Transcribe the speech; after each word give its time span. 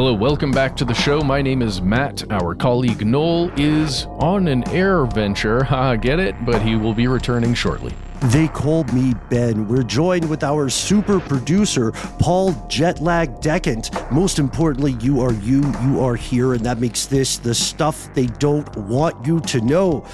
Hello, 0.00 0.14
welcome 0.14 0.50
back 0.50 0.74
to 0.76 0.86
the 0.86 0.94
show. 0.94 1.20
My 1.20 1.42
name 1.42 1.60
is 1.60 1.82
Matt. 1.82 2.24
Our 2.32 2.54
colleague 2.54 3.04
Noel 3.04 3.50
is 3.60 4.06
on 4.12 4.48
an 4.48 4.66
air 4.70 5.04
venture. 5.04 5.62
Ha, 5.64 5.94
get 5.96 6.18
it? 6.18 6.42
But 6.46 6.62
he 6.62 6.74
will 6.74 6.94
be 6.94 7.06
returning 7.06 7.52
shortly. 7.52 7.92
They 8.22 8.48
called 8.48 8.90
me 8.94 9.12
Ben. 9.28 9.68
We're 9.68 9.82
joined 9.82 10.30
with 10.30 10.42
our 10.42 10.70
super 10.70 11.20
producer, 11.20 11.92
Paul 12.18 12.54
Jetlag 12.70 13.42
Decant. 13.42 13.90
Most 14.10 14.38
importantly, 14.38 14.96
you 15.02 15.20
are 15.20 15.34
you, 15.34 15.60
you 15.82 16.00
are 16.02 16.16
here, 16.16 16.54
and 16.54 16.64
that 16.64 16.80
makes 16.80 17.04
this 17.04 17.36
the 17.36 17.54
stuff 17.54 18.08
they 18.14 18.26
don't 18.26 18.74
want 18.78 19.26
you 19.26 19.38
to 19.40 19.60
know. 19.60 20.06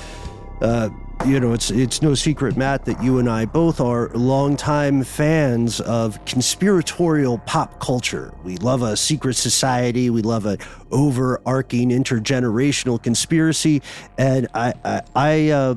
Uh, 0.60 0.88
you 1.26 1.40
know, 1.40 1.52
it's 1.52 1.70
it's 1.72 2.02
no 2.02 2.14
secret, 2.14 2.56
Matt, 2.56 2.84
that 2.84 3.02
you 3.02 3.18
and 3.18 3.28
I 3.28 3.46
both 3.46 3.80
are 3.80 4.10
longtime 4.10 5.02
fans 5.02 5.80
of 5.80 6.24
conspiratorial 6.24 7.38
pop 7.38 7.80
culture. 7.80 8.32
We 8.44 8.56
love 8.58 8.82
a 8.82 8.96
secret 8.96 9.34
society. 9.34 10.08
We 10.08 10.22
love 10.22 10.46
an 10.46 10.58
overarching 10.92 11.90
intergenerational 11.90 13.02
conspiracy. 13.02 13.82
And 14.16 14.46
I 14.54 14.74
I 14.84 15.02
I, 15.16 15.48
uh, 15.50 15.74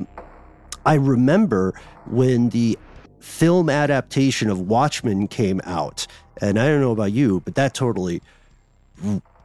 I 0.86 0.94
remember 0.96 1.74
when 2.06 2.50
the 2.50 2.78
film 3.20 3.70
adaptation 3.70 4.50
of 4.52 4.62
Watchmen 4.62 5.28
came 5.28 5.62
out, 5.64 6.06
and 6.40 6.60
I 6.60 6.68
don't 6.68 6.82
know 6.82 6.92
about 6.92 7.12
you, 7.12 7.40
but 7.40 7.56
that 7.56 7.74
totally 7.74 8.22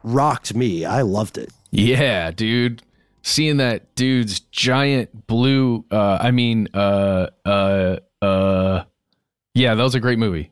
rocked 0.03 0.53
me. 0.53 0.85
I 0.85 1.01
loved 1.01 1.39
it. 1.39 1.51
Yeah, 1.71 2.29
dude 2.29 2.83
seeing 3.25 3.57
that 3.57 3.95
dude's 3.95 4.39
giant 4.39 5.25
blue 5.25 5.83
uh 5.89 6.19
i 6.21 6.29
mean 6.29 6.67
uh 6.75 7.27
uh 7.43 7.97
uh 8.21 8.83
yeah 9.55 9.73
that 9.73 9.83
was 9.83 9.95
a 9.95 9.99
great 9.99 10.19
movie. 10.19 10.51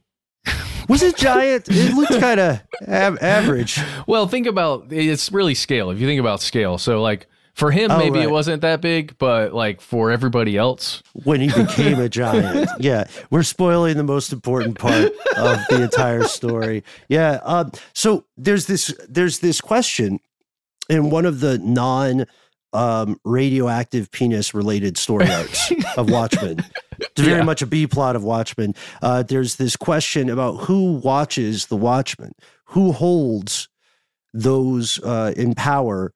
Was 0.89 1.01
it 1.01 1.15
giant? 1.15 1.69
It 1.69 1.93
looked 1.93 2.19
kind 2.19 2.39
of 2.39 2.61
av- 2.89 3.21
average. 3.21 3.79
Well 4.07 4.27
think 4.27 4.47
about 4.47 4.91
it's 4.91 5.31
really 5.31 5.53
scale 5.53 5.91
if 5.91 5.99
you 5.99 6.07
think 6.07 6.19
about 6.19 6.41
scale. 6.41 6.77
So 6.77 7.01
like 7.01 7.27
for 7.53 7.71
him 7.71 7.91
oh, 7.91 7.97
maybe 7.97 8.17
right. 8.17 8.27
it 8.27 8.31
wasn't 8.31 8.63
that 8.63 8.81
big 8.81 9.17
but 9.17 9.53
like 9.53 9.79
for 9.79 10.11
everybody 10.11 10.57
else. 10.57 11.03
When 11.13 11.39
he 11.39 11.47
became 11.53 11.99
a 11.99 12.09
giant. 12.09 12.69
Yeah 12.79 13.05
we're 13.29 13.43
spoiling 13.43 13.97
the 13.97 14.03
most 14.03 14.33
important 14.33 14.79
part 14.79 15.13
of 15.37 15.59
the 15.69 15.83
entire 15.83 16.23
story. 16.23 16.83
Yeah 17.07 17.39
um, 17.43 17.71
so 17.93 18.25
there's 18.35 18.65
this 18.65 18.93
there's 19.07 19.39
this 19.39 19.61
question 19.61 20.19
in 20.89 21.09
one 21.09 21.25
of 21.25 21.39
the 21.39 21.59
non 21.59 22.25
um, 22.73 23.19
radioactive 23.23 24.11
penis 24.11 24.53
related 24.53 24.97
story 24.97 25.29
arcs 25.29 25.71
of 25.97 26.09
Watchmen. 26.09 26.63
It's 26.99 27.21
very 27.21 27.39
yeah. 27.39 27.43
much 27.43 27.61
a 27.61 27.65
B 27.65 27.87
plot 27.87 28.15
of 28.15 28.23
Watchmen. 28.23 28.75
Uh, 29.01 29.23
there's 29.23 29.55
this 29.55 29.75
question 29.75 30.29
about 30.29 30.57
who 30.63 30.93
watches 30.93 31.67
the 31.67 31.77
Watchmen, 31.77 32.33
who 32.65 32.91
holds 32.91 33.69
those 34.33 34.99
uh, 35.03 35.33
in 35.35 35.53
power 35.53 36.13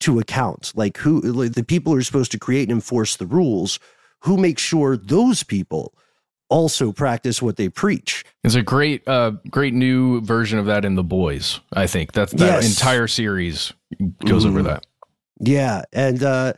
to 0.00 0.18
account, 0.18 0.72
like 0.74 0.96
who 0.98 1.20
like 1.20 1.52
the 1.52 1.64
people 1.64 1.92
who 1.92 1.98
are 1.98 2.02
supposed 2.02 2.32
to 2.32 2.38
create 2.38 2.68
and 2.68 2.72
enforce 2.72 3.16
the 3.16 3.26
rules. 3.26 3.78
Who 4.24 4.36
makes 4.36 4.62
sure 4.62 4.96
those 4.96 5.42
people 5.42 5.94
also 6.52 6.92
practice 6.92 7.40
what 7.40 7.56
they 7.56 7.68
preach. 7.68 8.24
There's 8.42 8.54
a 8.54 8.62
great, 8.62 9.08
uh, 9.08 9.32
great 9.50 9.72
new 9.72 10.20
version 10.20 10.58
of 10.58 10.66
that 10.66 10.84
in 10.84 10.96
The 10.96 11.02
Boys. 11.02 11.60
I 11.72 11.86
think 11.86 12.12
that's 12.12 12.32
that 12.32 12.62
yes. 12.62 12.68
entire 12.68 13.08
series 13.08 13.72
goes 14.24 14.44
mm. 14.44 14.50
over 14.50 14.62
that. 14.64 14.86
Yeah, 15.44 15.82
and 15.92 16.22
uh, 16.22 16.52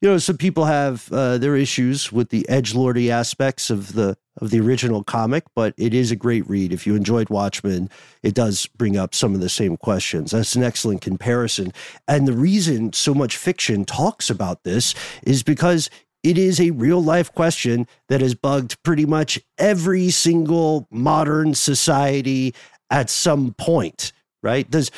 you 0.00 0.08
know, 0.08 0.16
some 0.16 0.38
people 0.38 0.64
have 0.64 1.12
uh, 1.12 1.36
their 1.36 1.56
issues 1.56 2.10
with 2.10 2.30
the 2.30 2.48
edge 2.48 2.74
lordy 2.74 3.10
aspects 3.10 3.68
of 3.68 3.92
the 3.92 4.16
of 4.40 4.48
the 4.48 4.60
original 4.60 5.04
comic, 5.04 5.44
but 5.54 5.74
it 5.76 5.92
is 5.92 6.10
a 6.10 6.16
great 6.16 6.48
read. 6.48 6.72
If 6.72 6.86
you 6.86 6.94
enjoyed 6.94 7.28
Watchmen, 7.28 7.90
it 8.22 8.34
does 8.34 8.66
bring 8.66 8.96
up 8.96 9.14
some 9.14 9.34
of 9.34 9.42
the 9.42 9.50
same 9.50 9.76
questions. 9.76 10.30
That's 10.30 10.56
an 10.56 10.62
excellent 10.62 11.02
comparison, 11.02 11.74
and 12.08 12.26
the 12.26 12.32
reason 12.32 12.94
so 12.94 13.12
much 13.12 13.36
fiction 13.36 13.84
talks 13.84 14.30
about 14.30 14.64
this 14.64 14.94
is 15.22 15.42
because 15.42 15.90
it 16.22 16.38
is 16.38 16.58
a 16.62 16.70
real 16.70 17.02
life 17.02 17.30
question 17.34 17.86
that 18.08 18.22
has 18.22 18.34
bugged 18.34 18.82
pretty 18.82 19.04
much 19.04 19.38
every 19.58 20.08
single 20.08 20.88
modern 20.90 21.54
society 21.54 22.54
at 22.88 23.10
some 23.10 23.52
point. 23.58 24.12
Right? 24.42 24.70
Does 24.70 24.90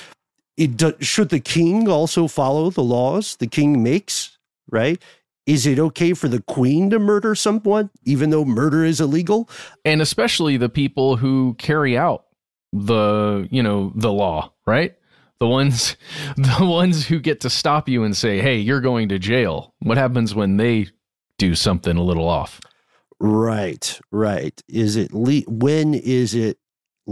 it 0.62 0.76
do, 0.76 0.94
should 1.00 1.30
the 1.30 1.40
king 1.40 1.88
also 1.88 2.28
follow 2.28 2.70
the 2.70 2.84
laws 2.84 3.36
the 3.36 3.48
king 3.48 3.82
makes, 3.82 4.38
right? 4.70 5.02
Is 5.44 5.66
it 5.66 5.80
okay 5.80 6.12
for 6.12 6.28
the 6.28 6.40
queen 6.42 6.90
to 6.90 7.00
murder 7.00 7.34
someone, 7.34 7.90
even 8.04 8.30
though 8.30 8.44
murder 8.44 8.84
is 8.84 9.00
illegal? 9.00 9.50
And 9.84 10.00
especially 10.00 10.56
the 10.56 10.68
people 10.68 11.16
who 11.16 11.54
carry 11.58 11.98
out 11.98 12.26
the, 12.72 13.48
you 13.50 13.60
know, 13.60 13.92
the 13.96 14.12
law, 14.12 14.52
right? 14.66 14.94
The 15.40 15.48
ones, 15.48 15.96
the 16.36 16.64
ones 16.64 17.08
who 17.08 17.18
get 17.18 17.40
to 17.40 17.50
stop 17.50 17.88
you 17.88 18.04
and 18.04 18.16
say, 18.16 18.40
"Hey, 18.40 18.58
you're 18.58 18.80
going 18.80 19.08
to 19.08 19.18
jail." 19.18 19.74
What 19.80 19.98
happens 19.98 20.32
when 20.32 20.58
they 20.58 20.86
do 21.38 21.56
something 21.56 21.96
a 21.96 22.02
little 22.04 22.28
off? 22.28 22.60
Right, 23.18 24.00
right. 24.12 24.62
Is 24.68 24.94
it 24.94 25.12
le- 25.12 25.42
when 25.48 25.94
is 25.94 26.36
it 26.36 26.58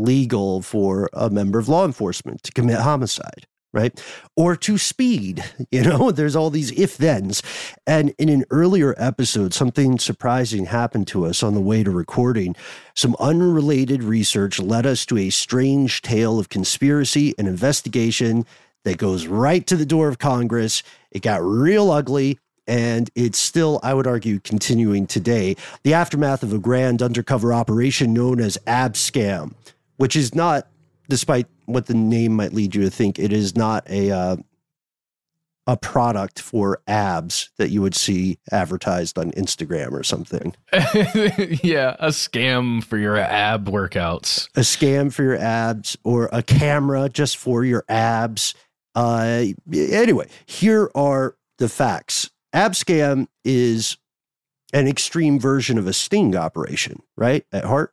legal 0.02 0.62
for 0.62 1.08
a 1.12 1.31
member 1.31 1.58
of 1.58 1.69
law 1.69 1.85
enforcement 1.85 2.43
to 2.44 2.52
commit 2.52 2.79
homicide, 2.79 3.47
right? 3.73 4.02
Or 4.37 4.56
to 4.56 4.79
speed. 4.79 5.44
You 5.73 5.82
know, 5.85 6.11
there's 6.11 6.35
all 6.35 6.50
these 6.50 6.73
if 6.73 6.94
thens. 6.94 7.43
And 7.87 8.12
in 8.19 8.29
an 8.29 8.44
earlier 8.50 8.93
episode, 8.99 9.55
something 9.55 10.00
surprising 10.00 10.67
happened 10.67 11.06
to 11.08 11.25
us 11.26 11.44
on 11.44 11.55
the 11.55 11.61
way 11.61 11.85
to 11.85 11.91
recording. 11.93 12.56
Some 12.97 13.14
unrelated 13.20 14.02
research 14.02 14.58
led 14.58 14.85
us 14.85 15.06
to 15.06 15.19
a 15.19 15.31
strange 15.31 16.02
tale 16.02 16.41
of 16.41 16.49
conspiracy 16.49 17.35
and 17.38 17.47
investigation 17.47 18.47
that 18.85 18.99
goes 18.99 19.26
right 19.26 19.64
to 19.69 19.76
the 19.76 19.87
door 19.87 20.08
of 20.08 20.19
Congress. 20.19 20.82
It 21.12 21.23
got 21.23 21.43
real 21.43 21.91
ugly. 21.91 22.38
And 22.67 23.11
it's 23.17 23.38
still, 23.38 23.81
I 23.82 23.94
would 23.94 24.06
argue, 24.06 24.38
continuing 24.38 25.06
today. 25.06 25.56
The 25.82 25.94
aftermath 25.94 26.43
of 26.43 26.52
a 26.52 26.58
grand 26.58 27.02
undercover 27.02 27.52
operation 27.52 28.12
known 28.12 28.41
as 28.41 28.58
Abscam, 28.67 29.55
which 30.00 30.17
is 30.17 30.35
not 30.35 30.67
despite 31.11 31.47
what 31.67 31.85
the 31.85 31.94
name 31.94 32.32
might 32.32 32.55
lead 32.55 32.75
you 32.75 32.81
to 32.81 32.88
think, 32.88 33.19
it 33.19 33.35
is 33.35 33.55
not 33.55 33.85
a 33.91 34.11
uh, 34.11 34.37
a 35.67 35.76
product 35.76 36.41
for 36.41 36.81
abs 36.87 37.50
that 37.58 37.69
you 37.69 37.82
would 37.82 37.94
see 37.94 38.38
advertised 38.50 39.19
on 39.19 39.31
Instagram 39.32 39.93
or 39.93 40.02
something. 40.02 40.56
yeah, 41.62 41.97
a 41.99 42.08
scam 42.08 42.82
for 42.82 42.97
your 42.97 43.19
ab 43.19 43.67
workouts. 43.67 44.49
A 44.56 44.61
scam 44.61 45.12
for 45.12 45.23
your 45.23 45.37
abs 45.37 45.99
or 46.02 46.31
a 46.32 46.43
camera 46.43 47.11
just 47.11 47.37
for 47.37 47.62
your 47.62 47.85
abs. 47.87 48.55
Uh, 48.94 49.44
anyway, 49.70 50.29
here 50.47 50.91
are 50.94 51.37
the 51.58 51.69
facts. 51.69 52.31
Abscam 52.55 53.26
is 53.44 53.99
an 54.73 54.88
extreme 54.88 55.38
version 55.38 55.76
of 55.76 55.87
a 55.87 55.93
sting 55.93 56.35
operation, 56.35 57.02
right? 57.19 57.44
At 57.52 57.64
heart. 57.64 57.93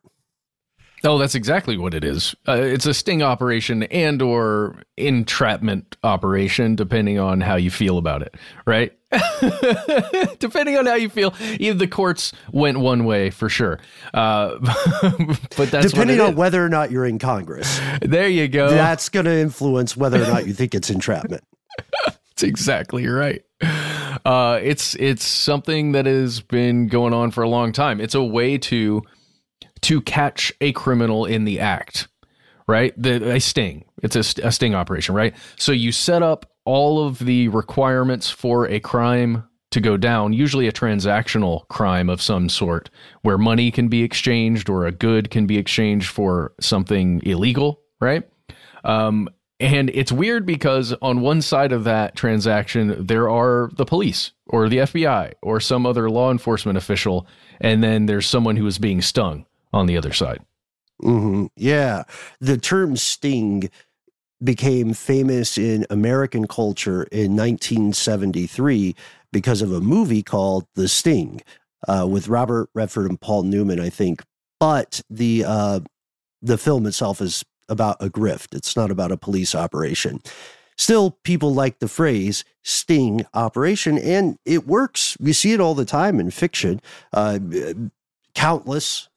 Oh, 1.04 1.18
that's 1.18 1.34
exactly 1.34 1.76
what 1.76 1.94
it 1.94 2.04
is. 2.04 2.34
Uh, 2.46 2.54
it's 2.54 2.86
a 2.86 2.94
sting 2.94 3.22
operation 3.22 3.84
and 3.84 4.20
or 4.20 4.82
entrapment 4.96 5.96
operation, 6.02 6.74
depending 6.74 7.18
on 7.18 7.40
how 7.40 7.56
you 7.56 7.70
feel 7.70 7.98
about 7.98 8.22
it, 8.22 8.34
right? 8.66 8.92
depending 10.38 10.76
on 10.76 10.86
how 10.86 10.94
you 10.94 11.08
feel, 11.08 11.34
either 11.58 11.78
the 11.78 11.86
courts 11.86 12.32
went 12.52 12.78
one 12.78 13.04
way 13.04 13.30
for 13.30 13.48
sure, 13.48 13.78
uh, 14.12 14.58
but 15.56 15.70
that's 15.70 15.90
depending 15.90 16.20
on 16.20 16.34
whether 16.34 16.62
or 16.64 16.68
not 16.68 16.90
you're 16.90 17.06
in 17.06 17.18
Congress. 17.18 17.80
There 18.02 18.28
you 18.28 18.48
go. 18.48 18.68
That's 18.68 19.08
going 19.08 19.24
to 19.26 19.34
influence 19.34 19.96
whether 19.96 20.22
or 20.22 20.26
not 20.26 20.46
you 20.46 20.52
think 20.52 20.74
it's 20.74 20.90
entrapment. 20.90 21.42
That's 22.04 22.42
exactly 22.42 23.08
right. 23.08 23.42
Uh, 24.24 24.60
it's 24.62 24.94
it's 24.96 25.24
something 25.24 25.92
that 25.92 26.06
has 26.06 26.40
been 26.40 26.86
going 26.86 27.12
on 27.12 27.32
for 27.32 27.42
a 27.42 27.48
long 27.48 27.72
time. 27.72 28.00
It's 28.00 28.14
a 28.14 28.22
way 28.22 28.58
to 28.58 29.02
to 29.82 30.00
catch 30.00 30.52
a 30.60 30.72
criminal 30.72 31.24
in 31.24 31.44
the 31.44 31.60
act, 31.60 32.08
right? 32.66 32.92
The, 32.96 33.32
a 33.32 33.40
sting. 33.40 33.84
It's 34.02 34.16
a, 34.16 34.46
a 34.46 34.52
sting 34.52 34.74
operation, 34.74 35.14
right? 35.14 35.34
So 35.56 35.72
you 35.72 35.92
set 35.92 36.22
up 36.22 36.50
all 36.64 37.04
of 37.06 37.18
the 37.18 37.48
requirements 37.48 38.30
for 38.30 38.68
a 38.68 38.80
crime 38.80 39.44
to 39.70 39.80
go 39.80 39.96
down, 39.96 40.32
usually 40.32 40.66
a 40.66 40.72
transactional 40.72 41.68
crime 41.68 42.08
of 42.08 42.22
some 42.22 42.48
sort, 42.48 42.90
where 43.22 43.38
money 43.38 43.70
can 43.70 43.88
be 43.88 44.02
exchanged 44.02 44.68
or 44.68 44.86
a 44.86 44.92
good 44.92 45.30
can 45.30 45.46
be 45.46 45.58
exchanged 45.58 46.08
for 46.08 46.52
something 46.60 47.20
illegal, 47.24 47.80
right? 48.00 48.28
Um, 48.84 49.28
and 49.60 49.90
it's 49.90 50.12
weird 50.12 50.46
because 50.46 50.94
on 51.02 51.20
one 51.20 51.42
side 51.42 51.72
of 51.72 51.84
that 51.84 52.14
transaction, 52.14 53.04
there 53.04 53.28
are 53.28 53.70
the 53.74 53.84
police 53.84 54.32
or 54.46 54.68
the 54.68 54.78
FBI 54.78 55.32
or 55.42 55.58
some 55.58 55.84
other 55.84 56.08
law 56.08 56.30
enforcement 56.30 56.78
official, 56.78 57.26
and 57.60 57.82
then 57.82 58.06
there's 58.06 58.26
someone 58.26 58.56
who 58.56 58.66
is 58.66 58.78
being 58.78 59.02
stung 59.02 59.44
on 59.72 59.86
the 59.86 59.96
other 59.96 60.12
side. 60.12 60.40
Mm-hmm. 61.02 61.46
Yeah. 61.56 62.04
The 62.40 62.58
term 62.58 62.96
sting 62.96 63.70
became 64.42 64.94
famous 64.94 65.58
in 65.58 65.86
American 65.90 66.46
culture 66.46 67.04
in 67.10 67.36
1973 67.36 68.94
because 69.32 69.62
of 69.62 69.72
a 69.72 69.80
movie 69.80 70.22
called 70.22 70.66
The 70.74 70.88
Sting 70.88 71.40
uh, 71.86 72.06
with 72.08 72.28
Robert 72.28 72.70
Redford 72.74 73.08
and 73.08 73.20
Paul 73.20 73.44
Newman, 73.44 73.80
I 73.80 73.90
think. 73.90 74.22
But 74.60 75.02
the 75.08 75.44
uh, 75.46 75.80
the 76.42 76.58
film 76.58 76.86
itself 76.86 77.20
is 77.20 77.44
about 77.68 77.96
a 78.00 78.08
grift. 78.08 78.54
It's 78.54 78.76
not 78.76 78.90
about 78.90 79.12
a 79.12 79.16
police 79.16 79.54
operation. 79.54 80.20
Still, 80.76 81.18
people 81.24 81.52
like 81.52 81.80
the 81.80 81.88
phrase 81.88 82.44
sting 82.62 83.26
operation, 83.34 83.98
and 83.98 84.38
it 84.44 84.66
works. 84.66 85.16
We 85.20 85.32
see 85.32 85.52
it 85.52 85.60
all 85.60 85.74
the 85.74 85.84
time 85.84 86.20
in 86.20 86.30
fiction. 86.30 86.80
Uh, 87.12 87.38
countless 88.34 89.07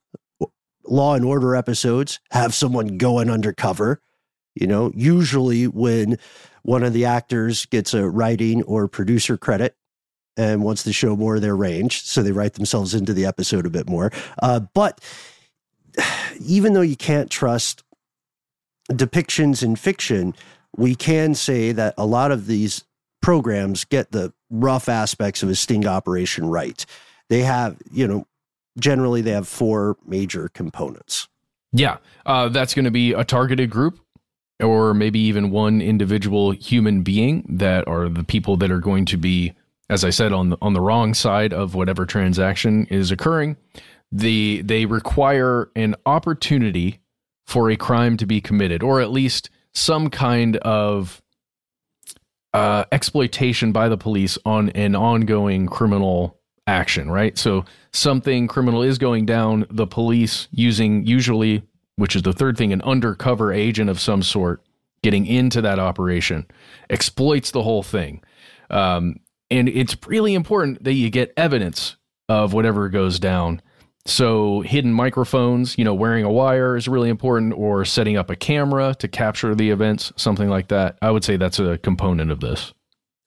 Law 0.91 1.15
and 1.15 1.23
Order 1.23 1.55
episodes 1.55 2.19
have 2.31 2.53
someone 2.53 2.97
going 2.97 3.29
undercover. 3.29 4.01
You 4.55 4.67
know, 4.67 4.91
usually 4.93 5.65
when 5.65 6.19
one 6.63 6.83
of 6.83 6.91
the 6.91 7.05
actors 7.05 7.65
gets 7.65 7.93
a 7.93 8.09
writing 8.09 8.61
or 8.63 8.89
producer 8.89 9.37
credit 9.37 9.75
and 10.35 10.63
wants 10.63 10.83
to 10.83 10.93
show 10.93 11.15
more 11.15 11.35
of 11.35 11.41
their 11.41 11.55
range, 11.55 12.03
so 12.03 12.21
they 12.21 12.33
write 12.33 12.53
themselves 12.53 12.93
into 12.93 13.13
the 13.13 13.25
episode 13.25 13.65
a 13.65 13.69
bit 13.69 13.89
more. 13.89 14.11
Uh, 14.43 14.59
but 14.73 14.99
even 16.41 16.73
though 16.73 16.81
you 16.81 16.97
can't 16.97 17.29
trust 17.29 17.83
depictions 18.91 19.63
in 19.63 19.77
fiction, 19.77 20.35
we 20.75 20.93
can 20.93 21.33
say 21.35 21.71
that 21.71 21.93
a 21.97 22.05
lot 22.05 22.31
of 22.31 22.47
these 22.47 22.83
programs 23.21 23.85
get 23.85 24.11
the 24.11 24.33
rough 24.49 24.89
aspects 24.89 25.41
of 25.41 25.49
a 25.49 25.55
sting 25.55 25.87
operation 25.87 26.47
right. 26.47 26.85
They 27.29 27.43
have, 27.43 27.77
you 27.91 28.07
know, 28.07 28.27
generally 28.79 29.21
they 29.21 29.31
have 29.31 29.47
four 29.47 29.97
major 30.05 30.49
components. 30.49 31.27
Yeah, 31.73 31.97
uh, 32.25 32.49
that's 32.49 32.73
going 32.73 32.85
to 32.85 32.91
be 32.91 33.13
a 33.13 33.23
targeted 33.23 33.69
group 33.69 33.99
or 34.61 34.93
maybe 34.93 35.19
even 35.19 35.49
one 35.49 35.81
individual 35.81 36.51
human 36.51 37.01
being 37.01 37.45
that 37.49 37.87
are 37.87 38.09
the 38.09 38.23
people 38.23 38.57
that 38.57 38.71
are 38.71 38.79
going 38.79 39.05
to 39.05 39.17
be 39.17 39.53
as 39.89 40.03
i 40.03 40.09
said 40.09 40.31
on 40.31 40.49
the, 40.49 40.57
on 40.61 40.73
the 40.73 40.81
wrong 40.81 41.13
side 41.13 41.53
of 41.53 41.75
whatever 41.75 42.05
transaction 42.05 42.85
is 42.87 43.11
occurring 43.11 43.57
the 44.11 44.61
they 44.63 44.85
require 44.85 45.69
an 45.75 45.95
opportunity 46.05 46.99
for 47.47 47.69
a 47.69 47.75
crime 47.75 48.17
to 48.17 48.25
be 48.25 48.39
committed 48.39 48.83
or 48.83 49.01
at 49.01 49.11
least 49.11 49.49
some 49.73 50.09
kind 50.09 50.57
of 50.57 51.21
uh, 52.53 52.83
exploitation 52.91 53.71
by 53.71 53.87
the 53.87 53.97
police 53.97 54.37
on 54.45 54.69
an 54.71 54.93
ongoing 54.93 55.67
criminal 55.67 56.37
action, 56.71 57.11
right? 57.11 57.37
So 57.37 57.65
something 57.91 58.47
criminal 58.47 58.81
is 58.81 58.97
going 58.97 59.25
down, 59.25 59.65
the 59.69 59.85
police 59.85 60.47
using 60.51 61.05
usually, 61.05 61.63
which 61.97 62.15
is 62.15 62.21
the 62.21 62.33
third 62.33 62.57
thing, 62.57 62.71
an 62.71 62.81
undercover 62.83 63.51
agent 63.51 63.89
of 63.89 63.99
some 63.99 64.23
sort 64.23 64.63
getting 65.03 65.25
into 65.25 65.61
that 65.61 65.79
operation 65.79 66.45
exploits 66.89 67.51
the 67.51 67.61
whole 67.61 67.83
thing. 67.83 68.23
Um, 68.69 69.19
and 69.49 69.67
it's 69.67 69.97
really 70.07 70.33
important 70.33 70.83
that 70.85 70.93
you 70.93 71.09
get 71.09 71.33
evidence 71.35 71.97
of 72.29 72.53
whatever 72.53 72.87
goes 72.87 73.19
down. 73.19 73.61
So 74.05 74.61
hidden 74.61 74.93
microphones, 74.93 75.77
you 75.77 75.83
know, 75.83 75.93
wearing 75.93 76.23
a 76.23 76.31
wire 76.31 76.77
is 76.77 76.87
really 76.87 77.09
important, 77.09 77.53
or 77.53 77.83
setting 77.85 78.17
up 78.17 78.29
a 78.29 78.35
camera 78.35 78.95
to 78.99 79.07
capture 79.07 79.53
the 79.53 79.69
events, 79.69 80.13
something 80.15 80.49
like 80.49 80.69
that. 80.69 80.97
I 81.01 81.11
would 81.11 81.23
say 81.23 81.35
that's 81.35 81.59
a 81.59 81.77
component 81.79 82.31
of 82.31 82.39
this. 82.39 82.73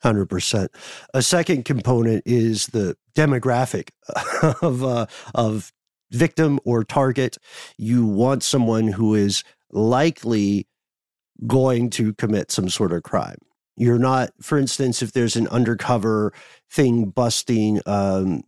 100%. 0.04 0.68
A 1.14 1.22
second 1.22 1.64
component 1.64 2.22
is 2.26 2.68
the 2.68 2.96
demographic 3.16 3.90
of, 4.62 4.84
uh, 4.84 5.06
of 5.34 5.72
victim 6.10 6.60
or 6.64 6.84
target. 6.84 7.38
You 7.78 8.06
want 8.06 8.42
someone 8.42 8.88
who 8.88 9.14
is 9.14 9.42
likely 9.70 10.68
going 11.46 11.90
to 11.90 12.14
commit 12.14 12.50
some 12.50 12.68
sort 12.68 12.92
of 12.92 13.02
crime. 13.02 13.38
You're 13.76 13.98
not, 13.98 14.30
for 14.40 14.56
instance, 14.58 15.02
if 15.02 15.12
there's 15.12 15.34
an 15.34 15.48
undercover 15.48 16.32
thing 16.70 17.06
busting, 17.06 17.80
um, 17.86 18.44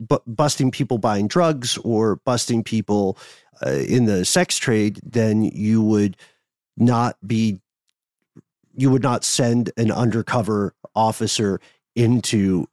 bu- 0.00 0.20
busting 0.26 0.70
people 0.70 0.96
buying 0.96 1.28
drugs 1.28 1.76
or 1.78 2.16
busting 2.24 2.64
people 2.64 3.18
uh, 3.64 3.70
in 3.70 4.06
the 4.06 4.24
sex 4.24 4.56
trade, 4.56 5.00
then 5.02 5.42
you 5.42 5.82
would 5.82 6.16
not 6.78 7.16
be 7.26 7.60
you 8.78 8.90
would 8.90 9.02
not 9.02 9.24
send 9.24 9.72
an 9.76 9.90
undercover 9.90 10.74
officer 10.94 11.60
into 11.96 12.66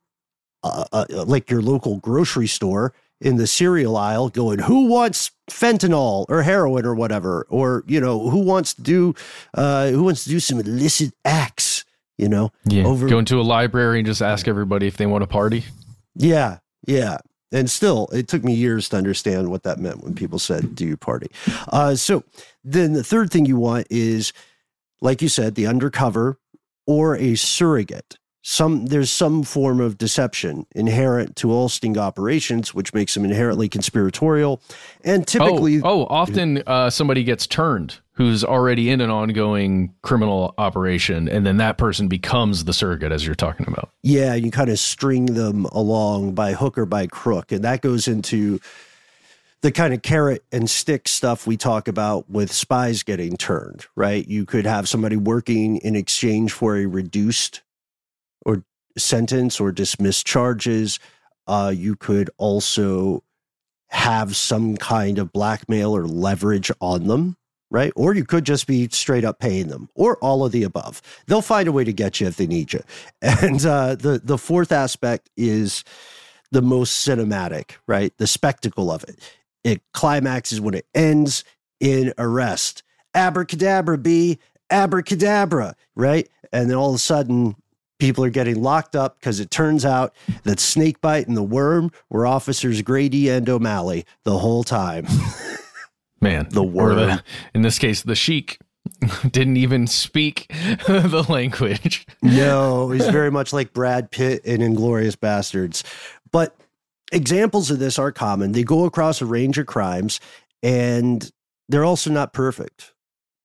uh, 0.63 0.85
uh, 0.93 1.05
like 1.25 1.49
your 1.49 1.61
local 1.61 1.97
grocery 1.97 2.47
store 2.47 2.93
in 3.19 3.37
the 3.37 3.47
cereal 3.47 3.97
aisle 3.97 4.29
going 4.29 4.59
who 4.59 4.87
wants 4.87 5.31
fentanyl 5.49 6.25
or 6.29 6.43
heroin 6.43 6.85
or 6.85 6.93
whatever? 6.95 7.45
Or 7.49 7.83
you 7.87 7.99
know 7.99 8.29
who 8.29 8.39
wants 8.39 8.73
to 8.75 8.81
do 8.81 9.15
uh, 9.55 9.89
who 9.89 10.03
wants 10.03 10.23
to 10.23 10.29
do 10.29 10.39
some 10.39 10.59
illicit 10.59 11.13
acts? 11.25 11.83
You 12.17 12.29
know 12.29 12.51
yeah 12.65 12.85
over 12.85 13.09
go 13.09 13.19
into 13.19 13.39
a 13.39 13.43
library 13.43 13.99
and 13.99 14.05
just 14.05 14.21
ask 14.21 14.47
everybody 14.47 14.87
if 14.87 14.97
they 14.97 15.05
want 15.05 15.23
to 15.23 15.27
party? 15.27 15.65
Yeah 16.15 16.59
yeah. 16.87 17.17
And 17.51 17.69
still 17.69 18.09
it 18.11 18.27
took 18.27 18.43
me 18.43 18.53
years 18.53 18.89
to 18.89 18.97
understand 18.97 19.49
what 19.49 19.63
that 19.63 19.79
meant 19.79 20.03
when 20.03 20.13
people 20.13 20.39
said 20.39 20.75
do 20.75 20.85
you 20.85 20.97
party? 20.97 21.31
Uh, 21.71 21.95
so 21.95 22.23
then 22.63 22.93
the 22.93 23.03
third 23.03 23.31
thing 23.31 23.45
you 23.45 23.57
want 23.57 23.87
is 23.89 24.33
like 25.01 25.21
you 25.21 25.29
said, 25.29 25.55
the 25.55 25.67
undercover 25.67 26.39
or 26.87 27.15
a 27.15 27.35
surrogate. 27.35 28.17
some 28.47 28.85
there's 28.87 29.09
some 29.09 29.41
form 29.41 29.79
of 29.79 29.97
deception 29.97 30.67
inherent 30.75 31.35
to 31.35 31.51
all 31.51 31.67
sting 31.67 31.97
operations, 31.97 32.75
which 32.75 32.93
makes 32.93 33.15
them 33.15 33.25
inherently 33.25 33.67
conspiratorial. 33.67 34.61
And 35.03 35.25
typically, 35.25 35.77
oh, 35.77 36.01
oh 36.01 36.05
often 36.05 36.61
uh, 36.67 36.91
somebody 36.91 37.23
gets 37.23 37.47
turned 37.47 37.99
who's 38.11 38.43
already 38.45 38.89
in 38.89 39.01
an 39.01 39.09
ongoing 39.09 39.93
criminal 40.01 40.53
operation, 40.57 41.27
and 41.27 41.45
then 41.45 41.57
that 41.57 41.77
person 41.77 42.07
becomes 42.07 42.63
the 42.63 42.71
surrogate, 42.71 43.11
as 43.11 43.25
you're 43.25 43.35
talking 43.35 43.67
about. 43.67 43.89
Yeah, 44.03 44.35
you 44.35 44.51
kind 44.51 44.69
of 44.69 44.79
string 44.79 45.25
them 45.25 45.65
along 45.73 46.33
by 46.33 46.53
hook 46.53 46.77
or 46.77 46.85
by 46.85 47.07
crook, 47.07 47.51
and 47.51 47.63
that 47.63 47.81
goes 47.81 48.07
into 48.07 48.59
the 49.65 49.71
kind 49.71 49.95
of 49.95 50.03
carrot 50.03 50.43
and 50.51 50.69
stick 50.69 51.07
stuff 51.07 51.47
we 51.47 51.57
talk 51.57 51.87
about 51.87 52.29
with 52.29 52.51
spies 52.51 53.01
getting 53.01 53.35
turned, 53.35 53.87
right? 53.95 54.27
You 54.27 54.45
could 54.45 54.67
have 54.67 54.87
somebody 54.87 55.15
working 55.15 55.77
in 55.77 55.95
exchange 55.95 56.53
for 56.53 56.77
a 56.77 56.85
reduced 56.85 57.63
or 58.45 58.63
sentence 58.95 59.59
or 59.59 59.71
dismissed 59.71 60.27
charges. 60.27 60.99
Uh, 61.47 61.73
you 61.75 61.95
could 61.95 62.29
also 62.37 63.23
have 63.87 64.35
some 64.35 64.77
kind 64.77 65.17
of 65.17 65.33
blackmail 65.33 65.97
or 65.97 66.05
leverage 66.05 66.69
on 66.79 67.07
them, 67.07 67.35
right? 67.71 67.91
Or 67.95 68.13
you 68.13 68.23
could 68.23 68.45
just 68.45 68.67
be 68.67 68.87
straight 68.89 69.25
up 69.25 69.39
paying 69.39 69.69
them, 69.69 69.89
or 69.95 70.17
all 70.17 70.45
of 70.45 70.51
the 70.51 70.61
above. 70.61 71.01
They'll 71.25 71.41
find 71.41 71.67
a 71.67 71.71
way 71.71 71.83
to 71.85 71.91
get 71.91 72.19
you 72.21 72.27
if 72.27 72.35
they 72.35 72.45
need 72.45 72.71
you. 72.71 72.83
And 73.23 73.65
uh, 73.65 73.95
the 73.95 74.21
the 74.23 74.37
fourth 74.37 74.71
aspect 74.71 75.31
is 75.35 75.83
the 76.51 76.61
most 76.61 77.07
cinematic, 77.07 77.77
right? 77.87 78.15
The 78.19 78.27
spectacle 78.27 78.91
of 78.91 79.03
it. 79.05 79.17
It 79.65 79.81
climaxes 79.93 80.61
when 80.61 80.75
it 80.75 80.85
ends 80.93 81.43
in 81.79 82.13
arrest. 82.19 82.83
Abracadabra, 83.15 83.97
B, 83.97 84.37
abracadabra, 84.69 85.75
right? 85.95 86.29
And 86.53 86.69
then 86.69 86.77
all 86.77 86.89
of 86.89 86.95
a 86.95 86.99
sudden, 86.99 87.55
people 87.97 88.23
are 88.23 88.29
getting 88.29 88.61
locked 88.61 88.95
up 88.95 89.19
because 89.19 89.39
it 89.39 89.49
turns 89.49 89.83
out 89.83 90.13
that 90.43 90.59
Snakebite 90.59 91.27
and 91.27 91.35
the 91.35 91.43
Worm 91.43 91.91
were 92.11 92.27
officers 92.27 92.83
Grady 92.83 93.27
and 93.27 93.49
O'Malley 93.49 94.05
the 94.23 94.37
whole 94.37 94.63
time. 94.63 95.07
Man, 96.21 96.47
the 96.51 96.63
worm. 96.63 96.97
The, 96.97 97.23
in 97.53 97.61
this 97.63 97.79
case, 97.79 98.03
the 98.03 98.15
Sheik 98.15 98.59
didn't 99.31 99.57
even 99.57 99.87
speak 99.87 100.47
the 100.87 101.25
language. 101.27 102.05
no, 102.21 102.91
he's 102.91 103.07
very 103.07 103.31
much 103.31 103.51
like 103.51 103.73
Brad 103.73 104.11
Pitt 104.11 104.45
in 104.45 104.61
Inglourious 104.61 105.15
Basterds. 105.15 105.83
But 106.31 106.55
examples 107.15 107.71
of 107.71 107.79
this 107.79 107.97
are 107.97 108.11
common. 108.11 108.51
They 108.51 108.63
go 108.63 108.85
across 108.85 109.21
a 109.21 109.25
range 109.25 109.57
of 109.57 109.65
crimes 109.65 110.19
and 110.61 111.31
they're 111.69 111.85
also 111.85 112.11
not 112.11 112.33
perfect. 112.33 112.91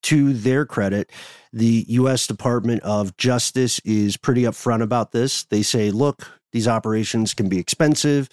To 0.04 0.32
their 0.32 0.64
credit, 0.64 1.10
the 1.52 1.84
U.S. 1.88 2.26
Department 2.26 2.82
of 2.82 3.16
Justice 3.18 3.80
is 3.80 4.16
pretty 4.16 4.42
upfront 4.42 4.82
about 4.82 5.12
this. 5.12 5.44
They 5.44 5.60
say, 5.60 5.90
look, 5.90 6.26
these 6.52 6.66
operations 6.66 7.34
can 7.34 7.50
be 7.50 7.58
expensive. 7.58 8.30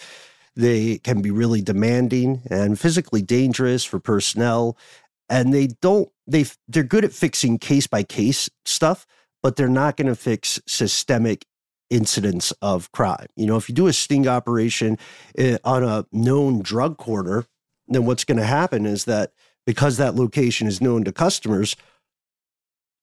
They 0.56 1.00
can 1.00 1.22
be 1.22 1.30
really 1.30 1.62
demanding 1.62 2.42
and 2.50 2.80
physically 2.80 3.22
dangerous 3.22 3.84
for 3.84 4.00
personnel. 4.00 4.78
And 5.28 5.54
they 5.54 5.68
don't, 5.82 6.10
they, 6.26 6.46
they're 6.70 6.84
good 6.84 7.04
at 7.04 7.12
fixing 7.12 7.60
case 7.60 7.86
by 7.86 8.04
case 8.04 8.50
stuff, 8.66 9.06
but 9.44 9.58
they're 9.58 9.68
not 9.68 9.98
going 9.98 10.08
to 10.08 10.16
fix 10.16 10.62
systemic 10.68 11.46
incidents 11.90 12.52
of 12.62 12.92
crime. 12.92 13.28
You 13.36 13.46
know, 13.46 13.58
if 13.58 13.70
you 13.70 13.76
do 13.76 13.88
a 13.88 13.94
sting 13.94 14.28
operation 14.28 14.98
eh, 15.38 15.58
on 15.64 15.84
a 15.84 16.06
known 16.12 16.62
drug 16.62 16.98
corner, 16.98 17.46
then 17.88 18.06
what's 18.06 18.24
going 18.24 18.38
to 18.38 18.46
happen 18.46 18.86
is 18.86 19.06
that 19.06 19.32
because 19.66 19.98
that 19.98 20.16
location 20.16 20.68
is 20.68 20.82
known 20.82 21.04
to 21.04 21.12
customers, 21.12 21.76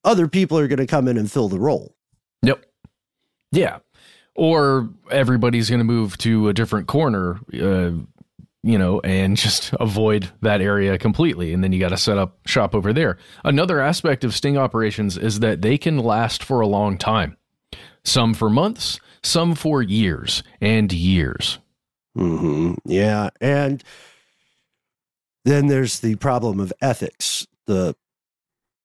other 0.04 0.28
people 0.28 0.58
are 0.58 0.68
going 0.68 0.78
to 0.78 0.86
come 0.86 1.08
in 1.08 1.16
and 1.16 1.30
fill 1.30 1.48
the 1.48 1.58
role. 1.58 1.94
Yep. 2.42 2.64
Yeah. 3.52 3.78
Or 4.34 4.90
everybody's 5.10 5.70
going 5.70 5.78
to 5.78 5.84
move 5.84 6.18
to 6.18 6.48
a 6.48 6.52
different 6.52 6.88
corner, 6.88 7.38
uh, 7.54 7.92
you 8.62 8.78
know, 8.78 9.00
and 9.00 9.36
just 9.36 9.72
avoid 9.74 10.30
that 10.42 10.60
area 10.60 10.98
completely. 10.98 11.52
And 11.52 11.62
then 11.62 11.72
you 11.72 11.80
got 11.80 11.90
to 11.90 11.96
set 11.96 12.18
up 12.18 12.38
shop 12.46 12.74
over 12.74 12.92
there. 12.92 13.18
Another 13.44 13.80
aspect 13.80 14.24
of 14.24 14.34
sting 14.34 14.58
operations 14.58 15.16
is 15.16 15.40
that 15.40 15.62
they 15.62 15.78
can 15.78 15.98
last 15.98 16.42
for 16.42 16.60
a 16.60 16.66
long 16.66 16.98
time, 16.98 17.36
some 18.04 18.34
for 18.34 18.50
months, 18.50 19.00
some 19.22 19.54
for 19.54 19.82
years 19.82 20.42
and 20.60 20.92
years. 20.92 21.58
Mm-hmm. 22.16 22.74
Yeah. 22.84 23.30
And 23.40 23.82
then 25.44 25.66
there's 25.66 26.00
the 26.00 26.16
problem 26.16 26.60
of 26.60 26.72
ethics. 26.80 27.46
The 27.66 27.96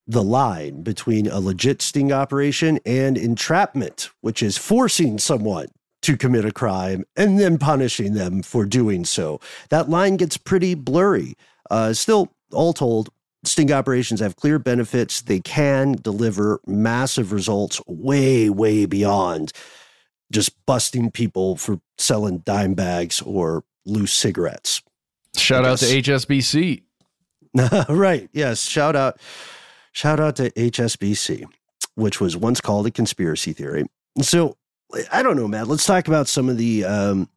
the 0.07 0.23
line 0.23 0.81
between 0.81 1.27
a 1.27 1.39
legit 1.39 1.83
sting 1.83 2.11
operation 2.11 2.79
and 2.83 3.15
entrapment, 3.15 4.09
which 4.21 4.41
is 4.41 4.57
forcing 4.57 5.19
someone 5.19 5.67
to 6.01 6.17
commit 6.17 6.45
a 6.45 6.51
crime 6.51 7.03
and 7.15 7.39
then 7.39 7.59
punishing 7.59 8.15
them 8.15 8.41
for 8.41 8.65
doing 8.65 9.05
so. 9.05 9.39
That 9.69 9.87
line 9.87 10.17
gets 10.17 10.35
pretty 10.35 10.73
blurry. 10.73 11.35
Uh, 11.69 11.93
still, 11.93 12.33
all 12.51 12.73
told, 12.73 13.09
sting 13.43 13.71
operations 13.71 14.19
have 14.19 14.35
clear 14.35 14.59
benefits. 14.59 15.21
They 15.21 15.39
can 15.39 15.93
deliver 15.93 16.59
massive 16.65 17.31
results 17.31 17.81
way, 17.87 18.49
way 18.49 18.85
beyond 18.85 19.51
just 20.31 20.65
busting 20.65 21.11
people 21.11 21.55
for 21.55 21.79
selling 21.97 22.39
dime 22.39 22.73
bags 22.75 23.21
or 23.21 23.63
loose 23.85 24.13
cigarettes. 24.13 24.81
Shout 25.35 25.65
out 25.65 25.79
to 25.79 25.85
HSBC. 25.85 26.83
right. 27.89 28.29
Yes. 28.31 28.61
Shout 28.67 28.95
out 28.95 29.19
Shout 29.91 30.19
out 30.19 30.35
to 30.37 30.49
HSBC, 30.51 31.45
which 31.95 32.21
was 32.21 32.37
once 32.37 32.61
called 32.61 32.87
a 32.87 32.91
conspiracy 32.91 33.53
theory. 33.53 33.85
So 34.21 34.55
I 35.11 35.21
don't 35.23 35.35
know, 35.35 35.47
Matt. 35.47 35.67
Let's 35.67 35.85
talk 35.85 36.07
about 36.07 36.27
some 36.27 36.49
of 36.49 36.57
the 36.57 36.85
um, 36.85 37.29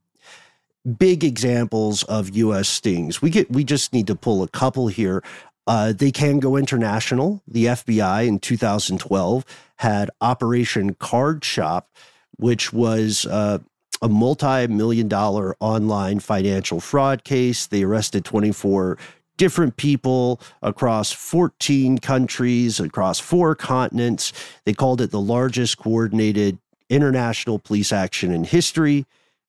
big 0.98 1.24
examples 1.24 2.02
of 2.04 2.30
U.S. 2.36 2.68
stings. 2.68 3.20
We 3.20 3.30
get 3.30 3.50
we 3.50 3.64
just 3.64 3.92
need 3.92 4.06
to 4.06 4.14
pull 4.14 4.42
a 4.42 4.48
couple 4.48 4.88
here. 4.88 5.22
Uh, 5.66 5.92
they 5.92 6.10
can 6.10 6.38
go 6.40 6.56
international. 6.56 7.42
The 7.46 7.66
FBI 7.66 8.26
in 8.26 8.38
2012 8.40 9.44
had 9.76 10.10
Operation 10.20 10.94
Card 10.94 11.44
Shop, 11.44 11.88
which 12.36 12.72
was 12.72 13.26
uh, 13.26 13.58
a 14.00 14.08
multi 14.08 14.66
million 14.66 15.08
dollar 15.08 15.56
online 15.60 16.18
financial 16.18 16.80
fraud 16.80 17.24
case. 17.24 17.66
They 17.66 17.84
arrested 17.84 18.24
24 18.24 18.98
different 19.38 19.76
people 19.76 20.40
across 20.60 21.10
14 21.12 21.98
countries, 21.98 22.78
across 22.80 23.18
four 23.18 23.54
continents. 23.54 24.32
They 24.64 24.74
called 24.74 25.00
it 25.00 25.10
the 25.10 25.20
largest 25.20 25.78
coordinated 25.78 26.58
international 26.90 27.58
police 27.58 27.92
action 27.92 28.30
in 28.30 28.44
history, 28.44 29.06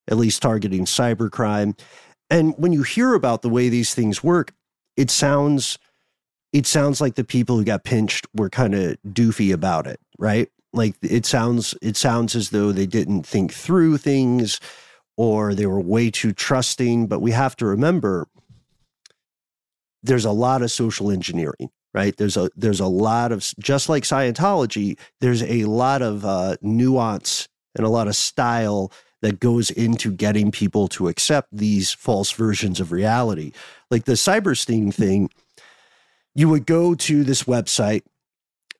at 0.07 0.17
least 0.17 0.41
targeting 0.41 0.85
cybercrime. 0.85 1.77
And 2.29 2.55
when 2.57 2.71
you 2.73 2.83
hear 2.83 3.13
about 3.13 3.41
the 3.41 3.49
way 3.49 3.69
these 3.69 3.93
things 3.93 4.23
work, 4.23 4.53
it 4.95 5.11
sounds 5.11 5.77
it 6.53 6.67
sounds 6.67 7.01
like 7.01 7.15
the 7.15 7.23
people 7.23 7.57
who 7.57 7.65
got 7.65 7.83
pinched 7.83 8.27
were 8.35 8.49
kind 8.49 8.75
of 8.75 8.97
doofy 9.07 9.51
about 9.51 9.87
it, 9.87 9.99
right? 10.19 10.49
Like 10.71 10.95
it 11.01 11.25
sounds 11.25 11.75
it 11.81 11.97
sounds 11.97 12.35
as 12.35 12.51
though 12.51 12.71
they 12.71 12.85
didn't 12.85 13.23
think 13.23 13.51
through 13.51 13.97
things 13.97 14.59
or 15.17 15.53
they 15.53 15.65
were 15.65 15.81
way 15.81 16.09
too 16.09 16.31
trusting, 16.31 17.07
but 17.07 17.19
we 17.19 17.31
have 17.31 17.55
to 17.57 17.65
remember 17.65 18.27
there's 20.03 20.25
a 20.25 20.31
lot 20.31 20.61
of 20.61 20.71
social 20.71 21.09
engineering 21.09 21.69
right 21.93 22.17
there's 22.17 22.35
a 22.35 22.49
there's 22.55 22.79
a 22.79 22.87
lot 22.87 23.31
of 23.31 23.39
just 23.59 23.87
like 23.87 24.03
scientology 24.03 24.97
there's 25.21 25.43
a 25.43 25.63
lot 25.65 26.01
of 26.01 26.25
uh, 26.25 26.55
nuance 26.61 27.47
and 27.75 27.85
a 27.85 27.89
lot 27.89 28.07
of 28.07 28.15
style 28.15 28.91
that 29.21 29.39
goes 29.39 29.71
into 29.71 30.11
getting 30.11 30.51
people 30.51 30.87
to 30.89 31.07
accept 31.07 31.47
these 31.51 31.93
false 31.93 32.31
versions 32.31 32.79
of 32.79 32.91
reality 32.91 33.51
like 33.89 34.05
the 34.05 34.13
cybersting 34.13 34.93
thing 34.93 35.29
you 36.35 36.49
would 36.49 36.65
go 36.65 36.95
to 36.95 37.23
this 37.23 37.43
website 37.43 38.03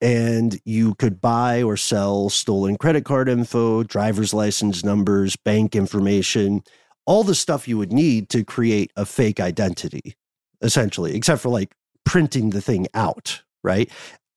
and 0.02 0.60
you 0.66 0.96
could 0.96 1.22
buy 1.22 1.64
or 1.64 1.78
sell 1.78 2.30
stolen 2.30 2.78
credit 2.78 3.06
card 3.06 3.30
info 3.30 3.84
driver's 3.84 4.34
license 4.34 4.84
numbers 4.84 5.36
bank 5.36 5.76
information 5.76 6.64
all 7.06 7.24
the 7.24 7.36
stuff 7.36 7.68
you 7.68 7.78
would 7.78 7.92
need 7.92 8.30
to 8.30 8.44
create 8.44 8.92
a 8.96 9.06
fake 9.06 9.40
identity 9.40 10.16
essentially, 10.64 11.16
except 11.16 11.42
for 11.42 11.50
like 11.50 11.76
printing 12.06 12.50
the 12.50 12.62
thing 12.62 12.88
out, 12.94 13.44
right? 13.64 13.90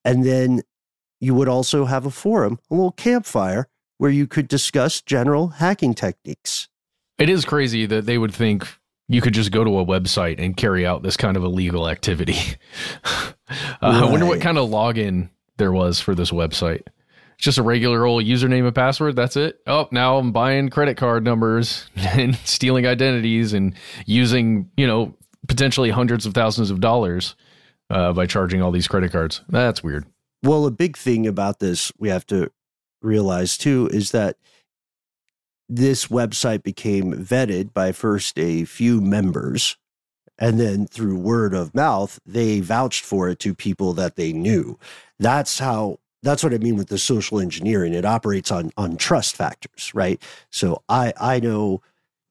And 0.05 0.25
then 0.25 0.63
you 1.21 1.35
would 1.35 1.49
also 1.49 1.87
have 1.87 2.05
a 2.05 2.11
forum, 2.11 2.59
a 2.71 2.75
little 2.75 2.93
campfire 2.93 3.69
where 3.99 4.11
you 4.11 4.27
could 4.27 4.49
discuss 4.49 5.01
general 5.01 5.49
hacking 5.49 5.95
techniques. 5.95 6.69
It 7.19 7.31
is 7.31 7.47
crazy 7.47 7.87
that 7.87 8.05
they 8.05 8.19
would 8.19 8.35
think 8.35 8.69
you 9.09 9.21
could 9.21 9.35
just 9.35 9.53
go 9.53 9.65
to 9.65 9.79
a 9.79 9.85
website 9.85 10.43
and 10.43 10.57
carry 10.57 10.87
out 10.87 11.03
this 11.03 11.17
kind 11.17 11.37
of 11.37 11.45
illegal 11.45 11.89
activity. 11.89 12.39
uh, 13.05 13.33
right. 13.49 14.03
I 14.03 14.05
wonder 14.11 14.27
what 14.27 14.41
kind 14.41 14.59
of 14.59 14.69
login 14.69 15.31
there 15.59 15.73
was 15.73 16.01
for 16.01 16.15
this 16.15 16.31
website. 16.31 16.83
It's 17.37 17.45
just 17.45 17.59
a 17.59 17.63
regular 17.63 18.05
old 18.07 18.25
username 18.25 18.67
and 18.67 18.75
password. 18.75 19.15
That's 19.15 19.37
it. 19.37 19.61
Oh, 19.67 19.89
now 19.93 20.17
I'm 20.17 20.33
buying 20.33 20.71
credit 20.71 20.97
card 20.97 21.23
numbers 21.23 21.89
and 21.97 22.35
stealing 22.37 22.87
identities 22.87 23.53
and 23.53 23.75
using, 24.07 24.71
you 24.77 24.87
know, 24.87 25.15
potentially 25.47 25.91
hundreds 25.91 26.27
of 26.27 26.35
thousands 26.35 26.71
of 26.71 26.81
dollars 26.81 27.37
uh, 27.91 28.13
by 28.13 28.27
charging 28.27 28.63
all 28.63 28.73
these 28.73 28.89
credit 28.89 29.13
cards. 29.13 29.43
That's 29.49 29.83
weird. 29.83 30.07
Well, 30.43 30.67
a 30.67 30.71
big 30.71 30.97
thing 30.97 31.27
about 31.27 31.61
this 31.61 31.93
we 31.99 32.09
have 32.09 32.27
to 32.27 32.51
realize 33.03 33.57
too 33.57 33.89
is 33.93 34.11
that 34.11 34.37
this 35.69 36.07
website 36.07 36.63
became 36.63 37.13
vetted 37.13 37.73
by 37.73 37.93
first 37.93 38.39
a 38.39 38.65
few 38.65 39.01
members, 39.01 39.77
and 40.39 40.61
then 40.61 40.87
through 40.87 41.19
word 41.19 41.55
of 41.55 41.75
mouth, 41.75 42.19
they 42.27 42.61
vouched 42.61 43.05
for 43.05 43.29
it 43.29 43.39
to 43.41 43.55
people 43.55 43.93
that 43.95 44.17
they 44.17 44.33
knew. 44.33 44.79
That's 45.19 45.59
how. 45.59 45.99
That's 46.23 46.43
what 46.43 46.55
I 46.55 46.59
mean 46.59 46.77
with 46.77 46.89
the 46.89 46.99
social 46.99 47.39
engineering. 47.39 47.95
It 47.95 48.05
operates 48.05 48.51
on 48.51 48.73
on 48.77 48.97
trust 48.97 49.37
factors, 49.37 49.93
right? 49.95 50.21
So 50.51 50.83
I 50.89 51.13
I 51.21 51.41
know, 51.41 51.83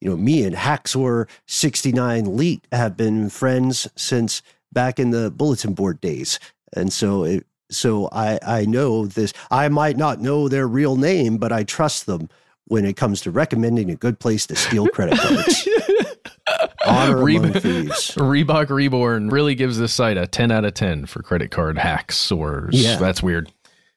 you 0.01 0.09
know, 0.09 0.17
me 0.17 0.43
and 0.43 0.55
Haxor 0.55 1.27
sixty 1.45 1.91
nine 1.93 2.35
Leet 2.35 2.67
have 2.71 2.97
been 2.97 3.29
friends 3.29 3.87
since 3.95 4.41
back 4.73 4.99
in 4.99 5.11
the 5.11 5.31
bulletin 5.31 5.73
board 5.73 6.01
days, 6.01 6.39
and 6.75 6.91
so 6.91 7.23
it, 7.23 7.45
so 7.71 8.09
I 8.11 8.37
I 8.45 8.65
know 8.65 9.05
this. 9.05 9.33
I 9.49 9.69
might 9.69 9.97
not 9.97 10.19
know 10.19 10.49
their 10.49 10.67
real 10.67 10.97
name, 10.97 11.37
but 11.37 11.53
I 11.53 11.63
trust 11.63 12.05
them 12.05 12.29
when 12.67 12.85
it 12.85 12.95
comes 12.97 13.21
to 13.21 13.31
recommending 13.31 13.89
a 13.91 13.95
good 13.95 14.19
place 14.19 14.47
to 14.47 14.55
steal 14.55 14.87
credit 14.87 15.19
cards. 15.19 15.67
Honor 16.87 17.17
among 17.27 17.53
thieves. 17.53 18.11
Reebok 18.15 18.69
Reborn 18.69 19.29
really 19.29 19.55
gives 19.55 19.77
this 19.79 19.93
site 19.93 20.17
a 20.17 20.27
10 20.27 20.51
out 20.51 20.65
of 20.65 20.73
10 20.75 21.05
for 21.07 21.23
credit 21.23 21.49
card 21.51 21.77
hacks 21.77 22.31
or 22.31 22.69
Yeah. 22.71 22.97
that's 22.97 23.23
weird. 23.23 23.51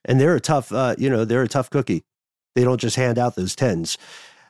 and 0.06 0.18
they're 0.20 0.34
a 0.36 0.40
tough 0.40 0.72
uh, 0.72 0.94
you 0.98 1.10
know 1.10 1.24
they're 1.24 1.42
a 1.42 1.48
tough 1.48 1.68
cookie 1.70 2.04
they 2.54 2.64
don't 2.64 2.80
just 2.80 2.96
hand 2.96 3.18
out 3.18 3.36
those 3.36 3.54
tens 3.54 3.98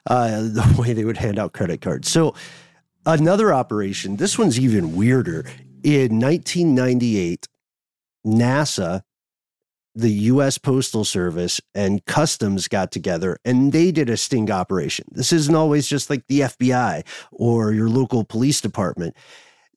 uh, 0.06 0.40
the 0.42 0.76
way 0.78 0.92
they 0.92 1.04
would 1.04 1.16
hand 1.16 1.38
out 1.38 1.52
credit 1.52 1.80
cards 1.80 2.08
so 2.08 2.34
another 3.06 3.52
operation 3.52 4.16
this 4.16 4.38
one's 4.38 4.58
even 4.60 4.94
weirder 4.94 5.44
in 5.82 6.20
1998 6.20 7.48
nasa 8.26 9.02
the 9.99 10.12
us 10.12 10.59
postal 10.59 11.05
service 11.05 11.61
and 11.75 12.05
customs 12.07 12.69
got 12.69 12.90
together 12.90 13.38
and 13.45 13.73
they 13.73 13.90
did 13.90 14.09
a 14.09 14.17
sting 14.17 14.50
operation 14.50 15.05
this 15.12 15.33
isn't 15.33 15.55
always 15.55 15.88
just 15.88 16.11
like 16.11 16.26
the 16.28 16.40
fbi 16.40 17.05
or 17.33 17.73
your 17.73 17.88
local 17.88 18.25
police 18.25 18.61
department 18.61 19.17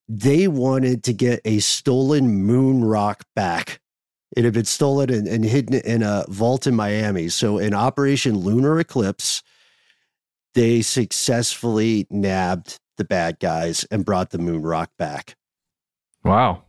they 0.08 0.48
wanted 0.48 1.04
to 1.04 1.14
get 1.14 1.40
a 1.46 1.60
stolen 1.60 2.28
moon 2.28 2.84
rock 2.84 3.24
back 3.36 3.80
it 4.36 4.46
had 4.46 4.54
been 4.54 4.66
stolen 4.66 5.10
and, 5.10 5.28
and 5.28 5.44
hidden 5.44 5.76
in 5.82 6.04
a 6.04 6.24
vault 6.30 6.66
in 6.66 6.76
Miami. 6.76 7.28
So, 7.30 7.58
in 7.58 7.74
Operation 7.74 8.38
Lunar 8.38 8.80
Eclipse, 8.80 9.44
they 10.54 10.82
successfully 10.82 12.08
nabbed 12.10 12.80
the 12.98 13.04
bad 13.04 13.40
guys 13.40 13.86
and 13.92 14.06
brought 14.06 14.30
the 14.30 14.38
moon 14.38 14.62
rock 14.62 14.92
back. 14.98 15.36
Wow. 16.24 16.64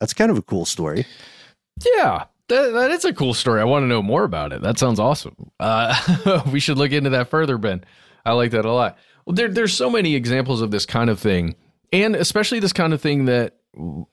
That's 0.00 0.14
kind 0.14 0.30
of 0.30 0.38
a 0.38 0.42
cool 0.42 0.64
story. 0.64 1.04
Yeah. 1.84 2.24
That, 2.48 2.72
that 2.72 2.90
is 2.90 3.04
a 3.04 3.12
cool 3.12 3.34
story. 3.34 3.60
I 3.60 3.64
want 3.64 3.82
to 3.82 3.86
know 3.86 4.02
more 4.02 4.24
about 4.24 4.52
it. 4.52 4.62
That 4.62 4.78
sounds 4.78 4.98
awesome. 4.98 5.50
Uh, 5.60 6.42
we 6.52 6.60
should 6.60 6.78
look 6.78 6.92
into 6.92 7.10
that 7.10 7.28
further, 7.28 7.58
Ben. 7.58 7.84
I 8.24 8.32
like 8.32 8.52
that 8.52 8.64
a 8.64 8.72
lot. 8.72 8.98
Well, 9.26 9.34
there, 9.34 9.48
there's 9.48 9.74
so 9.74 9.90
many 9.90 10.14
examples 10.14 10.62
of 10.62 10.70
this 10.70 10.86
kind 10.86 11.10
of 11.10 11.20
thing, 11.20 11.56
and 11.92 12.16
especially 12.16 12.60
this 12.60 12.72
kind 12.72 12.94
of 12.94 13.00
thing 13.00 13.26
that 13.26 13.56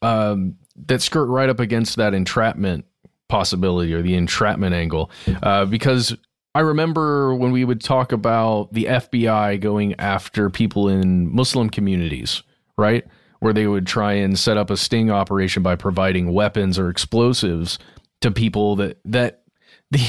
um, 0.02 0.58
that 0.88 1.02
skirt 1.02 1.28
right 1.28 1.50
up 1.50 1.60
against 1.60 1.96
that 1.96 2.14
entrapment 2.14 2.86
possibility 3.28 3.94
or 3.94 4.02
the 4.02 4.16
entrapment 4.16 4.76
angle. 4.76 5.10
Uh, 5.42 5.66
because 5.66 6.16
I 6.54 6.60
remember 6.60 7.34
when 7.36 7.52
we 7.52 7.66
would 7.66 7.82
talk 7.82 8.12
about 8.12 8.72
the 8.74 8.86
FBI 8.86 9.60
going 9.60 9.96
after 10.00 10.50
people 10.50 10.88
in 10.88 11.34
Muslim 11.34 11.70
communities, 11.70 12.44
right? 12.78 13.06
Where 13.40 13.54
they 13.54 13.68
would 13.68 13.88
try 13.88 14.14
and 14.14 14.38
set 14.38 14.58
up 14.58 14.70
a 14.70 14.78
sting 14.78 15.10
operation 15.12 15.64
by 15.64 15.76
providing 15.76 16.34
weapons 16.34 16.78
or 16.80 16.90
explosives 16.90 17.80
to 18.22 18.32
people 18.32 18.76
that 18.78 19.00
that 19.06 19.42
the 19.92 20.00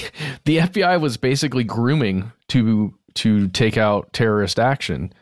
the 0.45 0.59
FBI 0.59 1.01
was 1.01 1.17
basically 1.17 1.65
grooming 1.65 2.33
to 2.49 2.95
to 3.15 3.49
take 3.49 3.77
out 3.77 4.13
terrorist 4.13 4.59
action. 4.59 5.13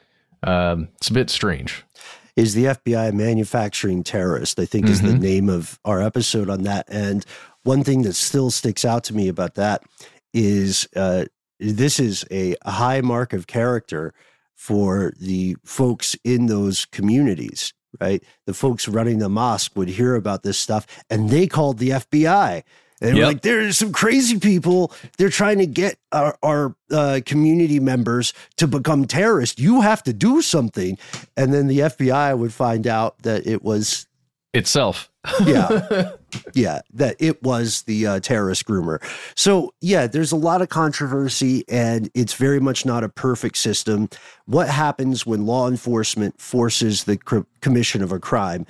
Um, 0.42 0.88
it's 0.96 1.08
a 1.08 1.12
bit 1.14 1.30
strange. 1.30 1.84
Is 2.36 2.54
the 2.54 2.64
FBI 2.64 3.12
manufacturing 3.14 4.02
terrorist? 4.02 4.58
I 4.58 4.64
think 4.64 4.88
is 4.88 5.00
the 5.02 5.08
Mhm. 5.12 5.20
name 5.20 5.48
of 5.48 5.78
our 5.84 6.02
episode 6.02 6.50
on 6.50 6.62
that. 6.64 6.84
And 6.88 7.24
one 7.62 7.84
thing 7.84 8.02
that 8.02 8.14
still 8.14 8.50
sticks 8.50 8.84
out 8.84 9.04
to 9.04 9.14
me 9.14 9.28
about 9.28 9.54
that 9.54 9.84
is 10.32 10.88
uh, 10.96 11.26
this 11.60 12.00
is 12.00 12.24
a 12.32 12.56
high 12.64 13.00
mark 13.00 13.32
of 13.32 13.46
character 13.46 14.12
for 14.56 15.12
the 15.20 15.56
folks 15.64 16.16
in 16.24 16.46
those 16.46 16.84
communities, 16.86 17.72
right? 18.00 18.22
The 18.46 18.54
folks 18.54 18.88
running 18.88 19.18
the 19.18 19.28
mosque 19.28 19.72
would 19.76 19.88
hear 19.88 20.14
about 20.14 20.42
this 20.42 20.58
stuff 20.58 20.86
and 21.10 21.30
they 21.30 21.46
called 21.46 21.78
the 21.78 21.90
FBI. 21.90 22.62
And 23.00 23.10
they 23.10 23.14
were 23.14 23.18
Yep. 23.20 23.26
like, 23.26 23.42
there's 23.42 23.76
some 23.78 23.92
crazy 23.92 24.38
people. 24.38 24.92
They're 25.18 25.28
trying 25.28 25.58
to 25.58 25.66
get 25.66 25.98
our, 26.12 26.38
our 26.42 26.74
uh, 26.92 27.20
community 27.26 27.80
members 27.80 28.32
to 28.56 28.66
become 28.68 29.04
terrorists. 29.06 29.60
You 29.60 29.80
have 29.82 30.02
to 30.04 30.12
do 30.12 30.40
something. 30.42 30.96
And 31.36 31.52
then 31.52 31.66
the 31.66 31.80
FBI 31.80 32.38
would 32.38 32.52
find 32.52 32.86
out 32.86 33.18
that 33.22 33.46
it 33.46 33.62
was, 33.64 34.06
Itself. 34.54 35.10
yeah, 35.44 36.12
yeah, 36.54 36.80
that 36.92 37.16
it 37.18 37.42
was 37.42 37.82
the 37.82 38.06
uh, 38.06 38.20
terrorist 38.20 38.66
groomer. 38.66 39.02
So, 39.36 39.74
yeah, 39.80 40.06
there's 40.06 40.32
a 40.32 40.36
lot 40.36 40.62
of 40.62 40.68
controversy 40.68 41.64
and 41.68 42.10
it's 42.14 42.34
very 42.34 42.60
much 42.60 42.84
not 42.84 43.04
a 43.04 43.08
perfect 43.08 43.56
system. 43.56 44.08
What 44.46 44.68
happens 44.68 45.26
when 45.26 45.46
law 45.46 45.68
enforcement 45.68 46.40
forces 46.40 47.04
the 47.04 47.16
cr- 47.16 47.40
commission 47.60 48.02
of 48.02 48.12
a 48.12 48.18
crime? 48.18 48.66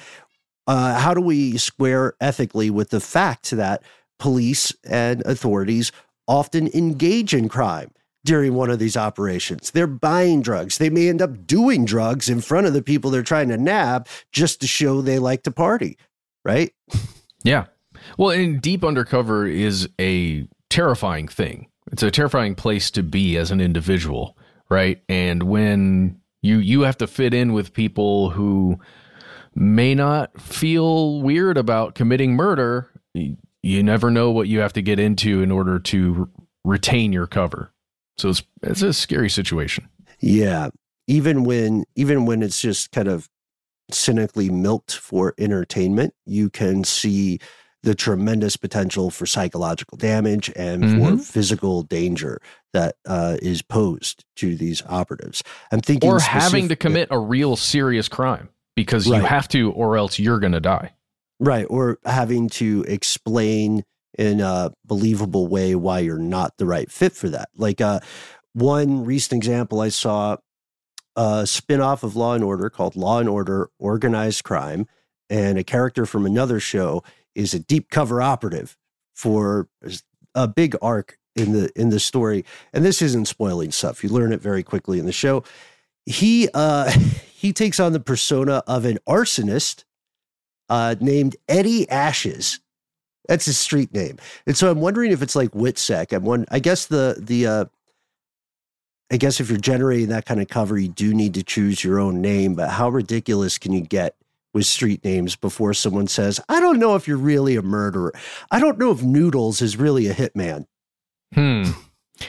Uh, 0.67 0.99
how 0.99 1.13
do 1.15 1.21
we 1.21 1.59
square 1.59 2.15
ethically 2.21 2.71
with 2.71 2.91
the 2.91 3.01
fact 3.01 3.51
that 3.51 3.83
police 4.19 4.73
and 4.85 5.21
authorities 5.27 5.93
often 6.27 6.69
engage 6.69 7.35
in 7.35 7.49
crime 7.49 7.91
during 8.25 8.55
one 8.55 8.71
of 8.71 8.79
these 8.79 8.97
operations? 8.97 9.71
They're 9.71 9.87
buying 9.87 10.41
drugs. 10.41 10.79
They 10.79 10.91
may 10.91 11.09
end 11.09 11.21
up 11.21 11.47
doing 11.47 11.85
drugs 11.85 12.29
in 12.29 12.41
front 12.41 12.67
of 12.67 12.73
the 12.73 12.83
people 12.83 13.11
they're 13.11 13.23
trying 13.23 13.49
to 13.49 13.59
nab 13.59 14.09
just 14.33 14.61
to 14.63 14.67
show 14.67 15.03
they 15.03 15.19
like 15.19 15.43
to 15.43 15.51
party, 15.51 15.99
right? 16.45 16.73
Yeah. 17.45 17.67
Well, 18.19 18.31
and 18.31 18.61
deep 18.61 18.83
undercover 18.85 19.47
is 19.47 19.89
a 20.01 20.49
terrifying 20.71 21.29
thing. 21.29 21.69
It's 21.93 22.03
a 22.03 22.11
terrifying 22.11 22.55
place 22.55 22.91
to 22.93 23.03
be 23.03 23.37
as 23.37 23.51
an 23.51 23.61
individual, 23.61 24.37
right? 24.69 25.03
And 25.09 25.45
when 25.45 26.21
you 26.43 26.59
you 26.59 26.81
have 26.83 26.99
to 26.99 27.07
fit 27.07 27.33
in 27.33 27.53
with 27.53 27.73
people 27.73 28.31
who 28.31 28.79
may 29.55 29.95
not 29.95 30.41
feel 30.41 31.21
weird 31.23 31.57
about 31.57 31.95
committing 31.95 32.35
murder, 32.35 32.91
you 33.15 33.83
never 33.83 34.11
know 34.11 34.31
what 34.31 34.49
you 34.49 34.61
have 34.61 34.73
to 34.73 34.83
get 34.83 34.99
into 34.99 35.43
in 35.43 35.51
order 35.51 35.79
to 35.79 36.29
retain 36.65 37.13
your 37.13 37.27
cover. 37.27 37.73
So 38.17 38.31
it's 38.31 38.43
it's 38.63 38.83
a 38.83 38.93
scary 38.93 39.31
situation. 39.31 39.89
Yeah. 40.21 40.71
Even 41.07 41.45
when 41.45 41.85
even 41.97 42.27
when 42.27 42.43
it's 42.43 42.61
just 42.61 42.91
kind 42.93 43.09
of 43.09 43.29
cynically 43.91 44.51
milked 44.51 44.95
for 44.95 45.35
entertainment, 45.39 46.15
you 46.27 46.51
can 46.51 46.85
see 46.85 47.39
the 47.83 47.95
tremendous 47.95 48.57
potential 48.57 49.11
for 49.11 49.27
psychological 49.27 49.99
damage 49.99 50.51
and 50.57 50.83
for 50.83 51.13
Mhm. 51.13 51.21
physical 51.21 51.83
danger 51.83 52.41
that 52.73 52.97
uh, 53.05 53.37
is 53.43 53.61
posed 53.61 54.25
to 54.37 54.57
these 54.57 54.83
operatives. 54.89 55.43
I'm 55.71 55.81
thinking 55.81 56.11
Or 56.11 56.19
having 56.19 56.69
to 56.69 56.77
commit 56.77 57.09
a 57.11 57.19
real 57.19 57.57
serious 57.57 58.09
crime 58.09 58.49
because 58.75 59.07
you 59.07 59.13
have 59.15 59.49
to 59.49 59.71
or 59.73 59.99
else 59.99 60.19
you're 60.19 60.39
going 60.41 60.53
to 60.55 60.61
die. 60.61 60.93
Right. 61.39 61.67
Or 61.69 61.99
having 62.07 62.49
to 62.51 62.85
explain 62.89 63.85
in 64.17 64.41
a 64.41 64.71
believable 64.87 65.47
way 65.47 65.75
why 65.75 65.99
you're 65.99 66.19
not 66.19 66.57
the 66.57 66.65
right 66.67 66.91
fit 66.91 67.13
for 67.13 67.29
that. 67.29 67.51
Like 67.55 67.83
uh, 67.83 68.01
one 68.55 69.05
recent 69.05 69.37
example 69.45 69.81
I 69.81 69.91
saw 69.91 70.37
a 71.17 71.47
spin-off 71.47 72.03
of 72.03 72.17
Law 72.17 72.35
and 72.35 72.45
Order 72.45 72.71
called 72.71 72.97
Law 72.97 73.19
and 73.19 73.29
Order 73.29 73.71
Organized 73.79 74.45
Crime. 74.45 74.87
And 75.31 75.59
a 75.59 75.65
character 75.65 76.07
from 76.07 76.27
another 76.27 76.61
show 76.61 77.03
is 77.35 77.55
a 77.55 77.59
deep 77.59 77.91
cover 77.91 78.21
operative 78.21 78.77
for 79.15 79.69
a 80.35 80.47
big 80.47 80.77
arc 80.83 81.19
in 81.37 81.53
the 81.53 81.71
in 81.75 81.91
the 81.91 82.01
story. 82.01 82.45
And 82.73 82.85
this 82.85 83.03
isn't 83.03 83.27
spoiling 83.27 83.73
stuff. 83.73 84.05
You 84.05 84.11
learn 84.11 84.33
it 84.33 84.41
very 84.41 84.63
quickly 84.63 84.99
in 84.99 85.07
the 85.07 85.13
show. 85.13 85.43
He 86.07 86.49
uh 86.55 86.91
he 87.35 87.53
takes 87.53 87.81
on 87.81 87.93
the 87.93 88.01
persona 88.01 88.63
of 88.67 88.85
an 88.85 88.99
arsonist 89.09 89.85
uh, 90.69 90.95
named 91.01 91.37
Eddie 91.49 91.89
Ashes. 91.91 92.61
That's 93.29 93.47
his 93.47 93.59
street 93.59 93.93
name. 93.95 94.19
And 94.47 94.57
so 94.57 94.71
I'm 94.71 94.81
wondering 94.81 95.11
if 95.11 95.23
it's 95.23 95.37
like 95.37 95.51
Witsec. 95.53 96.13
I'm 96.13 96.25
one. 96.25 96.47
I 96.51 96.59
guess 96.59 96.87
the 96.87 97.17
the 97.19 97.47
uh, 97.47 97.65
I 99.13 99.17
guess 99.17 99.41
if 99.41 99.49
you're 99.49 99.59
generating 99.59 100.09
that 100.09 100.27
kind 100.27 100.41
of 100.41 100.49
cover, 100.49 100.79
you 100.79 100.89
do 100.89 101.15
need 101.15 101.35
to 101.35 101.43
choose 101.43 101.85
your 101.85 101.99
own 101.99 102.21
name. 102.21 102.55
But 102.55 102.71
how 102.71 102.89
ridiculous 102.89 103.59
can 103.59 103.73
you 103.73 103.83
get 103.83 104.17
with 104.53 104.67
street 104.67 105.05
names 105.05 105.37
before 105.37 105.75
someone 105.75 106.07
says, 106.07 106.41
"I 106.49 106.61
don't 106.61 106.79
know 106.79 106.95
if 106.95 107.07
you're 107.07 107.17
really 107.17 107.57
a 107.57 107.63
murderer. 107.63 108.13
I 108.51 108.61
don't 108.61 108.79
know 108.79 108.91
if 108.91 109.03
Noodles 109.03 109.61
is 109.61 109.77
really 109.77 110.07
a 110.07 110.15
hitman." 110.15 110.67
Hmm. 111.35 111.71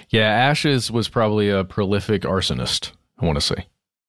Yeah, 0.10 0.28
Ashes 0.28 0.92
was 0.92 1.08
probably 1.08 1.50
a 1.50 1.64
prolific 1.64 2.24
arsonist, 2.24 2.92
I 3.20 3.26
want 3.26 3.40
to 3.40 3.42
say. 3.42 3.68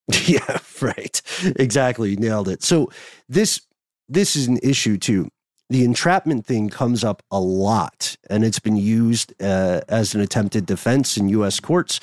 yeah, 0.26 0.58
right. 0.80 1.20
Exactly. 1.56 2.10
You 2.10 2.16
nailed 2.16 2.48
it. 2.48 2.62
So 2.62 2.90
this 3.28 3.60
this 4.08 4.36
is 4.36 4.46
an 4.46 4.58
issue 4.62 4.96
too. 4.96 5.28
The 5.68 5.84
entrapment 5.84 6.46
thing 6.46 6.70
comes 6.70 7.02
up 7.02 7.24
a 7.30 7.40
lot, 7.40 8.16
and 8.30 8.44
it's 8.44 8.60
been 8.60 8.76
used 8.76 9.34
uh, 9.42 9.80
as 9.88 10.14
an 10.14 10.20
attempted 10.20 10.64
defense 10.64 11.16
in 11.16 11.28
U.S. 11.30 11.58
courts. 11.58 11.98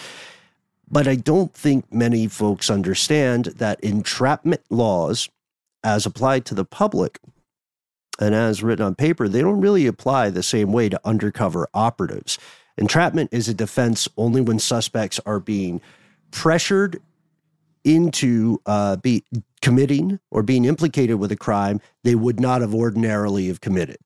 But 0.93 1.07
I 1.07 1.15
don't 1.15 1.51
think 1.51 1.91
many 1.91 2.27
folks 2.27 2.69
understand 2.69 3.45
that 3.45 3.79
entrapment 3.79 4.61
laws, 4.69 5.27
as 5.83 6.05
applied 6.05 6.45
to 6.45 6.53
the 6.53 6.65
public 6.65 7.17
and 8.19 8.35
as 8.35 8.61
written 8.61 8.85
on 8.85 8.93
paper, 8.93 9.27
they 9.27 9.41
don't 9.41 9.59
really 9.59 9.87
apply 9.87 10.29
the 10.29 10.43
same 10.43 10.71
way 10.71 10.89
to 10.89 11.01
undercover 11.03 11.67
operatives. 11.73 12.37
Entrapment 12.77 13.33
is 13.33 13.49
a 13.49 13.55
defense 13.55 14.07
only 14.17 14.39
when 14.39 14.59
suspects 14.59 15.19
are 15.25 15.39
being 15.39 15.81
pressured 16.29 17.01
into 17.83 18.61
uh, 18.67 18.95
be 18.97 19.23
committing 19.63 20.19
or 20.29 20.43
being 20.43 20.63
implicated 20.63 21.15
with 21.15 21.31
a 21.31 21.35
crime 21.35 21.81
they 22.03 22.13
would 22.13 22.39
not 22.39 22.61
have 22.61 22.75
ordinarily 22.75 23.47
have 23.47 23.61
committed. 23.61 23.97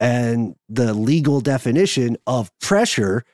And 0.00 0.56
the 0.68 0.92
legal 0.92 1.40
definition 1.40 2.16
of 2.26 2.50
pressure 2.58 3.24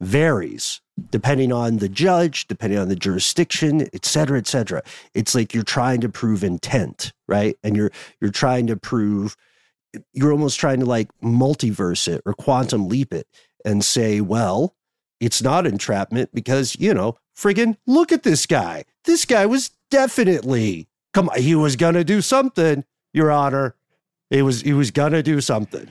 varies 0.00 0.80
depending 1.10 1.52
on 1.52 1.78
the 1.78 1.88
judge, 1.88 2.46
depending 2.46 2.78
on 2.78 2.88
the 2.88 2.96
jurisdiction, 2.96 3.88
et 3.94 4.04
cetera, 4.04 4.38
et 4.38 4.46
cetera. 4.46 4.82
It's 5.14 5.34
like 5.34 5.54
you're 5.54 5.62
trying 5.62 6.00
to 6.02 6.08
prove 6.08 6.44
intent, 6.44 7.12
right? 7.26 7.56
And 7.62 7.76
you're 7.76 7.90
you're 8.20 8.30
trying 8.30 8.66
to 8.66 8.76
prove 8.76 9.36
you're 10.12 10.32
almost 10.32 10.60
trying 10.60 10.80
to 10.80 10.86
like 10.86 11.08
multiverse 11.22 12.06
it 12.06 12.22
or 12.24 12.34
quantum 12.34 12.88
leap 12.88 13.12
it 13.12 13.26
and 13.64 13.84
say, 13.84 14.20
well, 14.20 14.76
it's 15.18 15.42
not 15.42 15.66
entrapment 15.66 16.30
because, 16.32 16.76
you 16.78 16.94
know, 16.94 17.16
friggin' 17.36 17.76
look 17.86 18.12
at 18.12 18.22
this 18.22 18.46
guy. 18.46 18.84
This 19.04 19.24
guy 19.24 19.46
was 19.46 19.70
definitely 19.90 20.88
come 21.12 21.28
on, 21.28 21.40
he 21.40 21.54
was 21.54 21.76
gonna 21.76 22.04
do 22.04 22.20
something, 22.20 22.84
Your 23.12 23.30
Honor. 23.30 23.74
He 24.30 24.42
was 24.42 24.62
he 24.62 24.72
was 24.72 24.90
gonna 24.90 25.22
do 25.22 25.40
something. 25.40 25.90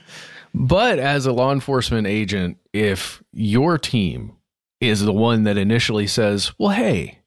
But 0.54 0.98
as 0.98 1.26
a 1.26 1.32
law 1.32 1.52
enforcement 1.52 2.06
agent, 2.06 2.58
if 2.72 3.22
your 3.32 3.78
team 3.78 4.36
is 4.80 5.00
the 5.00 5.12
one 5.12 5.44
that 5.44 5.56
initially 5.56 6.06
says, 6.06 6.52
well, 6.58 6.70
hey, 6.70 7.18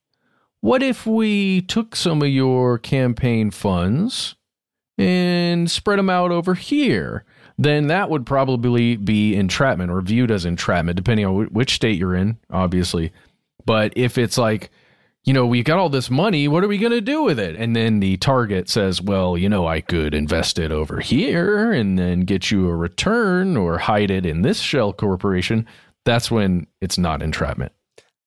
what 0.61 0.81
if 0.81 1.05
we 1.05 1.61
took 1.61 1.95
some 1.95 2.21
of 2.21 2.29
your 2.29 2.77
campaign 2.77 3.51
funds 3.51 4.35
and 4.97 5.69
spread 5.69 5.99
them 5.99 6.09
out 6.09 6.31
over 6.31 6.53
here? 6.53 7.25
Then 7.57 7.87
that 7.87 8.09
would 8.09 8.25
probably 8.25 8.95
be 8.95 9.35
entrapment 9.35 9.91
or 9.91 10.01
viewed 10.01 10.31
as 10.31 10.45
entrapment, 10.45 10.95
depending 10.95 11.25
on 11.25 11.45
which 11.45 11.75
state 11.75 11.99
you're 11.99 12.15
in, 12.15 12.37
obviously. 12.49 13.11
But 13.65 13.93
if 13.95 14.17
it's 14.17 14.37
like, 14.37 14.71
you 15.23 15.31
know, 15.31 15.45
we 15.45 15.63
got 15.63 15.79
all 15.79 15.89
this 15.89 16.09
money. 16.09 16.47
What 16.47 16.63
are 16.63 16.67
we 16.67 16.77
going 16.77 16.91
to 16.91 17.01
do 17.01 17.23
with 17.23 17.39
it? 17.39 17.55
And 17.55 17.75
then 17.75 18.01
the 18.01 18.17
target 18.17 18.69
says, 18.69 19.01
well, 19.01 19.37
you 19.37 19.47
know, 19.47 19.67
I 19.67 19.79
could 19.79 20.13
invest 20.13 20.59
it 20.59 20.71
over 20.71 20.99
here 20.99 21.71
and 21.71 21.97
then 21.97 22.21
get 22.21 22.51
you 22.51 22.67
a 22.67 22.75
return 22.75 23.55
or 23.55 23.77
hide 23.77 24.11
it 24.11 24.25
in 24.25 24.41
this 24.41 24.59
shell 24.59 24.91
corporation. 24.91 25.65
That's 26.03 26.29
when 26.29 26.67
it's 26.81 26.97
not 26.97 27.21
entrapment. 27.21 27.71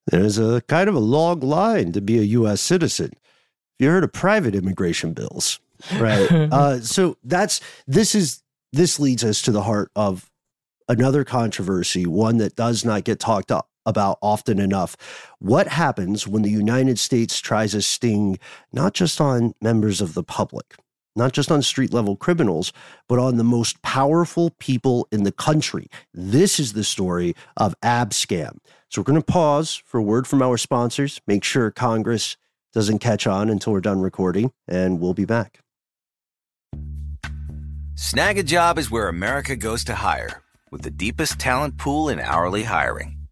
There's 0.06 0.38
a 0.38 0.62
kind 0.62 0.88
of 0.88 0.94
a 0.94 1.00
long 1.00 1.40
line 1.40 1.92
to 1.92 2.00
be 2.00 2.18
a 2.18 2.22
U.S. 2.22 2.62
citizen. 2.62 3.12
You 3.78 3.88
heard 3.88 4.04
of 4.04 4.12
private 4.12 4.54
immigration 4.54 5.12
bills, 5.12 5.60
right? 5.96 6.30
uh, 6.32 6.80
so 6.80 7.18
that's 7.24 7.60
this 7.86 8.14
is 8.14 8.42
this 8.72 8.98
leads 8.98 9.22
us 9.24 9.42
to 9.42 9.52
the 9.52 9.62
heart 9.62 9.90
of 9.96 10.30
another 10.88 11.24
controversy, 11.24 12.06
one 12.06 12.38
that 12.38 12.56
does 12.56 12.84
not 12.84 13.04
get 13.04 13.18
talked 13.18 13.50
up 13.50 13.68
about 13.86 14.18
often 14.20 14.58
enough. 14.58 14.96
What 15.38 15.68
happens 15.68 16.26
when 16.26 16.42
the 16.42 16.50
United 16.50 16.98
States 16.98 17.40
tries 17.40 17.74
a 17.74 17.80
sting 17.80 18.38
not 18.72 18.92
just 18.92 19.20
on 19.20 19.54
members 19.62 20.00
of 20.00 20.12
the 20.14 20.22
public, 20.22 20.74
not 21.14 21.32
just 21.32 21.50
on 21.50 21.62
street 21.62 21.94
level 21.94 22.16
criminals, 22.16 22.72
but 23.08 23.18
on 23.18 23.36
the 23.36 23.44
most 23.44 23.80
powerful 23.80 24.50
people 24.58 25.08
in 25.10 25.22
the 25.22 25.32
country? 25.32 25.86
This 26.12 26.60
is 26.60 26.74
the 26.74 26.84
story 26.84 27.34
of 27.56 27.74
Abscam. 27.80 28.58
So 28.90 29.00
we're 29.00 29.04
going 29.06 29.22
to 29.22 29.24
pause 29.24 29.74
for 29.74 29.98
a 29.98 30.02
word 30.02 30.26
from 30.26 30.42
our 30.42 30.58
sponsors, 30.58 31.20
make 31.26 31.44
sure 31.44 31.70
Congress 31.70 32.36
doesn't 32.72 32.98
catch 32.98 33.26
on 33.26 33.48
until 33.48 33.72
we're 33.72 33.80
done 33.80 34.00
recording, 34.00 34.52
and 34.68 35.00
we'll 35.00 35.14
be 35.14 35.24
back. 35.24 35.60
Snagajob 37.94 38.76
is 38.76 38.90
where 38.90 39.08
America 39.08 39.56
goes 39.56 39.82
to 39.84 39.94
hire, 39.94 40.42
with 40.70 40.82
the 40.82 40.90
deepest 40.90 41.38
talent 41.38 41.78
pool 41.78 42.10
in 42.10 42.20
hourly 42.20 42.64
hiring. 42.64 43.15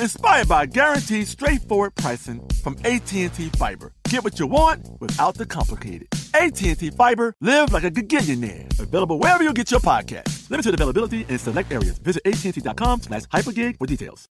inspired 0.00 0.48
by 0.48 0.66
guaranteed 0.66 1.26
straightforward 1.28 1.94
pricing 1.94 2.46
from 2.62 2.76
AT&T 2.84 3.28
Fiber. 3.58 3.92
Get 4.08 4.24
what 4.24 4.38
you 4.38 4.46
want 4.46 5.00
without 5.00 5.34
the 5.34 5.46
complicated. 5.46 6.08
AT&T 6.34 6.90
Fiber, 6.90 7.34
live 7.40 7.72
like 7.72 7.84
a 7.84 7.90
gigillionaire. 7.90 8.78
Available 8.78 9.18
wherever 9.18 9.44
you 9.44 9.52
get 9.52 9.70
your 9.70 9.80
podcast. 9.80 10.50
Limited 10.50 10.74
availability 10.74 11.26
in 11.28 11.38
select 11.38 11.72
areas. 11.72 11.98
Visit 11.98 12.22
AT&T.com 12.26 13.02
slash 13.02 13.22
hypergig 13.24 13.78
for 13.78 13.86
details. 13.86 14.28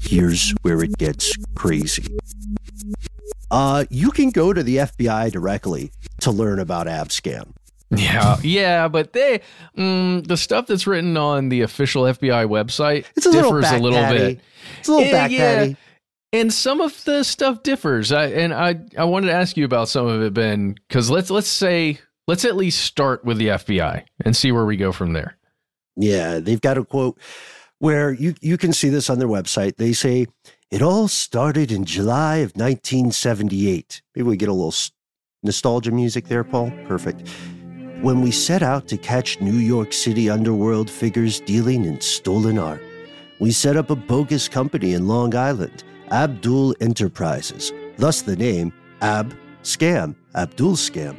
Here's 0.00 0.50
where 0.62 0.82
it 0.82 0.96
gets 0.98 1.34
crazy. 1.54 2.18
Uh, 3.50 3.84
you 3.90 4.10
can 4.10 4.30
go 4.30 4.52
to 4.52 4.62
the 4.62 4.76
FBI 4.78 5.32
directly 5.32 5.92
to 6.20 6.30
learn 6.30 6.58
about 6.58 6.86
Abscam. 6.86 7.52
Yeah, 7.90 8.36
yeah, 8.42 8.88
but 8.88 9.12
they 9.12 9.40
mm, 9.76 10.26
the 10.26 10.36
stuff 10.36 10.66
that's 10.66 10.86
written 10.86 11.16
on 11.16 11.48
the 11.48 11.60
official 11.60 12.04
FBI 12.04 12.48
website 12.48 13.04
it's 13.16 13.26
a 13.26 13.32
differs 13.32 13.70
little 13.70 13.76
a 13.76 13.82
little 13.82 14.08
bit. 14.08 14.40
It's 14.80 14.88
a 14.88 14.92
little 14.92 15.08
eh, 15.08 15.12
back 15.12 15.30
yeah, 15.30 15.74
and 16.32 16.52
some 16.52 16.80
of 16.80 17.04
the 17.04 17.22
stuff 17.22 17.62
differs. 17.62 18.10
I, 18.10 18.26
and 18.26 18.52
I 18.52 18.80
I 18.98 19.04
wanted 19.04 19.28
to 19.28 19.34
ask 19.34 19.56
you 19.56 19.64
about 19.64 19.88
some 19.88 20.06
of 20.06 20.22
it, 20.22 20.34
Ben, 20.34 20.74
because 20.88 21.10
let's 21.10 21.30
let's 21.30 21.48
say 21.48 22.00
let's 22.26 22.44
at 22.44 22.56
least 22.56 22.80
start 22.82 23.24
with 23.24 23.38
the 23.38 23.48
FBI 23.48 24.04
and 24.24 24.36
see 24.36 24.50
where 24.50 24.64
we 24.64 24.76
go 24.76 24.90
from 24.90 25.12
there. 25.12 25.36
Yeah, 25.96 26.40
they've 26.40 26.60
got 26.60 26.78
a 26.78 26.84
quote 26.84 27.18
where 27.78 28.12
you 28.12 28.34
you 28.40 28.58
can 28.58 28.72
see 28.72 28.88
this 28.88 29.08
on 29.08 29.18
their 29.18 29.28
website. 29.28 29.76
They 29.76 29.92
say 29.92 30.26
it 30.70 30.82
all 30.82 31.06
started 31.06 31.70
in 31.70 31.84
July 31.84 32.36
of 32.36 32.56
1978. 32.56 34.02
Maybe 34.16 34.28
we 34.28 34.36
get 34.36 34.48
a 34.48 34.52
little 34.52 34.74
nostalgia 35.44 35.92
music 35.92 36.26
there, 36.26 36.42
Paul. 36.42 36.72
Perfect. 36.86 37.28
When 38.04 38.20
we 38.20 38.32
set 38.32 38.62
out 38.62 38.86
to 38.88 38.98
catch 38.98 39.40
New 39.40 39.56
York 39.56 39.94
City 39.94 40.28
underworld 40.28 40.90
figures 40.90 41.40
dealing 41.40 41.86
in 41.86 42.02
stolen 42.02 42.58
art, 42.58 42.82
we 43.40 43.50
set 43.50 43.78
up 43.78 43.88
a 43.88 43.96
bogus 43.96 44.46
company 44.46 44.92
in 44.92 45.08
Long 45.08 45.34
Island, 45.34 45.84
Abdul 46.10 46.74
Enterprises, 46.82 47.72
thus 47.96 48.20
the 48.20 48.36
name 48.36 48.74
Ab 49.00 49.34
Scam, 49.62 50.14
Abdul 50.34 50.74
Scam. 50.74 51.16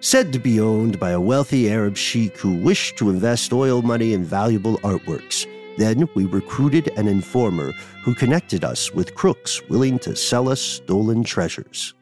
Said 0.00 0.32
to 0.32 0.40
be 0.40 0.58
owned 0.58 0.98
by 0.98 1.10
a 1.10 1.20
wealthy 1.20 1.70
Arab 1.70 1.96
sheik 1.96 2.36
who 2.36 2.60
wished 2.60 2.96
to 2.96 3.08
invest 3.08 3.52
oil 3.52 3.80
money 3.80 4.12
in 4.12 4.24
valuable 4.24 4.78
artworks. 4.78 5.46
Then 5.78 6.08
we 6.16 6.24
recruited 6.24 6.88
an 6.98 7.06
informer 7.06 7.70
who 8.02 8.16
connected 8.16 8.64
us 8.64 8.92
with 8.92 9.14
crooks 9.14 9.62
willing 9.68 10.00
to 10.00 10.16
sell 10.16 10.48
us 10.48 10.60
stolen 10.60 11.22
treasures. 11.22 11.94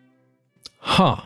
Huh. 0.79 1.21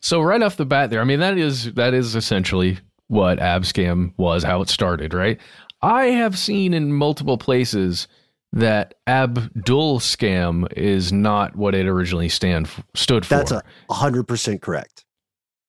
So 0.00 0.20
right 0.20 0.42
off 0.42 0.56
the 0.56 0.66
bat 0.66 0.90
there, 0.90 1.00
I 1.00 1.04
mean 1.04 1.20
that 1.20 1.38
is 1.38 1.72
that 1.74 1.94
is 1.94 2.14
essentially 2.14 2.78
what 3.08 3.38
Abscam 3.38 4.12
was, 4.16 4.42
how 4.42 4.62
it 4.62 4.68
started, 4.68 5.14
right? 5.14 5.40
I 5.82 6.06
have 6.06 6.38
seen 6.38 6.74
in 6.74 6.92
multiple 6.92 7.38
places 7.38 8.08
that 8.52 8.94
Abdul 9.06 10.00
scam 10.00 10.70
is 10.72 11.12
not 11.12 11.56
what 11.56 11.74
it 11.74 11.86
originally 11.86 12.28
stand 12.28 12.68
stood 12.94 13.26
for. 13.26 13.36
That's 13.36 13.52
a 13.52 13.62
hundred 13.90 14.24
percent 14.24 14.62
correct. 14.62 15.04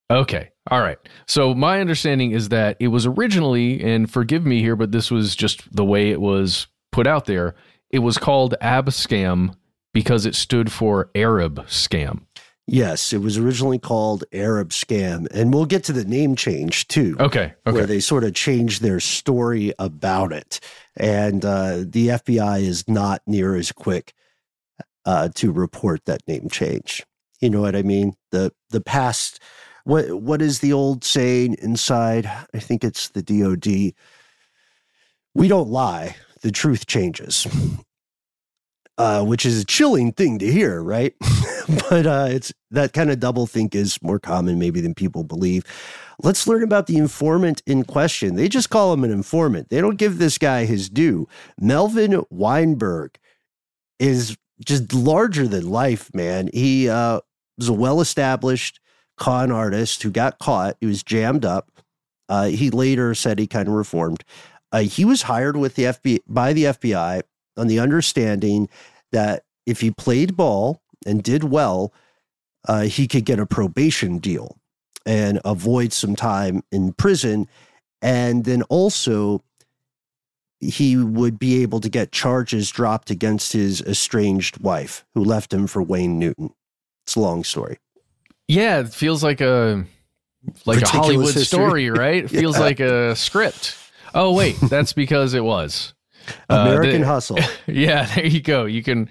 Okay. 0.09 0.51
All 0.71 0.81
right. 0.81 0.97
So 1.27 1.53
my 1.53 1.81
understanding 1.81 2.31
is 2.31 2.49
that 2.49 2.77
it 2.79 2.87
was 2.87 3.05
originally, 3.05 3.81
and 3.83 4.09
forgive 4.09 4.45
me 4.45 4.61
here, 4.61 4.75
but 4.75 4.91
this 4.91 5.11
was 5.11 5.35
just 5.35 5.73
the 5.75 5.83
way 5.83 6.11
it 6.11 6.21
was 6.21 6.67
put 6.91 7.07
out 7.07 7.25
there. 7.25 7.55
It 7.89 7.99
was 7.99 8.17
called 8.17 8.55
Abscam 8.61 9.53
because 9.93 10.25
it 10.25 10.35
stood 10.35 10.71
for 10.71 11.09
Arab 11.15 11.65
scam. 11.67 12.21
Yes, 12.69 13.13
it 13.13 13.19
was 13.19 13.37
originally 13.37 13.79
called 13.79 14.25
Arab 14.33 14.69
Scam, 14.71 15.25
and 15.33 15.53
we'll 15.53 15.65
get 15.65 15.85
to 15.85 15.93
the 15.93 16.03
name 16.03 16.35
change 16.35 16.85
too. 16.89 17.15
Okay, 17.17 17.53
okay. 17.65 17.71
Where 17.71 17.85
they 17.85 18.01
sort 18.01 18.25
of 18.25 18.33
changed 18.33 18.81
their 18.81 18.99
story 18.99 19.73
about 19.79 20.33
it, 20.33 20.59
and 20.97 21.45
uh, 21.45 21.85
the 21.87 22.09
FBI 22.09 22.61
is 22.61 22.85
not 22.89 23.21
near 23.25 23.55
as 23.55 23.71
quick 23.71 24.13
uh, 25.05 25.29
to 25.35 25.53
report 25.53 26.03
that 26.05 26.27
name 26.27 26.49
change. 26.49 27.05
You 27.39 27.49
know 27.49 27.61
what 27.61 27.75
I 27.75 27.83
mean? 27.83 28.13
The 28.31 28.51
the 28.69 28.81
past. 28.81 29.39
What 29.85 30.21
what 30.21 30.41
is 30.41 30.59
the 30.59 30.73
old 30.73 31.05
saying 31.05 31.55
inside? 31.61 32.25
I 32.53 32.59
think 32.59 32.83
it's 32.83 33.07
the 33.09 33.23
DoD. 33.23 33.93
We 35.33 35.47
don't 35.47 35.69
lie. 35.69 36.17
The 36.41 36.51
truth 36.51 36.85
changes 36.85 37.47
uh, 38.97 39.23
which 39.23 39.45
is 39.45 39.61
a 39.61 39.65
chilling 39.65 40.11
thing 40.11 40.39
to 40.39 40.51
hear, 40.51 40.81
right? 40.81 41.13
but 41.89 42.05
uh, 42.07 42.27
it's 42.29 42.53
that 42.71 42.93
kind 42.93 43.11
of 43.11 43.19
double 43.19 43.45
think 43.45 43.75
is 43.75 44.01
more 44.01 44.19
common 44.19 44.57
maybe 44.57 44.81
than 44.81 44.93
people 44.93 45.23
believe. 45.23 45.63
Let's 46.23 46.47
learn 46.47 46.63
about 46.63 46.87
the 46.87 46.97
informant 46.97 47.61
in 47.67 47.83
question. 47.83 48.35
They 48.35 48.49
just 48.49 48.69
call 48.69 48.91
him 48.93 49.03
an 49.03 49.11
informant. 49.11 49.69
They 49.69 49.81
don't 49.81 49.97
give 49.97 50.17
this 50.17 50.37
guy 50.37 50.65
his 50.65 50.89
due. 50.89 51.27
Melvin 51.59 52.23
Weinberg 52.31 53.19
is 53.99 54.35
just 54.65 54.93
larger 54.93 55.47
than 55.47 55.69
life, 55.69 56.11
man. 56.15 56.49
He 56.51 56.89
uh, 56.89 57.19
was 57.57 57.69
a 57.69 57.73
well-established 57.73 58.79
con 59.17 59.51
artist 59.51 60.01
who 60.01 60.09
got 60.09 60.39
caught. 60.39 60.77
He 60.81 60.87
was 60.87 61.03
jammed 61.03 61.45
up. 61.45 61.71
Uh, 62.29 62.47
he 62.47 62.71
later 62.71 63.13
said 63.13 63.37
he 63.37 63.47
kind 63.47 63.67
of 63.67 63.73
reformed. 63.75 64.23
Uh, 64.71 64.81
he 64.81 65.05
was 65.05 65.23
hired 65.23 65.55
with 65.55 65.75
the 65.75 65.83
FBI 65.83 66.19
by 66.27 66.53
the 66.53 66.65
FBI 66.65 67.21
on 67.57 67.67
the 67.67 67.79
understanding 67.79 68.69
that 69.11 69.43
if 69.65 69.81
he 69.81 69.91
played 69.91 70.35
ball 70.35 70.81
and 71.05 71.23
did 71.23 71.43
well, 71.43 71.93
uh, 72.67 72.83
he 72.83 73.07
could 73.07 73.25
get 73.25 73.39
a 73.39 73.45
probation 73.45 74.17
deal 74.17 74.57
and 75.05 75.39
avoid 75.45 75.93
some 75.93 76.15
time 76.15 76.63
in 76.71 76.93
prison. 76.93 77.47
And 78.01 78.43
then 78.45 78.63
also, 78.63 79.41
he 80.59 80.97
would 80.97 81.39
be 81.39 81.61
able 81.61 81.79
to 81.79 81.89
get 81.89 82.11
charges 82.11 82.69
dropped 82.69 83.09
against 83.09 83.53
his 83.53 83.81
estranged 83.81 84.59
wife 84.61 85.05
who 85.13 85.23
left 85.23 85.53
him 85.53 85.67
for 85.67 85.81
Wayne 85.81 86.19
Newton. 86.19 86.53
It's 87.05 87.15
a 87.15 87.19
long 87.19 87.43
story. 87.43 87.77
Yeah, 88.47 88.79
it 88.79 88.93
feels 88.93 89.23
like 89.23 89.41
a 89.41 89.85
like 90.65 90.81
a 90.81 90.87
Hollywood 90.87 91.33
history. 91.33 91.43
story, 91.43 91.89
right? 91.89 92.23
It 92.25 92.31
yeah. 92.31 92.39
feels 92.39 92.59
like 92.59 92.79
a 92.79 93.15
script. 93.15 93.77
Oh 94.13 94.33
wait, 94.33 94.57
that's 94.61 94.93
because 94.93 95.33
it 95.33 95.43
was. 95.43 95.93
American 96.49 97.01
uh, 97.01 97.05
the, 97.05 97.05
Hustle. 97.05 97.39
Yeah, 97.67 98.05
there 98.15 98.25
you 98.25 98.41
go. 98.41 98.65
You 98.65 98.83
can 98.83 99.09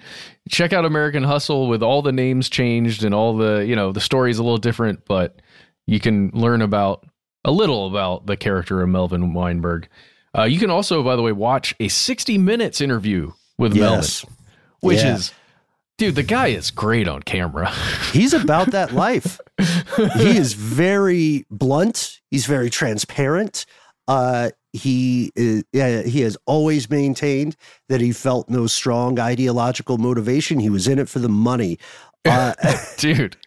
check 0.49 0.73
out 0.73 0.85
American 0.85 1.23
Hustle 1.23 1.67
with 1.67 1.83
all 1.83 2.01
the 2.01 2.11
names 2.11 2.49
changed 2.49 3.03
and 3.03 3.13
all 3.13 3.35
the, 3.37 3.65
you 3.65 3.75
know, 3.75 3.91
the 3.91 4.01
story's 4.01 4.39
a 4.39 4.43
little 4.43 4.57
different, 4.57 5.05
but 5.05 5.41
you 5.85 5.99
can 5.99 6.31
learn 6.33 6.61
about 6.61 7.05
a 7.45 7.51
little 7.51 7.87
about 7.87 8.25
the 8.25 8.37
character 8.37 8.81
of 8.81 8.89
Melvin 8.89 9.33
Weinberg. 9.33 9.87
Uh, 10.37 10.43
you 10.43 10.59
can 10.59 10.69
also, 10.69 11.03
by 11.03 11.15
the 11.15 11.21
way, 11.21 11.31
watch 11.31 11.73
a 11.79 11.87
60 11.87 12.37
Minutes 12.37 12.81
interview 12.81 13.31
with 13.57 13.75
yes. 13.75 14.23
Melvin, 14.23 14.37
which 14.81 14.97
yeah. 14.99 15.15
is, 15.15 15.33
dude, 15.97 16.15
the 16.15 16.23
guy 16.23 16.47
is 16.47 16.71
great 16.71 17.07
on 17.07 17.23
camera. 17.23 17.71
He's 18.11 18.33
about 18.33 18.71
that 18.71 18.91
life. 18.91 19.39
he 20.15 20.37
is 20.37 20.53
very 20.53 21.45
blunt. 21.49 22.19
He's 22.29 22.45
very 22.45 22.69
transparent. 22.69 23.65
Uh, 24.07 24.51
he 24.77 25.31
is, 25.35 25.63
he 25.73 26.21
has 26.21 26.37
always 26.45 26.89
maintained 26.89 27.55
that 27.89 28.01
he 28.01 28.11
felt 28.11 28.49
no 28.49 28.67
strong 28.67 29.19
ideological 29.19 29.97
motivation. 29.97 30.59
He 30.59 30.69
was 30.69 30.87
in 30.87 30.99
it 30.99 31.09
for 31.09 31.19
the 31.19 31.29
money, 31.29 31.79
uh, 32.25 32.53
dude, 32.97 33.37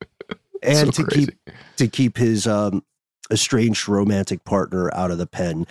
and 0.62 0.94
so 0.94 1.02
to 1.02 1.04
crazy. 1.04 1.26
keep 1.26 1.54
to 1.76 1.88
keep 1.88 2.16
his 2.16 2.46
um, 2.46 2.84
estranged 3.30 3.88
romantic 3.88 4.44
partner 4.44 4.94
out 4.94 5.10
of 5.10 5.18
the 5.18 5.26
pen. 5.26 5.66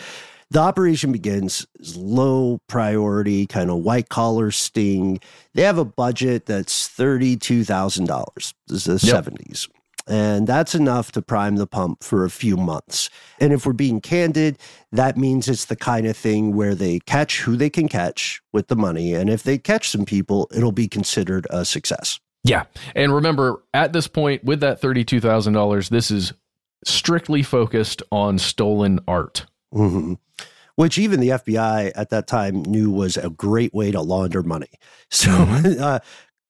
The 0.52 0.60
operation 0.60 1.12
begins 1.12 1.66
low 1.96 2.60
priority, 2.68 3.48
kind 3.48 3.72
of 3.72 3.78
white 3.78 4.10
collar 4.10 4.52
sting. 4.52 5.20
They 5.54 5.64
have 5.64 5.78
a 5.78 5.86
budget 5.86 6.46
that's 6.46 6.88
thirty 6.88 7.36
two 7.36 7.64
thousand 7.64 8.06
dollars. 8.06 8.54
This 8.68 8.88
is 8.88 9.02
the 9.02 9.08
seventies. 9.08 9.68
And 10.08 10.46
that's 10.46 10.76
enough 10.76 11.12
to 11.14 11.22
prime 11.22 11.56
the 11.56 11.66
pump 11.66 12.04
for 12.04 12.26
a 12.26 12.30
few 12.30 12.58
months. 12.58 13.10
And 13.40 13.52
if 13.52 13.66
we're 13.66 13.74
being 13.74 14.02
candid, 14.02 14.60
that 14.92 15.18
means 15.18 15.48
it's 15.48 15.66
the 15.66 15.76
kind 15.76 16.06
of 16.06 16.16
thing 16.16 16.56
where 16.56 16.76
they 16.76 17.00
catch 17.00 17.42
who 17.42 17.56
they 17.56 17.70
can 17.70 17.88
catch 17.88 18.42
with 18.54 18.68
the 18.68 18.76
money. 18.76 19.14
And 19.14 19.30
if 19.30 19.44
they 19.44 19.58
catch 19.58 19.90
some 19.90 20.06
people, 20.06 20.48
it'll 20.56 20.72
be 20.72 20.88
considered 20.88 21.48
a 21.50 21.66
success. 21.66 22.20
Yeah. 22.44 22.66
And 22.96 23.14
remember, 23.14 23.64
at 23.74 23.94
this 23.94 24.08
point, 24.08 24.44
with 24.44 24.60
that 24.60 24.80
$32,000, 24.80 25.90
this 25.90 26.12
is 26.12 26.34
strictly 26.86 27.42
focused 27.42 28.04
on 28.12 28.38
stolen 28.38 29.00
art. 29.08 29.48
Mm-hmm. 29.74 30.14
Which 30.76 30.98
even 30.98 31.22
the 31.22 31.30
FBI 31.30 31.94
at 31.96 32.10
that 32.10 32.28
time 32.28 32.62
knew 32.64 32.92
was 32.92 33.18
a 33.18 33.30
great 33.30 33.74
way 33.74 33.92
to 33.92 34.02
launder 34.02 34.44
money. 34.44 34.72
So 35.10 35.30
mm-hmm. 35.30 35.80
uh, 35.82 36.00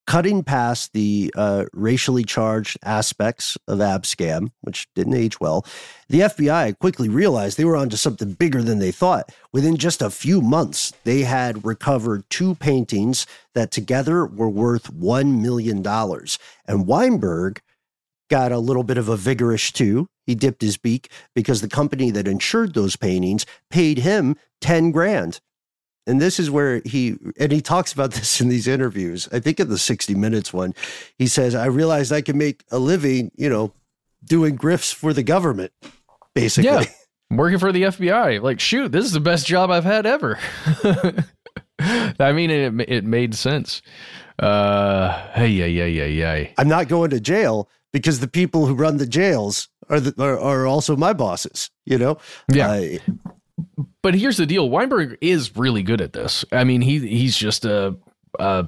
cutting 0.08 0.44
past 0.44 0.94
the 0.94 1.34
uh, 1.36 1.66
racially 1.74 2.24
charged 2.24 2.78
aspects 2.84 3.58
of 3.68 3.80
Abscam, 3.80 4.52
which 4.62 4.88
didn't 4.94 5.16
age 5.16 5.40
well, 5.40 5.66
the 6.10 6.22
FBI 6.22 6.78
quickly 6.80 7.10
realized 7.10 7.58
they 7.58 7.66
were 7.66 7.76
onto 7.76 7.98
something 7.98 8.34
bigger 8.34 8.62
than 8.62 8.80
they 8.80 8.92
thought. 8.92 9.32
Within 9.52 9.78
just 9.78 10.02
a 10.02 10.10
few 10.10 10.42
months, 10.42 10.94
they 11.04 11.22
had 11.22 11.66
recovered 11.66 12.24
two 12.30 12.56
paintings 12.56 13.26
that 13.54 13.72
together 13.72 14.26
were 14.26 14.50
worth 14.50 14.94
$1 14.94 15.42
million. 15.42 15.86
And 16.68 16.88
Weinberg 16.88 17.62
got 18.30 18.52
a 18.52 18.60
little 18.60 18.84
bit 18.84 18.98
of 18.98 19.10
a 19.10 19.18
vigorish 19.18 19.72
too. 19.72 20.08
He 20.26 20.36
dipped 20.36 20.62
his 20.62 20.78
beak 20.78 21.12
because 21.36 21.62
the 21.62 21.68
company 21.68 22.12
that 22.12 22.28
insured 22.28 22.74
those 22.74 22.96
paintings 22.96 23.46
paid 23.70 24.00
him 24.00 24.36
10 24.62 24.92
grand 24.92 25.40
and 26.08 26.22
this 26.22 26.40
is 26.40 26.52
where 26.52 26.82
he 26.86 27.18
and 27.40 27.52
he 27.52 27.62
talks 27.62 27.94
about 27.94 28.12
this 28.14 28.42
in 28.42 28.50
these 28.50 28.68
interviews. 28.68 29.28
I 29.32 29.40
think 29.40 29.60
in 29.60 29.70
the 29.70 29.78
60 29.78 30.16
minutes 30.16 30.54
one 30.54 30.74
he 31.18 31.28
says 31.28 31.56
i 31.56 31.66
realized 31.66 32.12
i 32.12 32.22
can 32.22 32.38
make 32.38 32.64
a 32.72 32.80
living 32.80 33.32
you 33.36 33.50
know 33.50 33.74
doing 34.24 34.58
grifts 34.58 34.94
for 34.94 35.14
the 35.14 35.24
government 35.24 35.72
basically. 36.34 36.72
Yeah. 36.72 36.86
Working 37.32 37.60
for 37.60 37.72
the 37.72 37.84
fbi 37.84 38.42
like 38.42 38.60
shoot 38.60 38.92
this 38.92 39.06
is 39.06 39.12
the 39.12 39.20
best 39.20 39.48
job 39.48 39.72
i've 39.72 39.84
had 39.84 40.06
ever. 40.06 40.40
I 41.80 42.32
mean 42.32 42.50
it, 42.50 42.90
it 42.90 43.04
made 43.04 43.36
sense. 43.36 43.82
Uh 44.40 45.12
hey 45.34 45.48
yeah 45.48 45.66
yeah 45.66 45.86
yeah 45.86 46.06
yeah. 46.06 46.50
I'm 46.58 46.68
not 46.68 46.88
going 46.88 47.10
to 47.12 47.20
jail 47.20 47.70
because 47.92 48.20
the 48.20 48.28
people 48.28 48.66
who 48.66 48.74
run 48.76 48.98
the 48.98 49.08
jails 49.08 49.70
are 49.90 50.00
the, 50.00 50.22
are, 50.22 50.40
are 50.40 50.66
also 50.66 50.96
my 50.96 51.14
bosses 51.14 51.70
you 51.86 51.98
know? 51.98 52.18
Yeah. 52.52 52.72
Uh, 52.72 53.14
but 54.02 54.16
here's 54.16 54.38
the 54.38 54.46
deal: 54.46 54.70
Weinberg 54.70 55.18
is 55.22 55.56
really 55.56 55.84
good 55.84 56.02
at 56.02 56.14
this. 56.14 56.46
I 56.52 56.64
mean, 56.64 56.82
he 56.82 57.00
he's 57.00 57.38
just 57.38 57.66
a, 57.66 57.96
a 58.40 58.68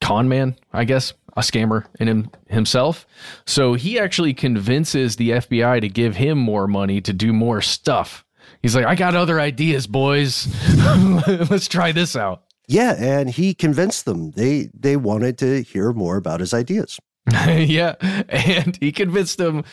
con 0.00 0.28
man, 0.28 0.56
I 0.72 0.84
guess, 0.84 1.12
a 1.36 1.40
scammer 1.40 1.86
in 1.98 2.08
him 2.08 2.30
himself. 2.48 3.06
So 3.46 3.74
he 3.74 3.98
actually 3.98 4.34
convinces 4.34 5.16
the 5.16 5.30
FBI 5.30 5.80
to 5.80 5.88
give 5.88 6.16
him 6.16 6.38
more 6.38 6.66
money 6.66 7.00
to 7.02 7.12
do 7.12 7.32
more 7.32 7.60
stuff. 7.60 8.24
He's 8.62 8.74
like, 8.74 8.84
I 8.84 8.94
got 8.94 9.14
other 9.14 9.40
ideas, 9.40 9.86
boys. 9.86 10.48
Let's 11.26 11.68
try 11.68 11.92
this 11.92 12.16
out. 12.16 12.42
Yeah, 12.68 12.94
and 12.98 13.28
he 13.28 13.54
convinced 13.54 14.04
them. 14.04 14.30
They 14.32 14.70
they 14.74 14.96
wanted 14.96 15.38
to 15.38 15.62
hear 15.62 15.92
more 15.92 16.16
about 16.16 16.40
his 16.40 16.54
ideas. 16.54 16.98
yeah, 17.46 17.94
and 18.28 18.76
he 18.76 18.92
convinced 18.92 19.38
them. 19.38 19.64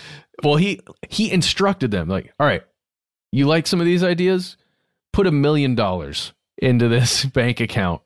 Well, 0.44 0.56
he 0.56 0.82
he 1.10 1.32
instructed 1.32 1.92
them 1.92 2.08
like, 2.08 2.34
all 2.40 2.48
right, 2.48 2.64
you 3.38 3.48
like 3.48 3.68
some 3.68 3.80
of 3.80 3.86
these 3.86 4.04
ideas? 4.04 4.58
Put 5.14 5.28
a 5.28 5.32
million 5.32 5.76
dollars 5.76 6.34
into 6.58 6.88
this 6.88 7.26
bank 7.34 7.60
account. 7.60 8.02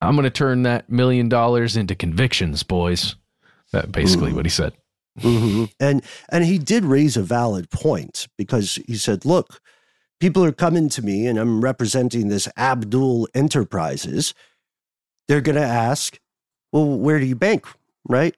I'm 0.00 0.14
going 0.14 0.24
to 0.24 0.30
turn 0.30 0.62
that 0.62 0.88
million 0.88 1.28
dollars 1.28 1.76
into 1.76 1.94
convictions, 1.94 2.62
boys. 2.62 3.16
That 3.72 3.92
basically 3.92 4.32
what 4.32 4.46
he 4.46 4.50
said. 4.50 4.72
Mm-hmm. 5.18 5.64
And 5.78 6.02
and 6.30 6.44
he 6.44 6.58
did 6.58 6.84
raise 6.84 7.16
a 7.16 7.22
valid 7.22 7.70
point 7.70 8.26
because 8.36 8.80
he 8.86 8.96
said, 8.96 9.24
"Look, 9.24 9.60
people 10.20 10.44
are 10.44 10.52
coming 10.52 10.88
to 10.90 11.02
me, 11.02 11.26
and 11.26 11.38
I'm 11.38 11.60
representing 11.62 12.28
this 12.28 12.48
Abdul 12.56 13.26
Enterprises. 13.34 14.34
They're 15.26 15.40
going 15.40 15.56
to 15.56 15.62
ask, 15.62 16.18
well, 16.72 16.86
where 16.86 17.18
do 17.18 17.26
you 17.26 17.34
bank, 17.34 17.66
right? 18.08 18.36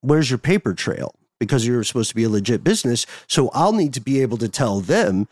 Where's 0.00 0.30
your 0.30 0.38
paper 0.38 0.72
trail? 0.72 1.14
Because 1.40 1.66
you're 1.66 1.84
supposed 1.84 2.10
to 2.10 2.14
be 2.14 2.24
a 2.24 2.28
legit 2.28 2.62
business. 2.62 3.06
So 3.26 3.50
I'll 3.52 3.72
need 3.72 3.92
to 3.94 4.00
be 4.00 4.22
able 4.22 4.38
to 4.38 4.48
tell 4.48 4.80
them 4.80 5.28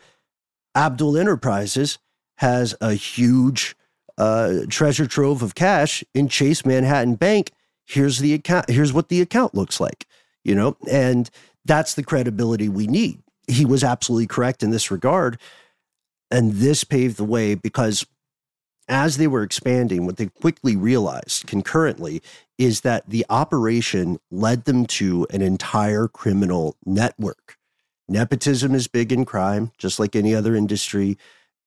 Abdul 0.75 1.17
Enterprises 1.17 1.99
has 2.37 2.75
a 2.81 2.93
huge 2.93 3.75
uh, 4.17 4.59
treasure 4.69 5.07
trove 5.07 5.41
of 5.41 5.55
cash 5.55 6.03
in 6.13 6.27
Chase 6.27 6.65
Manhattan 6.65 7.15
Bank. 7.15 7.51
Here's 7.85 8.19
the 8.19 8.33
account. 8.33 8.69
Here's 8.69 8.93
what 8.93 9.09
the 9.09 9.21
account 9.21 9.53
looks 9.53 9.79
like, 9.79 10.05
you 10.43 10.55
know, 10.55 10.77
and 10.89 11.29
that's 11.65 11.93
the 11.95 12.03
credibility 12.03 12.69
we 12.69 12.87
need. 12.87 13.19
He 13.47 13.65
was 13.65 13.83
absolutely 13.83 14.27
correct 14.27 14.63
in 14.63 14.71
this 14.71 14.89
regard. 14.89 15.39
And 16.31 16.53
this 16.53 16.83
paved 16.83 17.17
the 17.17 17.23
way 17.23 17.55
because 17.55 18.05
as 18.87 19.17
they 19.17 19.27
were 19.27 19.43
expanding, 19.43 20.05
what 20.05 20.17
they 20.17 20.27
quickly 20.27 20.75
realized 20.75 21.47
concurrently 21.47 22.21
is 22.57 22.81
that 22.81 23.09
the 23.09 23.25
operation 23.29 24.19
led 24.31 24.65
them 24.65 24.85
to 24.85 25.25
an 25.29 25.41
entire 25.41 26.07
criminal 26.07 26.75
network. 26.85 27.57
Nepotism 28.07 28.75
is 28.75 28.87
big 28.87 29.11
in 29.11 29.25
crime, 29.25 29.71
just 29.77 29.99
like 29.99 30.15
any 30.15 30.35
other 30.35 30.55
industry. 30.55 31.17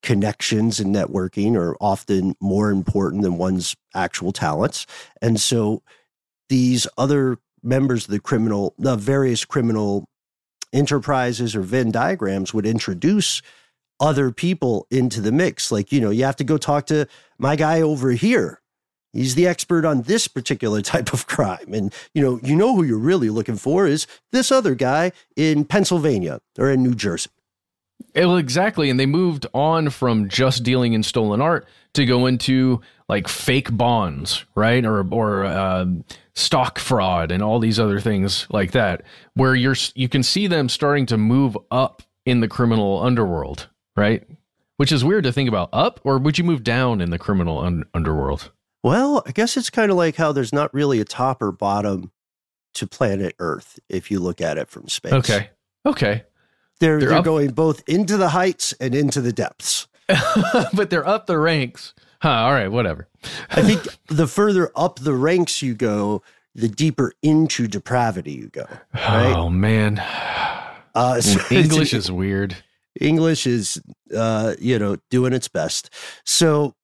Connections 0.02 0.78
and 0.78 0.94
networking 0.94 1.56
are 1.56 1.76
often 1.80 2.36
more 2.40 2.70
important 2.70 3.22
than 3.22 3.38
one's 3.38 3.74
actual 3.94 4.32
talents. 4.32 4.86
And 5.22 5.40
so 5.40 5.82
these 6.48 6.86
other 6.98 7.38
members 7.62 8.04
of 8.04 8.10
the 8.10 8.20
criminal, 8.20 8.74
the 8.78 8.96
various 8.96 9.44
criminal 9.44 10.08
enterprises 10.72 11.56
or 11.56 11.62
Venn 11.62 11.90
diagrams 11.90 12.52
would 12.52 12.66
introduce 12.66 13.40
other 13.98 14.30
people 14.30 14.86
into 14.90 15.20
the 15.20 15.32
mix. 15.32 15.72
Like, 15.72 15.90
you 15.90 16.00
know, 16.00 16.10
you 16.10 16.24
have 16.24 16.36
to 16.36 16.44
go 16.44 16.58
talk 16.58 16.86
to 16.86 17.06
my 17.38 17.56
guy 17.56 17.80
over 17.80 18.10
here 18.10 18.60
He's 19.12 19.34
the 19.34 19.46
expert 19.46 19.84
on 19.84 20.02
this 20.02 20.28
particular 20.28 20.82
type 20.82 21.12
of 21.12 21.26
crime. 21.26 21.72
And 21.72 21.92
you 22.14 22.22
know, 22.22 22.40
you 22.42 22.56
know 22.56 22.74
who 22.74 22.82
you're 22.82 22.98
really 22.98 23.30
looking 23.30 23.56
for 23.56 23.86
is 23.86 24.06
this 24.32 24.52
other 24.52 24.74
guy 24.74 25.12
in 25.36 25.64
Pennsylvania 25.64 26.40
or 26.58 26.70
in 26.70 26.82
New 26.82 26.94
Jersey. 26.94 27.30
Well, 28.14 28.36
exactly. 28.36 28.90
And 28.90 28.98
they 28.98 29.06
moved 29.06 29.46
on 29.54 29.90
from 29.90 30.28
just 30.28 30.62
dealing 30.62 30.92
in 30.92 31.02
stolen 31.02 31.40
art 31.40 31.66
to 31.94 32.04
go 32.04 32.26
into 32.26 32.80
like 33.08 33.28
fake 33.28 33.74
bonds, 33.76 34.44
right? 34.54 34.84
Or 34.84 35.06
or 35.10 35.44
uh, 35.44 35.86
stock 36.34 36.78
fraud 36.78 37.30
and 37.30 37.42
all 37.42 37.58
these 37.58 37.78
other 37.78 38.00
things 38.00 38.46
like 38.50 38.72
that, 38.72 39.02
where 39.34 39.54
you're 39.54 39.76
you 39.94 40.08
can 40.08 40.22
see 40.22 40.46
them 40.46 40.68
starting 40.68 41.06
to 41.06 41.16
move 41.16 41.56
up 41.70 42.02
in 42.24 42.40
the 42.40 42.48
criminal 42.48 43.02
underworld, 43.02 43.68
right? 43.96 44.26
Which 44.76 44.92
is 44.92 45.04
weird 45.04 45.24
to 45.24 45.32
think 45.32 45.48
about. 45.48 45.70
Up, 45.72 46.00
or 46.04 46.18
would 46.18 46.38
you 46.38 46.44
move 46.44 46.64
down 46.64 47.00
in 47.00 47.10
the 47.10 47.18
criminal 47.18 47.60
un- 47.60 47.84
underworld? 47.94 48.50
Well, 48.86 49.24
I 49.26 49.32
guess 49.32 49.56
it's 49.56 49.68
kind 49.68 49.90
of 49.90 49.96
like 49.96 50.14
how 50.14 50.30
there's 50.30 50.52
not 50.52 50.72
really 50.72 51.00
a 51.00 51.04
top 51.04 51.42
or 51.42 51.50
bottom 51.50 52.12
to 52.74 52.86
planet 52.86 53.34
Earth 53.40 53.80
if 53.88 54.12
you 54.12 54.20
look 54.20 54.40
at 54.40 54.58
it 54.58 54.68
from 54.68 54.86
space. 54.86 55.12
Okay. 55.12 55.50
Okay. 55.84 56.22
They're 56.78 57.00
they're, 57.00 57.08
they're 57.08 57.22
going 57.22 57.50
both 57.50 57.82
into 57.88 58.16
the 58.16 58.28
heights 58.28 58.74
and 58.74 58.94
into 58.94 59.20
the 59.20 59.32
depths. 59.32 59.88
but 60.72 60.88
they're 60.88 61.04
up 61.04 61.26
the 61.26 61.36
ranks. 61.36 61.94
Huh, 62.22 62.28
all 62.28 62.52
right, 62.52 62.70
whatever. 62.70 63.08
I 63.50 63.62
think 63.62 63.82
the 64.06 64.28
further 64.28 64.70
up 64.76 65.00
the 65.00 65.14
ranks 65.14 65.62
you 65.62 65.74
go, 65.74 66.22
the 66.54 66.68
deeper 66.68 67.12
into 67.24 67.66
depravity 67.66 68.34
you 68.34 68.50
go. 68.50 68.68
Right? 68.94 69.34
Oh 69.34 69.50
man. 69.50 69.98
Uh, 70.94 71.20
so 71.20 71.40
English 71.52 71.92
is 71.92 72.12
weird. 72.12 72.56
English 73.00 73.48
is 73.48 73.82
uh, 74.16 74.54
you 74.60 74.78
know, 74.78 74.96
doing 75.10 75.32
its 75.32 75.48
best. 75.48 75.90
So 76.24 76.76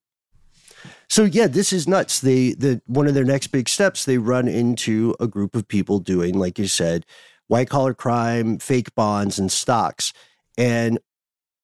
so 1.12 1.24
yeah, 1.24 1.46
this 1.46 1.74
is 1.74 1.86
nuts. 1.86 2.20
They 2.20 2.54
the 2.54 2.80
one 2.86 3.06
of 3.06 3.12
their 3.12 3.22
next 3.22 3.48
big 3.48 3.68
steps, 3.68 4.06
they 4.06 4.16
run 4.16 4.48
into 4.48 5.14
a 5.20 5.26
group 5.26 5.54
of 5.54 5.68
people 5.68 5.98
doing, 5.98 6.38
like 6.38 6.58
you 6.58 6.66
said, 6.66 7.04
white 7.48 7.68
collar 7.68 7.92
crime, 7.92 8.56
fake 8.56 8.94
bonds, 8.94 9.38
and 9.38 9.52
stocks. 9.52 10.14
And 10.56 10.98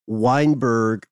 Weinberg 0.07 1.07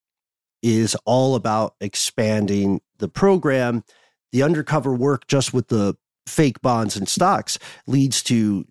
is 0.63 0.95
all 1.07 1.35
about 1.35 1.77
expanding 1.81 2.83
the 2.99 3.09
program. 3.09 3.85
The 4.33 4.43
undercover 4.43 4.93
work 4.93 5.27
just 5.29 5.55
with 5.55 5.69
the 5.69 5.97
fake 6.27 6.61
bonds 6.61 6.95
and 6.95 7.09
stocks 7.09 7.59
leads 7.87 8.23
to 8.25 8.67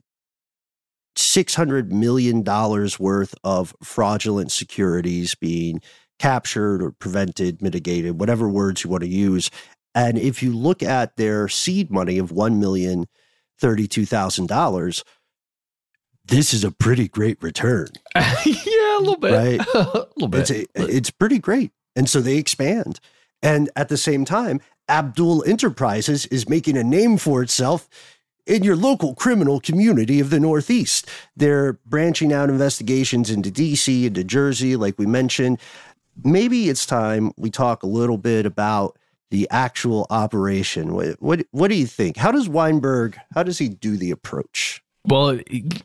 $600 1.18 1.90
million 1.90 2.44
worth 2.44 3.34
of 3.44 3.76
fraudulent 3.82 4.52
securities 4.52 5.34
being 5.34 5.82
captured 6.20 6.82
or 6.82 6.92
prevented, 6.92 7.62
mitigated, 7.62 8.20
whatever 8.20 8.48
words 8.48 8.84
you 8.84 8.90
want 8.90 9.04
to 9.04 9.10
use. 9.10 9.50
And 9.94 10.18
if 10.18 10.44
you 10.44 10.56
look 10.56 10.84
at 10.84 11.16
their 11.16 11.48
seed 11.48 11.90
money 11.90 12.18
of 12.18 12.32
one 12.32 12.60
million 12.60 13.08
thirty-two 13.60 14.06
thousand 14.06 14.48
dollars, 14.48 15.04
this 16.26 16.54
is 16.54 16.64
a 16.64 16.72
pretty 16.72 17.08
great 17.08 17.42
return. 17.42 17.88
yeah, 18.16 18.98
a 18.98 19.00
little 19.00 19.18
bit, 19.18 19.34
right? 19.34 19.68
a 19.74 20.08
little 20.16 20.28
bit. 20.28 20.50
It's, 20.50 20.52
a, 20.52 20.66
it's 20.76 21.10
pretty 21.12 21.40
great, 21.40 21.72
and 21.96 22.10
so 22.10 22.22
they 22.22 22.38
expand. 22.38 23.00
And 23.42 23.70
at 23.76 23.90
the 23.90 23.98
same 23.98 24.26
time, 24.26 24.60
Abdul 24.90 25.44
Enterprises 25.46 26.26
is 26.28 26.50
making 26.50 26.78
a 26.78 26.84
name 26.84 27.18
for 27.18 27.42
itself 27.42 27.88
in 28.46 28.64
your 28.64 28.76
local 28.76 29.16
criminal 29.16 29.60
community 29.60 30.20
of 30.20 30.30
the 30.30 30.40
Northeast. 30.40 31.10
They're 31.36 31.74
branching 31.86 32.32
out 32.32 32.50
investigations 32.50 33.30
into 33.30 33.50
DC, 33.50 34.06
into 34.06 34.24
Jersey, 34.24 34.76
like 34.76 35.00
we 35.00 35.06
mentioned 35.06 35.60
maybe 36.24 36.70
it's 36.70 36.86
time 36.86 37.32
we 37.38 37.50
talk 37.50 37.84
a 37.84 37.88
little 37.88 38.18
bit 38.18 38.46
about 38.46 38.98
the 39.32 39.48
actual 39.50 40.08
operation. 40.10 40.94
What, 40.94 41.22
what, 41.22 41.46
what 41.52 41.70
do 41.70 41.76
you 41.76 41.88
think? 41.88 42.18
How 42.18 42.32
does 42.32 42.48
Weinberg, 42.48 43.18
how 43.34 43.44
does 43.44 43.58
he 43.58 43.70
do 43.70 43.98
the 43.98 44.12
approach? 44.12 44.84
Well, 45.08 45.40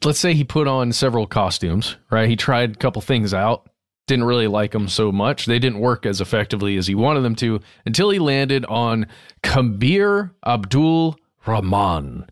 let's 0.05 0.19
say 0.19 0.35
he 0.35 0.45
put 0.45 0.66
on 0.66 0.93
several 0.93 1.27
costumes, 1.27 1.97
right? 2.11 2.29
He 2.29 2.37
tried 2.37 2.73
a 2.73 2.77
couple 2.77 3.03
things 3.03 3.35
out, 3.35 3.69
didn't 4.07 4.25
really 4.25 4.47
like 4.47 4.73
them 4.73 4.88
so 4.88 5.12
much. 5.12 5.47
They 5.47 5.59
didn't 5.59 5.81
work 5.81 6.07
as 6.07 6.21
effectively 6.21 6.77
as 6.77 6.87
he 6.87 6.95
wanted 6.95 7.21
them 7.21 7.35
to 7.37 7.61
until 7.85 8.11
he 8.11 8.19
landed 8.19 8.64
on 8.66 9.07
Kabir 9.43 10.33
Abdul 10.47 11.19
Rahman. 11.47 12.27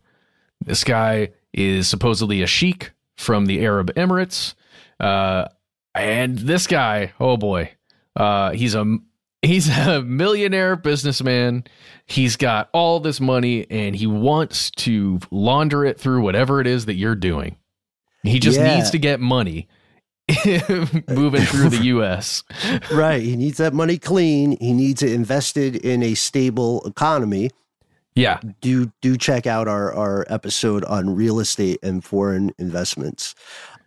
This 0.65 0.83
guy 0.83 1.29
is 1.53 1.87
supposedly 1.87 2.41
a 2.41 2.47
sheik 2.47 2.91
from 3.17 3.45
the 3.45 3.63
Arab 3.63 3.93
Emirates. 3.95 4.55
Uh, 4.99 5.45
and 5.93 6.37
this 6.39 6.67
guy, 6.67 7.13
oh 7.19 7.37
boy, 7.37 7.71
uh, 8.15 8.51
he's 8.51 8.75
a 8.75 8.97
he's 9.41 9.69
a 9.87 10.01
millionaire 10.01 10.75
businessman. 10.75 11.63
He's 12.05 12.35
got 12.35 12.69
all 12.73 12.99
this 12.99 13.19
money 13.19 13.69
and 13.69 13.95
he 13.95 14.07
wants 14.07 14.71
to 14.71 15.19
launder 15.31 15.85
it 15.85 15.99
through 15.99 16.21
whatever 16.21 16.59
it 16.61 16.67
is 16.67 16.85
that 16.85 16.95
you're 16.95 17.15
doing. 17.15 17.57
He 18.23 18.39
just 18.39 18.59
yeah. 18.59 18.75
needs 18.75 18.91
to 18.91 18.97
get 18.97 19.21
money 19.21 19.69
moving 21.07 21.41
through 21.43 21.69
the 21.69 21.79
US. 21.83 22.43
right. 22.91 23.21
He 23.21 23.35
needs 23.35 23.57
that 23.57 23.73
money 23.73 23.97
clean. 23.97 24.57
He 24.59 24.73
needs 24.73 25.01
it 25.01 25.13
invested 25.13 25.75
in 25.77 26.03
a 26.03 26.15
stable 26.15 26.81
economy. 26.85 27.49
Yeah. 28.15 28.41
Do 28.59 28.91
do 29.01 29.15
check 29.15 29.47
out 29.47 29.69
our 29.69 29.93
our 29.93 30.25
episode 30.29 30.83
on 30.85 31.15
real 31.15 31.39
estate 31.39 31.79
and 31.81 32.03
foreign 32.03 32.51
investments 32.57 33.35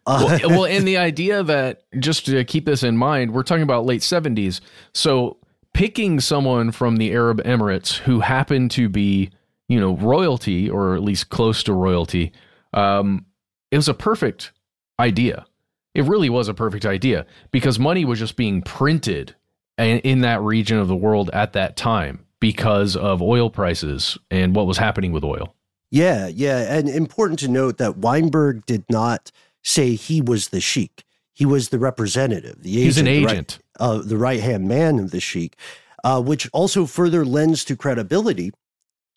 well, 0.06 0.38
well, 0.44 0.64
and 0.76 0.86
the 0.86 0.96
idea 0.96 1.42
that 1.42 1.82
just 1.98 2.26
to 2.26 2.44
keep 2.44 2.64
this 2.64 2.82
in 2.82 2.96
mind, 2.96 3.32
we're 3.32 3.42
talking 3.42 3.62
about 3.62 3.86
late 3.86 4.00
70s. 4.00 4.60
So 4.94 5.38
picking 5.74 6.20
someone 6.20 6.70
from 6.72 6.96
the 6.96 7.12
Arab 7.12 7.42
Emirates 7.44 7.98
who 7.98 8.20
happened 8.20 8.70
to 8.72 8.88
be, 8.88 9.30
you 9.68 9.80
know, 9.80 9.96
royalty 9.96 10.68
or 10.68 10.94
at 10.94 11.02
least 11.02 11.30
close 11.30 11.62
to 11.64 11.72
royalty, 11.72 12.32
um, 12.74 13.26
it 13.70 13.76
was 13.76 13.88
a 13.88 13.94
perfect 13.94 14.52
idea. 15.00 15.46
It 15.94 16.04
really 16.04 16.30
was 16.30 16.48
a 16.48 16.54
perfect 16.54 16.86
idea 16.86 17.26
because 17.50 17.78
money 17.78 18.04
was 18.04 18.18
just 18.18 18.36
being 18.36 18.62
printed 18.62 19.34
in 19.78 20.20
that 20.20 20.40
region 20.42 20.78
of 20.78 20.88
the 20.88 20.96
world 20.96 21.30
at 21.32 21.52
that 21.54 21.76
time. 21.76 22.26
because 22.40 22.96
of 22.96 23.22
oil 23.22 23.48
prices 23.50 24.18
and 24.28 24.56
what 24.56 24.66
was 24.66 24.76
happening 24.76 25.12
with 25.12 25.22
oil. 25.22 25.54
Yeah, 25.92 26.26
yeah. 26.26 26.76
And 26.76 26.88
important 26.88 27.38
to 27.38 27.48
note 27.48 27.78
that 27.78 27.98
Weinberg 27.98 28.66
did 28.66 28.84
not 28.90 29.30
say 29.62 29.94
he 29.94 30.20
was 30.20 30.48
the 30.48 30.60
sheik. 30.60 31.04
He 31.32 31.46
was 31.46 31.70
the 31.70 31.78
representative, 31.78 32.62
the 32.62 32.70
He's 32.70 32.98
agent, 32.98 33.08
an 33.08 33.14
the 33.14 33.24
right- 33.26 33.32
agent. 33.34 33.58
uh, 33.80 33.98
the 33.98 34.18
right 34.18 34.40
hand 34.40 34.68
man 34.68 34.98
of 34.98 35.10
the 35.10 35.20
sheik, 35.20 35.56
uh, 36.04 36.20
which 36.20 36.48
also 36.52 36.84
further 36.86 37.24
lends 37.24 37.64
to 37.64 37.76
credibility. 37.76 38.52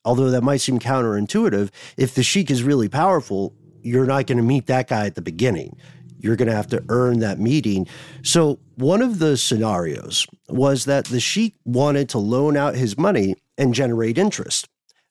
Although 0.06 0.30
that 0.30 0.44
might 0.44 0.62
seem 0.62 0.80
counterintuitive, 0.80 1.72
if 1.98 2.14
the 2.14 2.24
sheik 2.24 2.52
is 2.52 2.64
really 2.64 2.88
powerful, 2.88 3.54
you're 3.82 4.06
not 4.06 4.28
going 4.28 4.38
to 4.38 4.44
meet 4.44 4.68
that 4.68 4.88
guy 4.88 5.06
at 5.08 5.16
the 5.16 5.22
beginning. 5.22 5.78
You're 6.20 6.36
going 6.36 6.48
to 6.48 6.56
have 6.56 6.68
to 6.68 6.84
earn 6.90 7.20
that 7.20 7.40
meeting. 7.40 7.88
So, 8.24 8.60
one 8.76 9.02
of 9.02 9.20
the 9.20 9.36
scenarios 9.38 10.26
was 10.50 10.86
that 10.86 11.06
the 11.06 11.20
sheik 11.20 11.56
wanted 11.66 12.10
to 12.10 12.18
loan 12.20 12.56
out 12.58 12.76
his 12.76 12.98
money 12.98 13.36
and 13.58 13.74
generate 13.74 14.18
interest. 14.18 14.68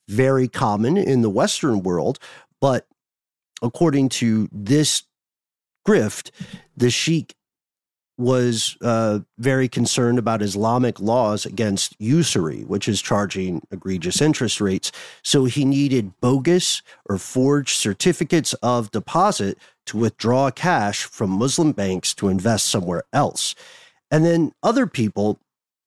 Very 0.08 0.48
common 0.48 0.96
in 0.96 1.22
the 1.22 1.30
Western 1.30 1.82
world, 1.82 2.18
but 2.60 2.86
according 3.62 4.08
to 4.10 4.48
this 4.52 5.02
grift, 5.86 6.30
the 6.76 6.90
sheik 6.90 7.34
was 8.16 8.76
uh, 8.80 9.18
very 9.38 9.68
concerned 9.68 10.18
about 10.18 10.42
Islamic 10.42 11.00
laws 11.00 11.44
against 11.44 11.96
usury, 11.98 12.62
which 12.62 12.86
is 12.86 13.02
charging 13.02 13.66
egregious 13.72 14.20
interest 14.20 14.60
rates. 14.60 14.92
So 15.22 15.46
he 15.46 15.64
needed 15.64 16.12
bogus 16.20 16.82
or 17.08 17.18
forged 17.18 17.76
certificates 17.76 18.52
of 18.54 18.92
deposit 18.92 19.58
to 19.86 19.98
withdraw 19.98 20.50
cash 20.50 21.04
from 21.04 21.30
Muslim 21.30 21.72
banks 21.72 22.14
to 22.14 22.28
invest 22.28 22.68
somewhere 22.68 23.02
else. 23.12 23.54
And 24.10 24.24
then 24.24 24.52
other 24.62 24.86
people, 24.86 25.40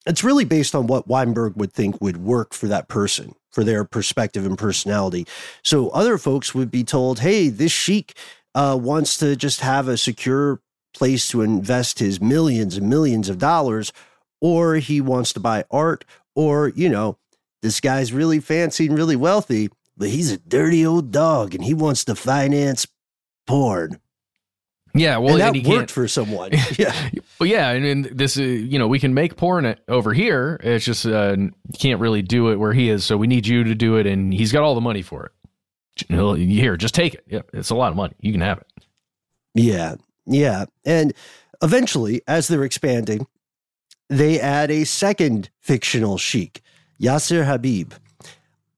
it's 0.05 0.23
really 0.23 0.45
based 0.45 0.75
on 0.75 0.87
what 0.87 1.07
Weinberg 1.07 1.55
would 1.55 1.71
think 1.71 2.01
would 2.01 2.17
work 2.17 2.53
for 2.53 2.67
that 2.67 2.89
person, 2.89 3.35
for 3.51 3.63
their 3.63 3.85
perspective 3.85 4.45
and 4.45 4.57
personality. 4.57 5.25
So 5.63 5.89
other 5.89 6.17
folks 6.17 6.53
would 6.53 6.69
be 6.69 6.83
told, 6.83 7.19
hey, 7.19 7.47
this 7.47 7.71
sheik 7.71 8.17
uh, 8.55 8.77
wants 8.79 9.17
to 9.17 9.35
just 9.35 9.61
have 9.61 9.87
a 9.87 9.97
secure 9.97 10.61
place 10.93 11.27
to 11.29 11.41
invest 11.41 11.99
his 11.99 12.19
millions 12.19 12.77
and 12.77 12.89
millions 12.89 13.29
of 13.29 13.37
dollars, 13.37 13.93
or 14.41 14.75
he 14.75 14.99
wants 15.01 15.33
to 15.33 15.39
buy 15.39 15.63
art, 15.69 16.05
or, 16.35 16.69
you 16.69 16.89
know, 16.89 17.17
this 17.61 17.79
guy's 17.79 18.13
really 18.13 18.39
fancy 18.39 18.87
and 18.87 18.97
really 18.97 19.15
wealthy, 19.15 19.69
but 19.95 20.09
he's 20.09 20.31
a 20.31 20.37
dirty 20.37 20.85
old 20.85 21.11
dog 21.11 21.55
and 21.55 21.63
he 21.63 21.73
wants 21.73 22.05
to 22.05 22.15
finance 22.15 22.87
porn. 23.45 23.99
Yeah, 24.93 25.17
well, 25.17 25.33
and 25.33 25.41
that 25.41 25.47
and 25.47 25.55
he 25.57 25.61
worked 25.69 25.79
can't. 25.79 25.91
for 25.91 26.07
someone. 26.07 26.51
Yeah. 26.77 27.09
Well, 27.39 27.47
yeah, 27.47 27.69
and, 27.69 27.85
and 27.85 28.05
this 28.05 28.35
is 28.37 28.63
you 28.63 28.79
know 28.79 28.87
we 28.87 28.99
can 28.99 29.13
make 29.13 29.35
porn 29.35 29.75
over 29.87 30.11
here. 30.13 30.59
It's 30.63 30.85
just 30.85 31.05
uh, 31.05 31.35
can't 31.77 31.99
really 31.99 32.23
do 32.23 32.49
it 32.49 32.55
where 32.55 32.73
he 32.73 32.89
is. 32.89 33.05
So 33.05 33.15
we 33.15 33.27
need 33.27 33.45
you 33.45 33.63
to 33.63 33.75
do 33.75 33.97
it, 33.97 34.07
and 34.07 34.33
he's 34.33 34.51
got 34.51 34.63
all 34.63 34.73
the 34.73 34.81
money 34.81 35.03
for 35.03 35.25
it. 35.25 35.31
Here, 36.09 36.77
just 36.77 36.95
take 36.95 37.15
it. 37.15 37.23
Yeah, 37.27 37.41
it's 37.53 37.69
a 37.69 37.75
lot 37.75 37.91
of 37.91 37.95
money. 37.95 38.13
You 38.19 38.31
can 38.31 38.41
have 38.41 38.59
it. 38.59 38.67
Yeah, 39.53 39.95
yeah. 40.25 40.65
And 40.85 41.13
eventually, 41.61 42.21
as 42.27 42.47
they're 42.47 42.63
expanding, 42.63 43.27
they 44.09 44.39
add 44.39 44.71
a 44.71 44.83
second 44.83 45.49
fictional 45.59 46.17
sheik, 46.17 46.61
Yasser 47.01 47.45
Habib. 47.45 47.93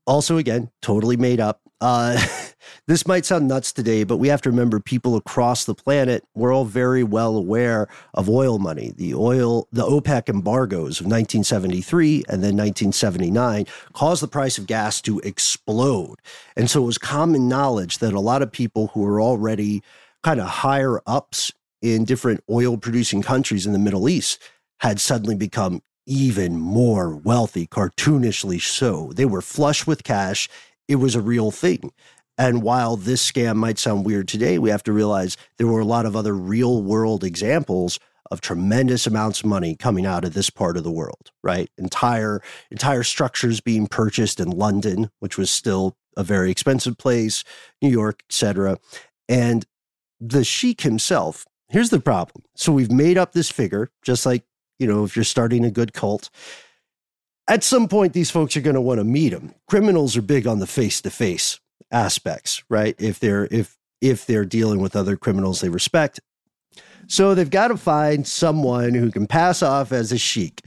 Also, 0.08 0.38
again, 0.38 0.72
totally 0.82 1.18
made 1.18 1.40
up. 1.40 1.62
Uh, 1.82 2.20
this 2.88 3.08
might 3.08 3.26
sound 3.26 3.48
nuts 3.48 3.72
today, 3.72 4.04
but 4.04 4.18
we 4.18 4.28
have 4.28 4.42
to 4.42 4.50
remember 4.50 4.80
people 4.80 5.16
across 5.16 5.66
the 5.66 5.76
planet 5.76 6.26
were 6.34 6.52
all 6.52 6.66
very 6.66 7.04
well 7.04 7.36
aware 7.36 7.88
of 8.14 8.30
oil 8.30 8.60
money. 8.60 8.92
The 8.96 9.14
oil, 9.14 9.68
the 9.72 9.86
OPEC 9.86 10.30
embargoes 10.30 11.00
of 11.00 11.06
1973 11.06 12.24
and 12.28 12.44
then 12.44 12.58
1979 12.58 13.66
caused 13.94 14.22
the 14.22 14.28
price 14.28 14.58
of 14.58 14.68
gas 14.68 15.02
to 15.02 15.20
explode. 15.20 16.16
And 16.56 16.70
so 16.70 16.84
it 16.84 16.88
was 16.88 16.98
common 16.98 17.48
knowledge 17.48 18.00
that 18.00 18.14
a 18.14 18.20
lot 18.20 18.42
of 18.42 18.52
people 18.52 18.88
who 18.88 19.02
were 19.02 19.22
already 19.22 19.82
kind 20.24 20.40
of 20.40 20.48
higher 20.48 21.02
ups 21.08 21.52
in 21.82 22.04
different 22.04 22.44
oil 22.50 22.78
producing 22.78 23.22
countries 23.22 23.66
in 23.66 23.74
the 23.74 23.80
Middle 23.80 24.10
East 24.10 24.40
had 24.80 25.00
suddenly 25.00 25.36
become 25.36 25.82
even 26.06 26.58
more 26.58 27.16
wealthy, 27.16 27.68
cartoonishly 27.68 28.60
so. 28.60 29.12
They 29.14 29.26
were 29.26 29.42
flush 29.42 29.86
with 29.86 30.04
cash. 30.04 30.50
It 30.90 30.96
was 30.96 31.16
a 31.16 31.22
real 31.22 31.52
thing. 31.52 31.94
And 32.38 32.64
while 32.64 32.98
this 32.98 33.32
scam 33.32 33.58
might 33.58 33.78
sound 33.78 34.06
weird 34.06 34.28
today, 34.28 34.58
we 34.58 34.72
have 34.72 34.84
to 34.84 34.92
realize 34.92 35.38
there 35.58 35.68
were 35.68 35.82
a 35.82 35.86
lot 35.86 36.06
of 36.06 36.16
other 36.16 36.34
real 36.34 36.82
world 36.82 37.24
examples 37.24 38.00
of 38.32 38.42
tremendous 38.42 39.06
amounts 39.06 39.42
of 39.42 39.46
money 39.46 39.76
coming 39.76 40.06
out 40.06 40.26
of 40.26 40.34
this 40.34 40.50
part 40.50 40.78
of 40.78 40.84
the 40.84 40.92
world, 40.92 41.32
right? 41.44 41.70
Entire 41.78 42.42
entire 42.72 43.04
structures 43.04 43.62
being 43.62 43.88
purchased 43.88 44.40
in 44.40 44.50
London, 44.50 45.12
which 45.20 45.38
was 45.38 45.52
still 45.52 45.96
a 46.18 46.24
very 46.24 46.50
expensive 46.50 46.98
place, 46.98 47.44
New 47.82 47.90
York, 47.90 48.24
etc. 48.30 48.80
And 49.28 49.66
the 50.20 50.44
sheik 50.44 50.82
himself, 50.82 51.46
here's 51.70 51.90
the 51.92 52.00
problem. 52.00 52.44
So 52.56 52.72
we've 52.72 52.92
made 52.92 53.18
up 53.18 53.34
this 53.34 53.52
figure, 53.52 53.90
just 54.02 54.26
like, 54.26 54.44
you 54.80 54.88
know, 54.88 55.04
if 55.04 55.16
you're 55.16 55.24
starting 55.24 55.66
a 55.66 55.72
good 55.72 55.94
cult. 55.94 56.30
At 57.50 57.64
some 57.64 57.88
point, 57.88 58.14
these 58.14 58.30
folks 58.32 58.56
are 58.56 58.62
going 58.62 58.76
to 58.76 58.82
want 58.82 59.00
to 59.00 59.04
meet 59.04 59.34
him. 59.34 59.54
Criminals 59.68 60.16
are 60.16 60.22
big 60.22 60.46
on 60.48 60.60
the 60.60 60.68
face 60.68 61.02
to 61.02 61.10
face 61.10 61.60
aspects, 61.92 62.64
right? 62.70 62.96
If 63.00 63.20
they're 63.20 63.46
if 63.52 63.76
if 64.02 64.26
they're 64.26 64.46
dealing 64.46 64.80
with 64.80 64.96
other 64.96 65.18
criminals 65.18 65.60
they 65.60 65.70
respect. 65.70 66.20
So 67.08 67.34
they've 67.34 67.50
got 67.50 67.70
to 67.70 67.78
find 67.78 68.26
someone 68.28 68.94
who 68.94 69.12
can 69.12 69.26
pass 69.26 69.64
off 69.64 69.92
as 69.92 70.12
a 70.12 70.18
sheik, 70.18 70.62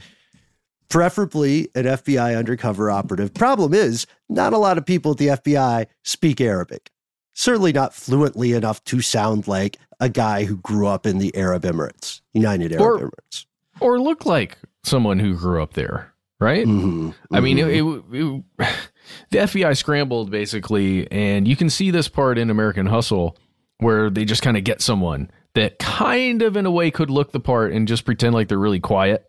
preferably 0.89 1.69
an 1.73 1.85
FBI 1.85 2.37
undercover 2.37 2.91
operative. 2.91 3.33
Problem 3.33 3.73
is, 3.73 4.05
not 4.29 4.51
a 4.53 4.57
lot 4.57 4.77
of 4.77 4.85
people 4.85 5.11
at 5.11 5.17
the 5.17 5.27
FBI 5.27 5.87
speak 6.03 6.41
Arabic. 6.41 6.91
Certainly 7.33 7.71
not 7.73 7.93
fluently 7.95 8.51
enough 8.53 8.83
to 8.85 9.01
sound 9.01 9.47
like 9.47 9.77
a 9.99 10.09
guy 10.09 10.43
who 10.43 10.57
grew 10.57 10.85
up 10.85 11.05
in 11.07 11.17
the 11.17 11.35
Arab 11.35 11.63
Emirates, 11.63 12.21
United 12.33 12.73
Arab 12.73 13.01
Or- 13.01 13.09
Emirates. 13.09 13.45
Or 13.79 13.99
look 13.99 14.25
like 14.25 14.57
someone 14.83 15.17
who 15.19 15.33
grew 15.35 15.63
up 15.63 15.73
there, 15.73 16.12
right? 16.39 16.65
Mhm, 16.65 17.13
I 17.31 17.39
mean, 17.39 17.57
it, 17.59 17.65
mhm. 17.67 18.43
it, 18.59 18.63
it- 18.65 18.75
the 19.31 19.37
FBI 19.39 19.75
scrambled 19.77 20.31
basically, 20.31 21.09
and 21.11 21.47
you 21.47 21.55
can 21.55 21.69
see 21.69 21.91
this 21.91 22.07
part 22.07 22.37
in 22.37 22.49
American 22.49 22.85
Hustle 22.87 23.37
where 23.79 24.09
they 24.09 24.25
just 24.25 24.41
kind 24.41 24.57
of 24.57 24.63
get 24.63 24.81
someone 24.81 25.29
that 25.55 25.77
kind 25.79 26.41
of, 26.41 26.55
in 26.57 26.65
a 26.65 26.71
way, 26.71 26.89
could 26.89 27.09
look 27.09 27.31
the 27.31 27.39
part 27.39 27.73
and 27.73 27.87
just 27.87 28.05
pretend 28.05 28.33
like 28.33 28.47
they're 28.47 28.57
really 28.57 28.79
quiet. 28.79 29.25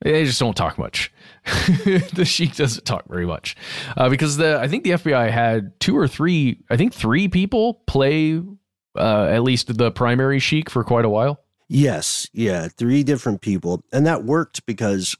They 0.00 0.24
just 0.24 0.38
don't 0.38 0.56
talk 0.56 0.78
much. 0.78 1.12
the 1.84 2.24
sheik 2.24 2.54
doesn't 2.54 2.84
talk 2.84 3.08
very 3.08 3.26
much 3.26 3.56
uh, 3.96 4.08
because 4.08 4.36
the 4.36 4.60
I 4.60 4.68
think 4.68 4.84
the 4.84 4.90
FBI 4.90 5.30
had 5.30 5.78
two 5.80 5.96
or 5.96 6.06
three, 6.06 6.60
I 6.70 6.76
think 6.76 6.94
three 6.94 7.26
people 7.26 7.82
play 7.86 8.40
uh, 8.96 9.24
at 9.24 9.42
least 9.42 9.76
the 9.76 9.90
primary 9.90 10.38
sheik 10.38 10.70
for 10.70 10.84
quite 10.84 11.04
a 11.04 11.08
while. 11.08 11.40
Yes, 11.68 12.28
yeah, 12.32 12.68
three 12.68 13.02
different 13.02 13.40
people. 13.40 13.82
And 13.92 14.06
that 14.06 14.24
worked 14.24 14.64
because 14.66 15.16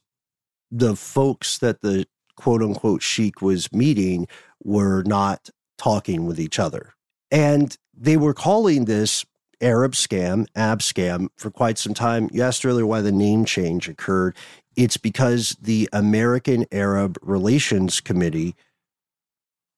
the 0.70 0.96
folks 0.96 1.58
that 1.58 1.80
the 1.80 2.06
quote 2.36 2.62
unquote 2.62 3.02
sheik 3.02 3.42
was 3.42 3.72
meeting 3.72 4.26
were 4.62 5.02
not 5.04 5.50
talking 5.76 6.26
with 6.26 6.38
each 6.38 6.58
other. 6.58 6.94
And 7.30 7.76
they 7.94 8.16
were 8.16 8.34
calling 8.34 8.84
this 8.84 9.24
Arab 9.60 9.92
scam, 9.92 10.46
ab 10.54 10.80
scam, 10.80 11.28
for 11.36 11.50
quite 11.50 11.78
some 11.78 11.94
time. 11.94 12.28
You 12.32 12.42
asked 12.42 12.64
earlier 12.64 12.86
why 12.86 13.00
the 13.00 13.12
name 13.12 13.44
change 13.44 13.88
occurred. 13.88 14.36
It's 14.76 14.96
because 14.96 15.56
the 15.60 15.88
American 15.92 16.66
Arab 16.70 17.18
Relations 17.22 18.00
Committee 18.00 18.54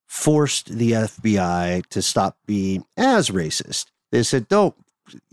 forced 0.06 0.76
the 0.76 0.92
FBI 0.92 1.86
to 1.86 2.02
stop 2.02 2.36
being 2.46 2.84
as 2.96 3.30
racist. 3.30 3.86
They 4.12 4.22
said, 4.22 4.48
don't, 4.48 4.74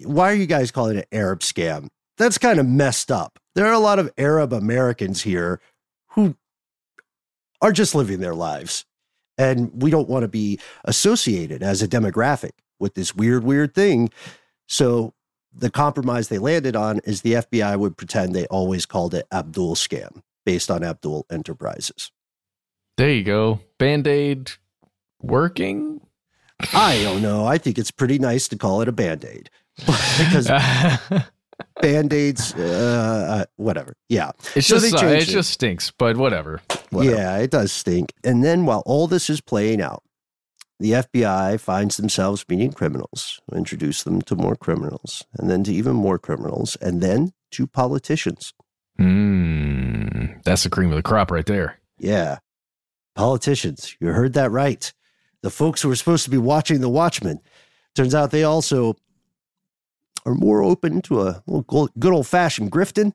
why 0.03 0.31
are 0.31 0.35
you 0.35 0.45
guys 0.45 0.71
calling 0.71 0.97
it 0.97 1.07
Arab 1.11 1.39
scam? 1.39 1.89
That's 2.17 2.37
kind 2.37 2.59
of 2.59 2.67
messed 2.67 3.11
up. 3.11 3.39
There 3.55 3.65
are 3.65 3.73
a 3.73 3.79
lot 3.79 3.99
of 3.99 4.11
Arab 4.17 4.53
Americans 4.53 5.21
here 5.21 5.59
who 6.09 6.35
are 7.61 7.71
just 7.71 7.95
living 7.95 8.19
their 8.19 8.35
lives. 8.35 8.85
And 9.37 9.71
we 9.81 9.91
don't 9.91 10.09
want 10.09 10.23
to 10.23 10.27
be 10.27 10.59
associated 10.83 11.61
as 11.61 11.81
a 11.81 11.87
demographic 11.87 12.51
with 12.79 12.95
this 12.95 13.15
weird, 13.15 13.43
weird 13.43 13.75
thing. 13.75 14.09
So 14.67 15.13
the 15.53 15.69
compromise 15.69 16.27
they 16.27 16.39
landed 16.39 16.75
on 16.75 16.99
is 17.03 17.21
the 17.21 17.33
FBI 17.33 17.77
would 17.77 17.97
pretend 17.97 18.33
they 18.33 18.47
always 18.47 18.85
called 18.85 19.13
it 19.13 19.27
Abdul 19.31 19.75
scam 19.75 20.21
based 20.45 20.71
on 20.71 20.83
Abdul 20.83 21.25
Enterprises. 21.29 22.11
There 22.97 23.11
you 23.11 23.23
go. 23.23 23.59
Band 23.77 24.07
aid 24.07 24.51
working? 25.21 26.01
I 26.73 27.01
don't 27.03 27.21
know. 27.21 27.45
I 27.45 27.59
think 27.59 27.77
it's 27.77 27.91
pretty 27.91 28.17
nice 28.17 28.47
to 28.47 28.55
call 28.55 28.81
it 28.81 28.87
a 28.87 28.91
band 28.91 29.23
aid 29.23 29.49
because 29.77 30.49
band 31.81 32.13
aids, 32.13 32.53
uh, 32.55 33.27
uh, 33.41 33.45
whatever. 33.55 33.93
Yeah. 34.09 34.31
It's 34.55 34.67
So 34.67 34.79
just 34.79 34.95
uh, 35.03 35.07
it 35.07 35.23
it. 35.23 35.25
just 35.25 35.51
stinks, 35.51 35.91
but 35.91 36.17
whatever. 36.17 36.61
whatever. 36.89 37.15
Yeah, 37.15 37.37
it 37.37 37.51
does 37.51 37.71
stink. 37.71 38.13
And 38.23 38.43
then 38.43 38.65
while 38.65 38.83
all 38.85 39.07
this 39.07 39.29
is 39.29 39.41
playing 39.41 39.81
out, 39.81 40.03
the 40.79 40.91
FBI 40.91 41.59
finds 41.59 41.97
themselves 41.97 42.45
meeting 42.47 42.71
criminals, 42.71 43.39
introduce 43.55 44.03
them 44.03 44.21
to 44.23 44.35
more 44.35 44.55
criminals, 44.55 45.23
and 45.39 45.49
then 45.49 45.63
to 45.63 45.73
even 45.73 45.95
more 45.95 46.19
criminals, 46.19 46.75
and 46.81 47.01
then 47.01 47.31
to 47.51 47.65
politicians. 47.65 48.53
Mm, 48.99 50.43
that's 50.43 50.63
the 50.63 50.69
cream 50.69 50.89
of 50.91 50.95
the 50.95 51.03
crop 51.03 51.31
right 51.31 51.45
there. 51.45 51.79
Yeah. 51.97 52.37
Politicians, 53.15 53.95
you 53.99 54.07
heard 54.09 54.33
that 54.33 54.51
right. 54.51 54.93
The 55.41 55.49
folks 55.49 55.81
who 55.81 55.89
were 55.89 55.95
supposed 55.95 56.23
to 56.25 56.29
be 56.29 56.37
watching 56.37 56.81
The 56.81 56.89
Watchmen. 56.89 57.39
Turns 57.95 58.13
out 58.13 58.29
they 58.31 58.43
also 58.43 58.95
are 60.27 60.35
more 60.35 60.61
open 60.61 61.01
to 61.03 61.21
a 61.21 61.41
good 61.97 62.13
old 62.13 62.27
fashioned 62.27 62.71
grifting 62.71 63.13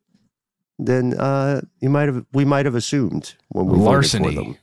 than 0.79 1.15
uh, 1.15 1.61
you 1.81 1.91
might 1.91 2.09
have 2.09 2.25
we 2.33 2.45
might 2.45 2.65
have 2.65 2.75
assumed 2.75 3.35
when 3.51 3.67
we 3.67 3.77
Larceny. 3.79 4.25
voted 4.25 4.39
for 4.39 4.45
them. 4.45 4.59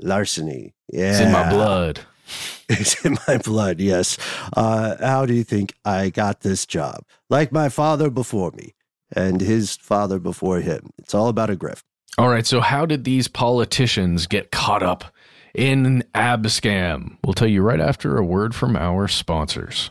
Larceny, 0.00 0.74
yeah, 0.92 1.10
It's 1.10 1.20
in 1.20 1.32
my 1.32 1.48
blood. 1.50 2.00
It's 2.66 3.04
in 3.04 3.18
my 3.28 3.36
blood. 3.36 3.78
Yes. 3.78 4.16
Uh, 4.56 4.96
how 4.98 5.26
do 5.26 5.34
you 5.34 5.44
think 5.44 5.74
I 5.84 6.08
got 6.08 6.40
this 6.40 6.64
job? 6.64 7.04
Like 7.28 7.52
my 7.52 7.68
father 7.68 8.08
before 8.08 8.52
me 8.52 8.72
and 9.14 9.42
his 9.42 9.76
father 9.76 10.18
before 10.18 10.60
him. 10.60 10.88
It's 10.96 11.14
all 11.14 11.28
about 11.28 11.50
a 11.50 11.56
grift. 11.56 11.82
All 12.16 12.30
right, 12.30 12.46
so 12.46 12.60
how 12.60 12.86
did 12.86 13.04
these 13.04 13.28
politicians 13.28 14.26
get 14.26 14.50
caught 14.50 14.82
up 14.82 15.04
in 15.54 15.84
an 15.84 16.04
ab 16.14 16.44
scam? 16.44 17.18
We'll 17.22 17.34
tell 17.34 17.48
you 17.48 17.60
right 17.60 17.80
after 17.80 18.16
a 18.16 18.24
word 18.24 18.54
from 18.54 18.76
our 18.76 19.08
sponsors. 19.08 19.90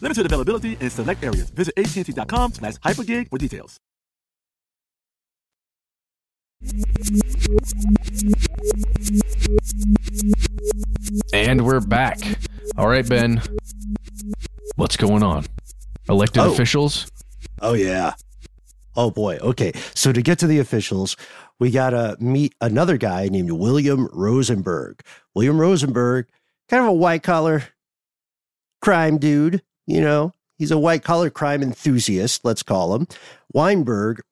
Limited 0.00 0.26
availability 0.26 0.76
in 0.80 0.90
select 0.90 1.24
areas. 1.24 1.50
Visit 1.50 1.74
AT&T.com 1.76 2.52
slash 2.52 2.74
hypergig 2.76 3.28
for 3.30 3.38
details. 3.38 3.78
And 11.32 11.64
we're 11.64 11.80
back. 11.80 12.18
All 12.76 12.88
right, 12.88 13.08
Ben. 13.08 13.40
What's 14.76 14.96
going 14.96 15.22
on? 15.22 15.44
Elected 16.08 16.42
Oh. 16.42 16.52
officials? 16.52 17.10
Oh, 17.62 17.74
yeah. 17.74 18.14
Oh, 18.96 19.10
boy. 19.10 19.38
Okay. 19.40 19.72
So 19.94 20.12
to 20.12 20.22
get 20.22 20.38
to 20.40 20.46
the 20.46 20.58
officials, 20.58 21.16
we 21.60 21.70
got 21.70 21.90
to 21.90 22.16
meet 22.20 22.54
another 22.60 22.96
guy 22.96 23.28
named 23.28 23.52
William 23.52 24.08
Rosenberg. 24.12 25.00
William 25.34 25.60
Rosenberg, 25.60 26.26
kind 26.68 26.82
of 26.82 26.88
a 26.88 26.92
white 26.94 27.22
collar 27.22 27.64
crime 28.82 29.18
dude, 29.18 29.62
you 29.86 30.00
know, 30.00 30.32
he's 30.58 30.70
a 30.70 30.78
white 30.78 31.04
collar 31.04 31.30
crime 31.30 31.62
enthusiast, 31.62 32.44
let's 32.44 32.62
call 32.62 32.94
him. 32.94 33.06
Weinberg 33.52 34.22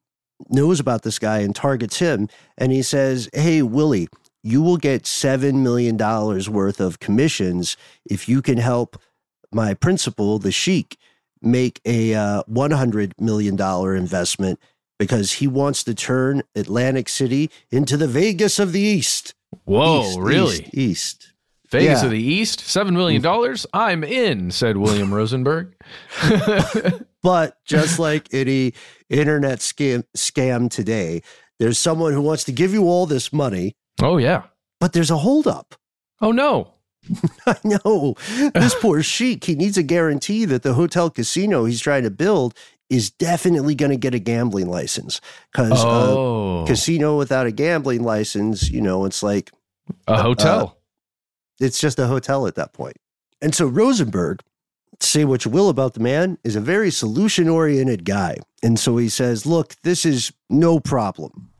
knows 0.48 0.80
about 0.80 1.02
this 1.02 1.18
guy 1.18 1.38
and 1.38 1.54
targets 1.54 1.98
him. 1.98 2.28
And 2.58 2.72
he 2.72 2.82
says, 2.82 3.28
Hey, 3.32 3.62
Willie, 3.62 4.08
you 4.42 4.62
will 4.62 4.76
get 4.76 5.04
$7 5.04 5.54
million 5.54 5.96
worth 5.96 6.80
of 6.80 7.00
commissions 7.00 7.76
if 8.04 8.28
you 8.28 8.42
can 8.42 8.58
help 8.58 9.00
my 9.52 9.74
principal, 9.74 10.38
the 10.38 10.52
Sheik, 10.52 10.98
make 11.40 11.80
a 11.84 12.14
uh, 12.14 12.42
$100 12.50 13.12
million 13.20 13.58
investment 13.96 14.58
because 14.98 15.34
he 15.34 15.46
wants 15.46 15.84
to 15.84 15.94
turn 15.94 16.42
Atlantic 16.54 17.08
City 17.08 17.50
into 17.70 17.96
the 17.96 18.08
Vegas 18.08 18.58
of 18.58 18.72
the 18.72 18.80
East. 18.80 19.34
Whoa, 19.64 20.02
East, 20.02 20.18
really? 20.18 20.56
East, 20.56 20.74
East. 20.74 21.32
Vegas 21.70 22.00
Yeah. 22.00 22.04
of 22.04 22.10
the 22.10 22.22
East? 22.22 22.60
$7 22.60 22.92
million? 22.92 23.22
Mm. 23.22 23.66
I'm 23.72 24.04
in, 24.04 24.50
said 24.50 24.76
William 24.76 25.12
Rosenberg. 25.12 25.74
But 27.22 27.56
just 27.64 27.98
like 27.98 28.28
any 28.34 28.74
internet 29.08 29.60
scam, 29.60 30.04
scam 30.14 30.70
today, 30.70 31.22
there's 31.58 31.78
someone 31.78 32.12
who 32.12 32.20
wants 32.20 32.44
to 32.44 32.52
give 32.52 32.74
you 32.74 32.84
all 32.84 33.06
this 33.06 33.32
money, 33.32 33.76
Oh, 34.02 34.18
yeah. 34.18 34.42
but 34.78 34.92
there's 34.92 35.10
a 35.10 35.16
holdup. 35.16 35.74
Oh, 36.20 36.32
no. 36.32 36.74
I 37.46 37.56
know. 37.64 38.14
This 38.54 38.74
poor 38.74 39.02
sheik, 39.14 39.44
he 39.44 39.54
needs 39.54 39.78
a 39.78 39.82
guarantee 39.82 40.44
that 40.44 40.62
the 40.64 40.74
hotel 40.74 41.08
casino 41.08 41.64
he's 41.64 41.80
trying 41.80 42.02
to 42.02 42.10
build 42.10 42.52
is 42.90 43.10
definitely 43.10 43.74
going 43.74 43.90
to 43.90 43.96
get 43.96 44.14
a 44.14 44.18
gambling 44.18 44.68
license. 44.68 45.22
Because 45.50 45.82
Oh, 45.82 46.64
a 46.64 46.66
casino 46.66 47.16
without 47.16 47.46
a 47.46 47.52
gambling 47.52 48.02
license, 48.04 48.68
you 48.70 48.82
know, 48.82 49.06
it's 49.06 49.22
like, 49.22 49.50
a 50.06 50.20
hotel. 50.20 50.76
It's 51.60 51.80
just 51.80 51.98
a 51.98 52.06
hotel 52.06 52.46
at 52.46 52.54
that 52.56 52.72
point. 52.72 52.96
And 53.40 53.54
so 53.54 53.66
Rosenberg, 53.66 54.40
say 55.00 55.24
what 55.24 55.44
you 55.44 55.50
will 55.50 55.68
about 55.68 55.94
the 55.94 56.00
man, 56.00 56.38
is 56.44 56.56
a 56.56 56.60
very 56.60 56.90
solution 56.90 57.48
oriented 57.48 58.04
guy. 58.04 58.38
And 58.62 58.78
so 58.78 58.96
he 58.96 59.08
says, 59.08 59.46
look, 59.46 59.74
this 59.82 60.04
is 60.04 60.32
no 60.48 60.80
problem. 60.80 61.50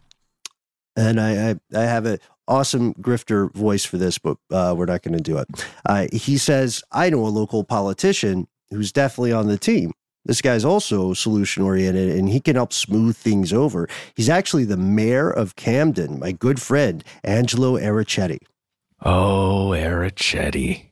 And 0.96 1.20
I, 1.20 1.50
I, 1.50 1.54
I 1.74 1.82
have 1.82 2.06
an 2.06 2.18
awesome 2.46 2.94
grifter 2.94 3.52
voice 3.54 3.84
for 3.84 3.98
this, 3.98 4.18
but 4.18 4.36
uh, 4.50 4.74
we're 4.76 4.86
not 4.86 5.02
going 5.02 5.16
to 5.16 5.22
do 5.22 5.38
it. 5.38 5.48
Uh, 5.84 6.06
he 6.12 6.38
says, 6.38 6.82
I 6.92 7.10
know 7.10 7.26
a 7.26 7.28
local 7.28 7.64
politician 7.64 8.46
who's 8.70 8.92
definitely 8.92 9.32
on 9.32 9.48
the 9.48 9.58
team. 9.58 9.92
This 10.24 10.40
guy's 10.40 10.64
also 10.64 11.12
solution 11.12 11.62
oriented 11.62 12.16
and 12.16 12.30
he 12.30 12.40
can 12.40 12.56
help 12.56 12.72
smooth 12.72 13.16
things 13.16 13.52
over. 13.52 13.88
He's 14.14 14.30
actually 14.30 14.64
the 14.64 14.76
mayor 14.76 15.28
of 15.28 15.54
Camden, 15.56 16.18
my 16.18 16.32
good 16.32 16.60
friend, 16.60 17.04
Angelo 17.24 17.78
Errichetti. 17.78 18.38
Oh, 19.04 19.72
Errichetti. 19.74 20.90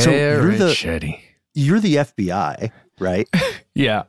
So 0.00 0.10
you're 0.10 0.52
the, 0.56 1.18
you're 1.54 1.80
the 1.80 1.96
FBI, 1.96 2.70
right? 2.98 3.28
yeah. 3.74 4.04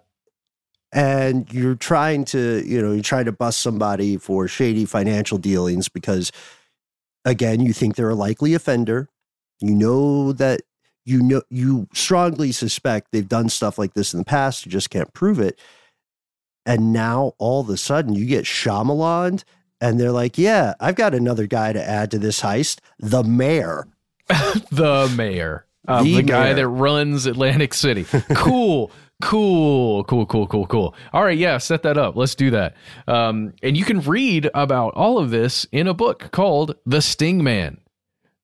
And 0.94 1.52
you're 1.52 1.76
trying 1.76 2.26
to, 2.26 2.64
you 2.66 2.82
know, 2.82 2.94
you're 2.94 3.04
trying 3.04 3.26
to 3.26 3.32
bust 3.32 3.60
somebody 3.60 4.18
for 4.18 4.48
shady 4.48 4.86
financial 4.86 5.38
dealings 5.40 5.90
because, 5.90 6.32
again, 7.26 7.62
you 7.62 7.74
think 7.74 7.96
they're 7.96 8.10
a 8.10 8.16
likely 8.16 8.54
offender. 8.54 9.10
You 9.60 9.74
know 9.74 10.34
that 10.34 10.62
you 11.06 11.22
know 11.22 11.42
you 11.50 11.88
strongly 11.94 12.52
suspect 12.52 13.12
they've 13.12 13.28
done 13.28 13.50
stuff 13.50 13.78
like 13.78 13.94
this 13.94 14.14
in 14.14 14.20
the 14.20 14.26
past. 14.26 14.66
You 14.66 14.72
just 14.72 14.90
can't 14.90 15.14
prove 15.14 15.40
it. 15.40 15.60
And 16.66 16.94
now 16.94 17.34
all 17.40 17.62
of 17.62 17.70
a 17.70 17.78
sudden 17.78 18.14
you 18.14 18.26
get 18.26 18.46
Shyamalan 18.46 19.44
and 19.84 20.00
they're 20.00 20.14
like, 20.14 20.38
yeah, 20.38 20.76
I've 20.80 20.96
got 20.96 21.14
another 21.14 21.46
guy 21.46 21.74
to 21.74 21.90
add 21.90 22.10
to 22.12 22.18
this 22.18 22.40
heist, 22.40 22.80
the 23.00 23.22
mayor. 23.22 23.86
the 24.72 25.14
mayor. 25.18 25.66
Um, 25.90 26.06
the, 26.06 26.16
the 26.16 26.24
guy 26.24 26.46
mayor. 26.46 26.54
that 26.56 26.68
runs 26.70 27.26
Atlantic 27.26 27.74
City. 27.74 28.06
Cool. 28.34 28.92
cool, 29.22 30.06
cool, 30.06 30.26
cool, 30.26 30.48
cool, 30.48 30.68
cool. 30.68 30.96
All 31.12 31.24
right, 31.24 31.38
yeah, 31.38 31.58
set 31.58 31.84
that 31.84 31.98
up. 31.98 32.16
Let's 32.16 32.34
do 32.34 32.50
that. 32.52 32.76
Um, 33.10 33.54
and 33.62 33.76
you 33.76 33.84
can 33.84 34.00
read 34.00 34.50
about 34.54 34.94
all 34.94 35.20
of 35.20 35.32
this 35.32 35.66
in 35.74 35.88
a 35.88 35.94
book 35.94 36.30
called 36.32 36.76
The 36.86 37.02
Sting 37.02 37.44
Man 37.44 37.78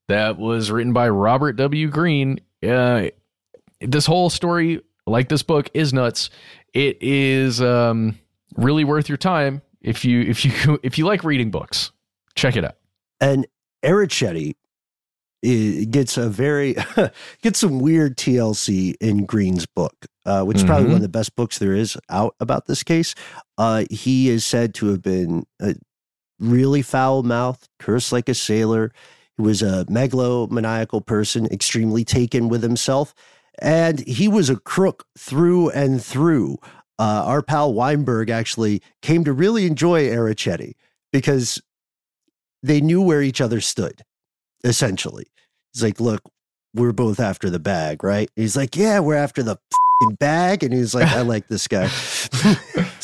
that 0.10 0.38
was 0.38 0.70
written 0.72 0.92
by 0.92 1.08
Robert 1.08 1.54
W. 1.54 1.88
Greene 1.88 2.42
Uh, 2.62 3.08
this 3.80 4.06
whole 4.06 4.30
story, 4.30 4.82
like 5.08 5.30
this 5.30 5.44
book, 5.44 5.70
is 5.74 5.94
nuts. 5.94 6.30
It 6.74 6.98
is 7.02 7.62
um, 7.62 8.20
really 8.58 8.84
worth 8.84 9.08
your 9.08 9.18
time 9.18 9.62
if 9.82 10.04
you 10.06 10.22
if 10.22 10.46
you 10.46 10.80
if 10.84 10.98
you 10.98 11.06
like 11.06 11.24
reading 11.24 11.52
books. 11.52 11.92
Check 12.36 12.56
it 12.56 12.64
out. 12.64 12.76
And 13.20 13.48
Errichetti 13.84 14.56
gets 15.42 16.18
a 16.18 16.30
very 16.30 16.76
gets 17.42 17.60
some 17.60 17.80
weird 17.80 18.18
TLC 18.18 18.96
in 19.00 19.26
Greene's 19.26 19.66
book, 19.66 20.06
uh, 20.26 20.44
which 20.44 20.58
is 20.58 20.64
probably 20.64 20.84
mm-hmm. 20.84 20.94
one 20.94 20.98
of 20.98 21.02
the 21.04 21.10
best 21.10 21.36
books 21.36 21.60
there 21.60 21.74
is 21.74 21.98
out 22.10 22.36
about 22.40 22.66
this 22.66 22.84
case. 22.84 23.16
Uh, 23.58 23.86
he 23.90 24.30
is 24.30 24.46
said 24.46 24.74
to 24.76 24.88
have 24.88 25.02
been 25.02 25.46
a 25.62 25.76
really 26.40 26.82
foul 26.82 27.24
mouthed, 27.24 27.68
cursed 27.80 28.12
like 28.12 28.30
a 28.30 28.34
sailor. 28.34 28.92
He 29.38 29.44
was 29.44 29.62
a 29.62 29.86
megalomaniacal 29.90 31.06
person, 31.06 31.46
extremely 31.46 32.04
taken 32.04 32.50
with 32.50 32.62
himself, 32.62 33.14
and 33.62 34.00
he 34.02 34.28
was 34.28 34.50
a 34.50 34.58
crook 34.58 35.06
through 35.18 35.70
and 35.70 36.04
through. 36.04 36.58
Uh, 37.00 37.24
our 37.26 37.42
pal 37.42 37.74
Weinberg 37.74 38.30
actually 38.30 38.82
came 39.02 39.24
to 39.24 39.34
really 39.34 39.66
enjoy 39.66 40.08
Errichetti 40.08 40.74
because 41.14 41.62
they 42.62 42.82
knew 42.82 43.02
where 43.02 43.22
each 43.22 43.42
other 43.42 43.62
stood 43.62 44.04
essentially. 44.64 45.26
He's 45.74 45.84
like, 45.84 46.00
look, 46.00 46.22
we're 46.74 46.92
both 46.92 47.20
after 47.20 47.50
the 47.50 47.60
bag, 47.60 48.04
right? 48.04 48.30
He's 48.36 48.58
like, 48.58 48.76
yeah, 48.76 49.00
we're 49.00 49.16
after 49.16 49.42
the 49.42 49.58
bag. 50.20 50.64
And 50.64 50.74
he's 50.74 50.96
like, 50.96 51.08
I 51.08 51.22
like 51.22 51.48
this 51.48 51.68
guy. 51.68 51.84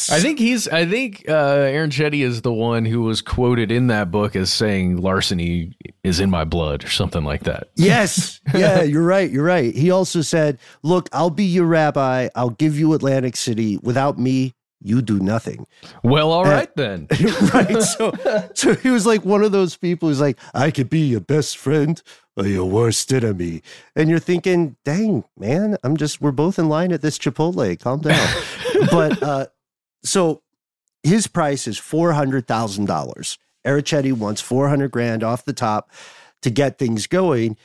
I 0.10 0.20
think 0.20 0.40
he's, 0.40 0.68
I 0.68 0.86
think 0.86 1.26
uh, 1.28 1.58
Errichetti 1.58 2.24
is 2.24 2.42
the 2.42 2.54
one 2.54 2.86
who 2.86 3.02
was 3.02 3.22
quoted 3.22 3.72
in 3.72 3.88
that 3.88 4.12
book 4.12 4.36
as 4.36 4.52
saying 4.52 4.98
larceny 4.98 5.76
is 6.04 6.20
in 6.20 6.30
my 6.30 6.44
blood 6.44 6.84
or 6.84 6.90
something 6.90 7.24
like 7.24 7.44
that. 7.44 7.70
Yes. 7.76 8.42
Yeah, 8.56 8.84
you're 8.84 9.04
right. 9.04 9.30
You're 9.30 9.44
right. 9.44 9.76
He 9.76 9.92
also 9.92 10.22
said, 10.22 10.60
look, 10.82 11.10
I'll 11.12 11.30
be 11.30 11.44
your 11.44 11.66
rabbi. 11.66 12.30
I'll 12.36 12.52
give 12.52 12.80
you 12.80 12.94
Atlantic 12.94 13.36
City. 13.36 13.78
Without 13.78 14.18
me, 14.18 14.54
you 14.82 15.02
do 15.02 15.20
nothing. 15.20 15.66
Well, 16.04 16.32
all 16.32 16.44
right 16.44 16.74
then. 16.76 17.08
right. 17.54 17.82
So, 17.82 18.14
so 18.54 18.76
he 18.76 18.90
was 18.90 19.06
like 19.06 19.26
one 19.26 19.44
of 19.44 19.52
those 19.52 19.76
people 19.76 20.10
who's 20.10 20.22
like, 20.22 20.38
I 20.54 20.72
could 20.72 20.90
be 20.90 21.00
your 21.00 21.22
best 21.22 21.58
friend 21.58 22.02
or 22.38 22.46
your 22.46 22.66
worst 22.66 23.12
enemy. 23.14 23.62
And 23.96 24.10
you're 24.10 24.20
thinking, 24.20 24.76
dang, 24.84 25.24
man, 25.38 25.78
I'm 25.84 25.98
just, 25.98 26.22
we're 26.22 26.32
both 26.32 26.60
in 26.60 26.70
line 26.70 26.92
at 26.92 27.02
this 27.02 27.18
Chipotle. 27.18 27.80
Calm 27.80 28.02
down. 28.02 28.30
but, 28.92 29.24
uh, 29.24 29.48
so 30.04 30.42
his 31.04 31.28
price 31.28 31.68
is 31.68 31.80
$400,000. 31.80 33.38
Errichetti 33.66 34.14
wants 34.14 34.42
400 34.42 34.92
grand 34.92 35.24
off 35.24 35.46
the 35.46 35.54
top 35.54 35.92
to 36.42 36.50
get 36.50 36.78
things 36.78 37.08
going. 37.08 37.58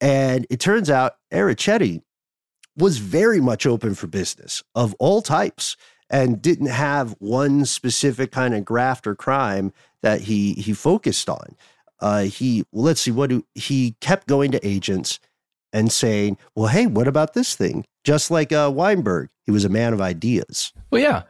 And 0.00 0.46
it 0.50 0.60
turns 0.60 0.90
out 0.90 1.16
Errichetti 1.32 2.02
was 2.76 2.98
very 2.98 3.40
much 3.40 3.64
open 3.64 3.94
for 3.94 4.06
business 4.06 4.62
of 4.74 4.94
all 4.98 5.22
types 5.22 5.76
and 6.10 6.40
didn't 6.40 6.66
have 6.66 7.16
one 7.18 7.64
specific 7.64 8.32
kind 8.32 8.54
of 8.54 8.64
graft 8.64 9.06
or 9.06 9.14
crime 9.14 9.72
that 10.02 10.22
he 10.22 10.54
he 10.54 10.72
focused 10.72 11.28
on. 11.28 11.56
Uh, 12.00 12.22
he 12.22 12.64
let's 12.72 13.00
see 13.00 13.10
what 13.10 13.30
do, 13.30 13.44
he 13.54 13.96
kept 14.00 14.26
going 14.26 14.50
to 14.52 14.66
agents 14.66 15.18
and 15.72 15.90
saying, 15.90 16.38
"Well, 16.54 16.68
hey, 16.68 16.86
what 16.86 17.08
about 17.08 17.34
this 17.34 17.54
thing?" 17.54 17.84
Just 18.04 18.30
like 18.30 18.52
uh, 18.52 18.70
Weinberg, 18.72 19.30
he 19.44 19.50
was 19.50 19.64
a 19.64 19.68
man 19.68 19.92
of 19.92 20.00
ideas. 20.00 20.72
Well, 20.90 21.02
yeah. 21.02 21.22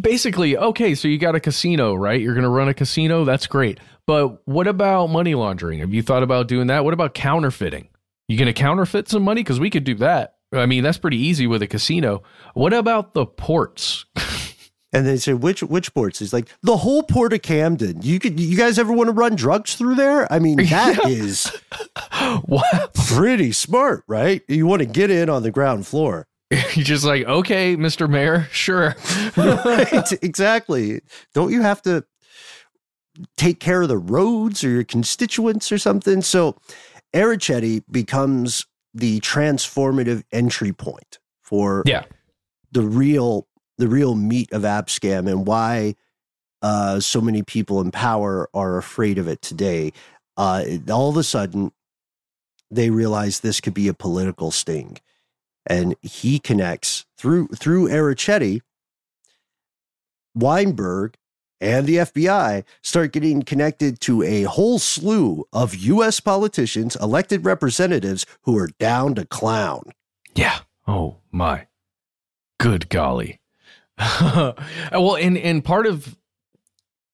Basically, 0.00 0.56
okay, 0.56 0.96
so 0.96 1.06
you 1.06 1.18
got 1.18 1.36
a 1.36 1.40
casino, 1.40 1.94
right? 1.94 2.20
You're 2.20 2.34
going 2.34 2.42
to 2.42 2.48
run 2.48 2.68
a 2.68 2.74
casino. 2.74 3.24
That's 3.24 3.46
great. 3.46 3.78
But 4.08 4.46
what 4.46 4.66
about 4.66 5.06
money 5.06 5.36
laundering? 5.36 5.78
Have 5.78 5.94
you 5.94 6.02
thought 6.02 6.24
about 6.24 6.48
doing 6.48 6.66
that? 6.66 6.84
What 6.84 6.94
about 6.94 7.14
counterfeiting? 7.14 7.88
You 8.26 8.36
going 8.36 8.46
to 8.46 8.52
counterfeit 8.52 9.08
some 9.08 9.22
money? 9.22 9.42
Because 9.42 9.60
we 9.60 9.70
could 9.70 9.84
do 9.84 9.94
that. 9.96 10.34
I 10.52 10.66
mean, 10.66 10.82
that's 10.82 10.98
pretty 10.98 11.18
easy 11.18 11.46
with 11.46 11.62
a 11.62 11.66
casino. 11.66 12.22
What 12.54 12.72
about 12.72 13.14
the 13.14 13.26
ports? 13.26 14.04
and 14.92 15.06
they 15.06 15.18
say, 15.18 15.34
which 15.34 15.62
which 15.62 15.92
ports? 15.92 16.18
He's 16.18 16.32
like, 16.32 16.48
the 16.62 16.78
whole 16.78 17.02
port 17.02 17.32
of 17.32 17.42
Camden. 17.42 18.00
You 18.02 18.18
could 18.18 18.40
you 18.40 18.56
guys 18.56 18.78
ever 18.78 18.92
want 18.92 19.08
to 19.08 19.12
run 19.12 19.36
drugs 19.36 19.74
through 19.74 19.96
there? 19.96 20.30
I 20.32 20.38
mean, 20.38 20.56
that 20.70 21.00
yeah. 21.04 21.08
is 21.08 21.52
pretty 23.08 23.52
smart, 23.52 24.04
right? 24.06 24.42
You 24.48 24.66
want 24.66 24.80
to 24.80 24.86
get 24.86 25.10
in 25.10 25.28
on 25.28 25.42
the 25.42 25.50
ground 25.50 25.86
floor. 25.86 26.26
You're 26.50 26.84
just 26.84 27.04
like, 27.04 27.26
okay, 27.26 27.76
Mr. 27.76 28.08
Mayor, 28.08 28.48
sure. 28.50 28.96
right, 29.36 30.10
exactly. 30.22 31.02
Don't 31.34 31.52
you 31.52 31.60
have 31.60 31.82
to 31.82 32.06
take 33.36 33.60
care 33.60 33.82
of 33.82 33.88
the 33.88 33.98
roads 33.98 34.64
or 34.64 34.70
your 34.70 34.84
constituents 34.84 35.70
or 35.70 35.76
something? 35.76 36.22
So 36.22 36.56
Errichetti 37.14 37.82
becomes 37.90 38.64
the 38.94 39.20
transformative 39.20 40.24
entry 40.32 40.72
point 40.72 41.18
for 41.42 41.82
yeah. 41.86 42.04
the 42.72 42.82
real 42.82 43.46
the 43.76 43.88
real 43.88 44.14
meat 44.14 44.52
of 44.52 44.62
Abscam 44.62 45.30
and 45.30 45.46
why 45.46 45.94
uh, 46.62 46.98
so 47.00 47.20
many 47.20 47.42
people 47.42 47.80
in 47.80 47.90
power 47.90 48.48
are 48.52 48.76
afraid 48.76 49.18
of 49.18 49.28
it 49.28 49.40
today. 49.40 49.92
Uh, 50.36 50.64
all 50.90 51.08
of 51.08 51.16
a 51.16 51.22
sudden, 51.22 51.72
they 52.70 52.90
realize 52.90 53.40
this 53.40 53.60
could 53.60 53.74
be 53.74 53.88
a 53.88 53.94
political 53.94 54.50
sting, 54.50 54.98
and 55.66 55.94
he 56.02 56.38
connects 56.38 57.06
through 57.16 57.48
through 57.48 57.88
Errichetti. 57.88 58.60
Weinberg 60.34 61.14
and 61.60 61.86
the 61.86 61.96
FBI 61.96 62.64
start 62.82 63.12
getting 63.12 63.42
connected 63.42 64.00
to 64.00 64.22
a 64.22 64.44
whole 64.44 64.78
slew 64.78 65.46
of 65.52 65.74
US 65.74 66.20
politicians, 66.20 66.96
elected 66.96 67.44
representatives 67.44 68.26
who 68.42 68.56
are 68.56 68.68
down 68.78 69.14
to 69.16 69.24
clown. 69.24 69.82
Yeah. 70.34 70.60
Oh 70.86 71.16
my. 71.30 71.66
Good 72.58 72.88
golly. 72.88 73.40
well, 74.20 75.16
and 75.16 75.36
and 75.36 75.64
part 75.64 75.86
of 75.86 76.16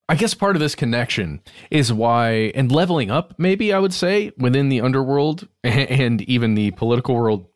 I 0.08 0.16
guess 0.16 0.34
part 0.34 0.54
of 0.54 0.60
this 0.60 0.74
connection 0.74 1.40
is 1.70 1.92
why 1.92 2.52
and 2.54 2.70
leveling 2.70 3.10
up 3.10 3.34
maybe 3.38 3.72
I 3.72 3.78
would 3.78 3.94
say 3.94 4.32
within 4.36 4.68
the 4.68 4.82
underworld 4.82 5.48
and 5.64 6.20
even 6.22 6.54
the 6.54 6.72
political 6.72 7.14
world 7.14 7.46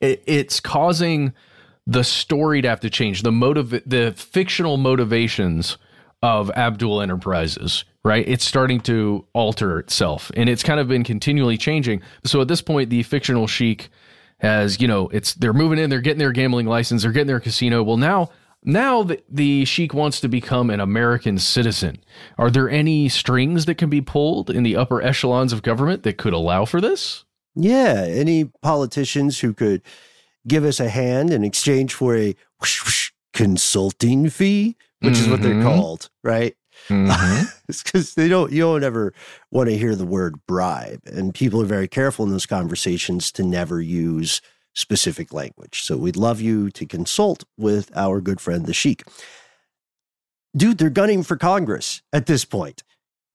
it, 0.00 0.22
it's 0.26 0.60
causing 0.60 1.32
the 1.86 2.04
story 2.04 2.60
to 2.60 2.68
have 2.68 2.80
to 2.80 2.90
change 2.90 3.22
the 3.22 3.32
motive 3.32 3.70
the 3.86 4.12
fictional 4.16 4.76
motivations 4.76 5.78
of 6.22 6.50
Abdul 6.50 7.02
Enterprises, 7.02 7.84
right? 8.04 8.26
It's 8.26 8.44
starting 8.44 8.80
to 8.82 9.26
alter 9.32 9.78
itself 9.78 10.30
and 10.36 10.48
it's 10.48 10.62
kind 10.62 10.80
of 10.80 10.88
been 10.88 11.04
continually 11.04 11.58
changing. 11.58 12.02
So 12.24 12.40
at 12.40 12.48
this 12.48 12.62
point, 12.62 12.90
the 12.90 13.02
fictional 13.02 13.46
sheik 13.46 13.88
has, 14.38 14.80
you 14.80 14.88
know, 14.88 15.08
it's 15.08 15.34
they're 15.34 15.52
moving 15.52 15.78
in, 15.78 15.90
they're 15.90 16.00
getting 16.00 16.18
their 16.18 16.32
gambling 16.32 16.66
license, 16.66 17.02
they're 17.02 17.12
getting 17.12 17.26
their 17.26 17.40
casino. 17.40 17.82
Well, 17.82 17.96
now 17.96 18.30
now 18.64 19.02
the, 19.04 19.22
the 19.28 19.64
sheik 19.64 19.94
wants 19.94 20.20
to 20.20 20.28
become 20.28 20.70
an 20.70 20.80
American 20.80 21.38
citizen. 21.38 21.98
Are 22.36 22.50
there 22.50 22.68
any 22.68 23.08
strings 23.08 23.66
that 23.66 23.76
can 23.76 23.88
be 23.88 24.00
pulled 24.00 24.50
in 24.50 24.64
the 24.64 24.76
upper 24.76 25.00
echelons 25.00 25.52
of 25.52 25.62
government 25.62 26.02
that 26.02 26.18
could 26.18 26.32
allow 26.32 26.64
for 26.64 26.80
this? 26.80 27.24
Yeah, 27.54 28.04
any 28.06 28.46
politicians 28.62 29.40
who 29.40 29.54
could 29.54 29.82
give 30.46 30.64
us 30.64 30.80
a 30.80 30.88
hand 30.88 31.30
in 31.30 31.44
exchange 31.44 31.94
for 31.94 32.16
a 32.16 32.34
whoosh, 32.60 32.84
whoosh, 32.84 33.10
consulting 33.32 34.28
fee 34.30 34.76
which 35.00 35.14
mm-hmm. 35.14 35.24
is 35.24 35.28
what 35.28 35.42
they're 35.42 35.54
mm-hmm. 35.54 35.62
called, 35.62 36.10
right? 36.24 36.56
Mm-hmm. 36.88 37.44
it's 37.68 37.82
because 37.82 38.14
they 38.14 38.28
don't 38.28 38.52
you 38.52 38.62
don't 38.62 38.84
ever 38.84 39.12
want 39.50 39.68
to 39.68 39.76
hear 39.76 39.94
the 39.94 40.06
word 40.06 40.36
bribe, 40.46 41.00
and 41.06 41.34
people 41.34 41.60
are 41.62 41.66
very 41.66 41.88
careful 41.88 42.24
in 42.24 42.30
those 42.30 42.46
conversations 42.46 43.32
to 43.32 43.42
never 43.42 43.80
use 43.80 44.40
specific 44.74 45.32
language. 45.32 45.82
So 45.82 45.96
we'd 45.96 46.16
love 46.16 46.40
you 46.40 46.70
to 46.70 46.86
consult 46.86 47.44
with 47.56 47.90
our 47.96 48.20
good 48.20 48.40
friend 48.40 48.66
the 48.66 48.74
Sheik. 48.74 49.04
Dude, 50.56 50.78
they're 50.78 50.90
gunning 50.90 51.22
for 51.22 51.36
Congress 51.36 52.02
at 52.12 52.26
this 52.26 52.44
point. 52.44 52.82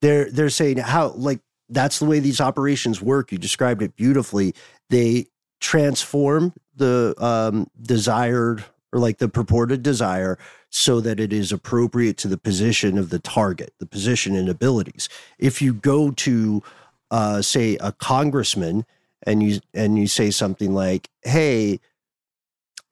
They're 0.01 0.29
they're 0.29 0.49
saying 0.49 0.77
how 0.77 1.09
like 1.09 1.39
that's 1.69 1.99
the 1.99 2.05
way 2.05 2.19
these 2.19 2.41
operations 2.41 3.01
work. 3.01 3.31
You 3.31 3.37
described 3.37 3.81
it 3.81 3.95
beautifully. 3.95 4.53
They 4.89 5.27
transform 5.59 6.53
the 6.75 7.15
um, 7.17 7.67
desired 7.81 8.65
or 8.93 8.99
like 8.99 9.17
the 9.17 9.29
purported 9.29 9.83
desire 9.83 10.37
so 10.69 10.99
that 11.01 11.19
it 11.19 11.33
is 11.33 11.51
appropriate 11.51 12.17
to 12.17 12.27
the 12.27 12.37
position 12.37 12.97
of 12.97 13.09
the 13.09 13.19
target, 13.19 13.73
the 13.79 13.85
position 13.85 14.35
and 14.35 14.49
abilities. 14.49 15.09
If 15.37 15.61
you 15.61 15.73
go 15.73 16.11
to, 16.11 16.63
uh, 17.09 17.41
say, 17.41 17.77
a 17.77 17.91
congressman 17.91 18.85
and 19.23 19.43
you 19.43 19.59
and 19.73 19.97
you 19.97 20.07
say 20.07 20.31
something 20.31 20.73
like, 20.73 21.09
"Hey, 21.23 21.79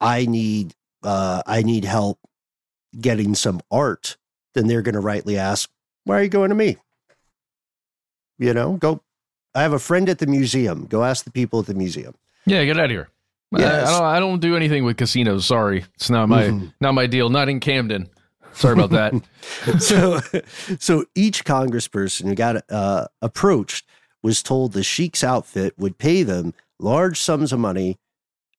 I 0.00 0.26
need 0.26 0.74
uh, 1.02 1.42
I 1.46 1.62
need 1.62 1.84
help 1.84 2.18
getting 2.98 3.34
some 3.34 3.60
art," 3.70 4.16
then 4.54 4.66
they're 4.66 4.82
going 4.82 4.94
to 4.94 5.00
rightly 5.00 5.36
ask, 5.36 5.70
"Why 6.04 6.18
are 6.18 6.22
you 6.22 6.28
going 6.28 6.50
to 6.50 6.54
me?" 6.54 6.76
You 8.38 8.54
know, 8.54 8.74
go. 8.74 9.02
I 9.52 9.62
have 9.62 9.72
a 9.72 9.80
friend 9.80 10.08
at 10.08 10.18
the 10.18 10.26
museum. 10.26 10.86
Go 10.86 11.02
ask 11.02 11.24
the 11.24 11.32
people 11.32 11.58
at 11.60 11.66
the 11.66 11.74
museum. 11.74 12.14
Yeah, 12.46 12.64
get 12.64 12.78
out 12.78 12.84
of 12.84 12.90
here. 12.92 13.08
I, 13.52 13.58
I, 13.58 13.84
don't. 13.84 14.02
I 14.02 14.20
don't 14.20 14.40
do 14.40 14.56
anything 14.56 14.84
with 14.84 14.96
casinos. 14.96 15.46
Sorry, 15.46 15.84
it's 15.94 16.10
not 16.10 16.28
my 16.28 16.44
mm-hmm. 16.44 16.66
not 16.80 16.94
my 16.94 17.06
deal. 17.06 17.30
Not 17.30 17.48
in 17.48 17.60
Camden. 17.60 18.08
Sorry 18.52 18.74
about 18.74 18.90
that. 18.90 19.14
so, 19.80 20.20
so 20.78 21.04
each 21.14 21.44
congressperson 21.44 22.26
who 22.26 22.34
got 22.34 22.62
uh, 22.70 23.06
approached 23.22 23.86
was 24.22 24.42
told 24.42 24.72
the 24.72 24.82
sheik's 24.82 25.24
outfit 25.24 25.74
would 25.78 25.98
pay 25.98 26.22
them 26.22 26.52
large 26.78 27.20
sums 27.20 27.52
of 27.52 27.58
money 27.58 27.98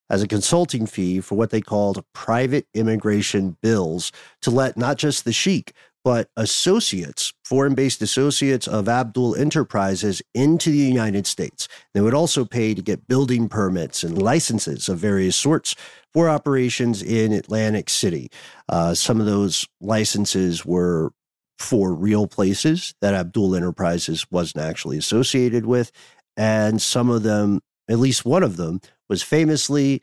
as 0.09 0.21
a 0.21 0.27
consulting 0.27 0.85
fee 0.85 1.21
for 1.21 1.35
what 1.35 1.51
they 1.51 1.61
called 1.61 2.03
private 2.13 2.67
immigration 2.73 3.57
bills 3.61 4.11
to 4.41 4.51
let 4.51 4.75
not 4.75 4.97
just 4.97 5.23
the 5.23 5.31
sheik 5.31 5.73
but 6.03 6.29
associates, 6.35 7.33
foreign 7.43 7.75
based 7.75 8.01
associates 8.01 8.67
of 8.67 8.89
Abdul 8.89 9.35
Enterprises 9.35 10.21
into 10.33 10.71
the 10.71 10.77
United 10.77 11.27
States. 11.27 11.67
They 11.93 12.01
would 12.01 12.13
also 12.13 12.45
pay 12.45 12.73
to 12.73 12.81
get 12.81 13.07
building 13.07 13.49
permits 13.49 14.03
and 14.03 14.21
licenses 14.21 14.89
of 14.89 14.97
various 14.97 15.35
sorts 15.35 15.75
for 16.13 16.29
operations 16.29 17.01
in 17.03 17.31
Atlantic 17.31 17.89
City. 17.89 18.29
Uh, 18.67 18.93
some 18.93 19.19
of 19.19 19.25
those 19.25 19.65
licenses 19.79 20.65
were 20.65 21.11
for 21.59 21.93
real 21.93 22.27
places 22.27 22.95
that 23.01 23.13
Abdul 23.13 23.55
Enterprises 23.55 24.25
wasn't 24.31 24.65
actually 24.65 24.97
associated 24.97 25.65
with. 25.65 25.91
And 26.35 26.81
some 26.81 27.09
of 27.09 27.23
them, 27.23 27.61
at 27.87 27.99
least 27.99 28.25
one 28.25 28.41
of 28.41 28.57
them, 28.57 28.81
was 29.07 29.21
famously 29.21 30.01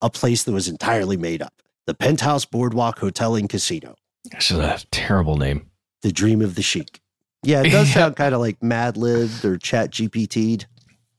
a 0.00 0.10
place 0.10 0.44
that 0.44 0.52
was 0.52 0.68
entirely 0.68 1.16
made 1.16 1.42
up 1.42 1.54
the 1.86 1.94
Penthouse 1.94 2.44
Boardwalk 2.44 2.98
Hotel 2.98 3.34
and 3.34 3.48
Casino. 3.48 3.96
It's 4.32 4.50
a 4.50 4.78
terrible 4.90 5.36
name. 5.36 5.70
The 6.02 6.12
Dream 6.12 6.42
of 6.42 6.54
the 6.54 6.62
Sheik. 6.62 7.00
Yeah, 7.42 7.62
it 7.62 7.70
does 7.70 7.90
sound 7.94 8.16
kind 8.16 8.34
of 8.34 8.40
like 8.40 8.62
Mad 8.62 8.96
Libbed 8.96 9.44
or 9.44 9.58
Chat 9.58 9.90
GPT'd. 9.90 10.66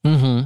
Mm-hmm. 0.05 0.45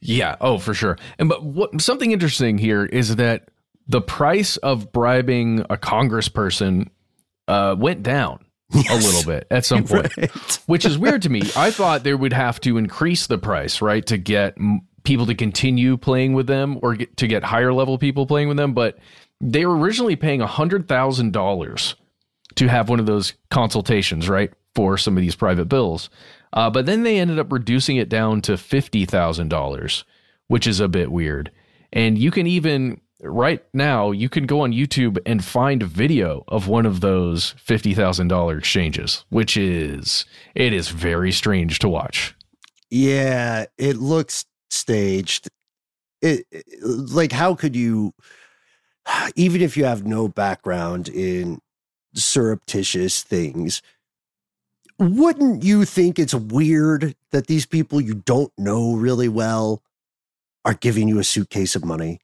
Yeah. 0.00 0.36
Oh, 0.40 0.58
for 0.58 0.74
sure. 0.74 0.98
And 1.18 1.28
but 1.28 1.44
what 1.44 1.80
something 1.80 2.12
interesting 2.12 2.58
here 2.58 2.84
is 2.84 3.16
that 3.16 3.48
the 3.88 4.00
price 4.00 4.56
of 4.58 4.92
bribing 4.92 5.60
a 5.70 5.76
congressperson 5.76 6.88
uh, 7.48 7.76
went 7.78 8.02
down 8.02 8.44
yes. 8.72 8.90
a 8.90 9.06
little 9.06 9.24
bit 9.24 9.46
at 9.50 9.64
some 9.64 9.84
point, 9.88 10.16
right. 10.16 10.30
which 10.66 10.84
is 10.84 10.98
weird 10.98 11.22
to 11.22 11.28
me. 11.28 11.42
I 11.56 11.70
thought 11.70 12.04
they 12.04 12.14
would 12.14 12.32
have 12.32 12.60
to 12.62 12.78
increase 12.78 13.26
the 13.26 13.38
price, 13.38 13.80
right, 13.80 14.04
to 14.06 14.18
get 14.18 14.56
people 15.04 15.26
to 15.26 15.34
continue 15.34 15.96
playing 15.96 16.34
with 16.34 16.46
them 16.46 16.78
or 16.82 16.96
get, 16.96 17.16
to 17.18 17.26
get 17.28 17.44
higher 17.44 17.72
level 17.72 17.98
people 17.98 18.26
playing 18.26 18.48
with 18.48 18.56
them. 18.56 18.72
But 18.72 18.98
they 19.40 19.66
were 19.66 19.76
originally 19.76 20.16
paying 20.16 20.40
$100,000 20.40 21.94
to 22.56 22.68
have 22.68 22.88
one 22.88 23.00
of 23.00 23.06
those 23.06 23.34
consultations, 23.50 24.28
right, 24.28 24.52
for 24.74 24.96
some 24.96 25.16
of 25.16 25.20
these 25.20 25.36
private 25.36 25.66
bills. 25.66 26.10
Uh, 26.52 26.70
but 26.70 26.86
then 26.86 27.02
they 27.02 27.18
ended 27.18 27.38
up 27.38 27.52
reducing 27.52 27.96
it 27.96 28.08
down 28.08 28.40
to 28.42 28.52
$50,000, 28.52 30.04
which 30.48 30.66
is 30.66 30.80
a 30.80 30.88
bit 30.88 31.12
weird. 31.12 31.50
And 31.92 32.16
you 32.18 32.30
can 32.30 32.46
even, 32.46 33.00
right 33.22 33.62
now, 33.74 34.10
you 34.10 34.28
can 34.28 34.46
go 34.46 34.60
on 34.60 34.72
YouTube 34.72 35.18
and 35.26 35.44
find 35.44 35.82
video 35.82 36.44
of 36.48 36.68
one 36.68 36.86
of 36.86 37.00
those 37.00 37.54
$50,000 37.66 38.58
exchanges, 38.58 39.24
which 39.28 39.56
is, 39.56 40.24
it 40.54 40.72
is 40.72 40.88
very 40.88 41.32
strange 41.32 41.78
to 41.80 41.88
watch. 41.88 42.34
Yeah, 42.90 43.66
it 43.76 43.96
looks 43.96 44.44
staged. 44.70 45.48
It, 46.22 46.46
it 46.50 46.64
like, 46.82 47.32
how 47.32 47.54
could 47.54 47.76
you? 47.76 48.14
even 49.36 49.62
if 49.62 49.76
you 49.76 49.84
have 49.84 50.06
no 50.06 50.28
background 50.28 51.08
in 51.08 51.60
surreptitious 52.14 53.22
things, 53.22 53.82
wouldn't 54.98 55.62
you 55.62 55.84
think 55.84 56.18
it's 56.18 56.34
weird 56.34 57.14
that 57.30 57.46
these 57.46 57.66
people 57.66 58.00
you 58.00 58.14
don't 58.14 58.52
know 58.56 58.94
really 58.94 59.28
well 59.28 59.82
are 60.64 60.74
giving 60.74 61.08
you 61.08 61.18
a 61.18 61.24
suitcase 61.24 61.76
of 61.76 61.84
money? 61.84 62.20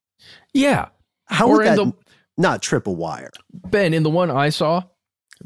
Yeah. 0.55 0.89
How 1.27 1.49
or 1.49 1.59
would 1.59 1.67
that 1.67 1.77
the, 1.77 1.93
not 2.37 2.63
trip 2.63 2.87
a 2.87 2.93
wire? 2.93 3.31
Ben, 3.53 3.95
in 3.95 4.03
the 4.03 4.11
one 4.11 4.31
I 4.31 4.49
saw, 4.49 4.83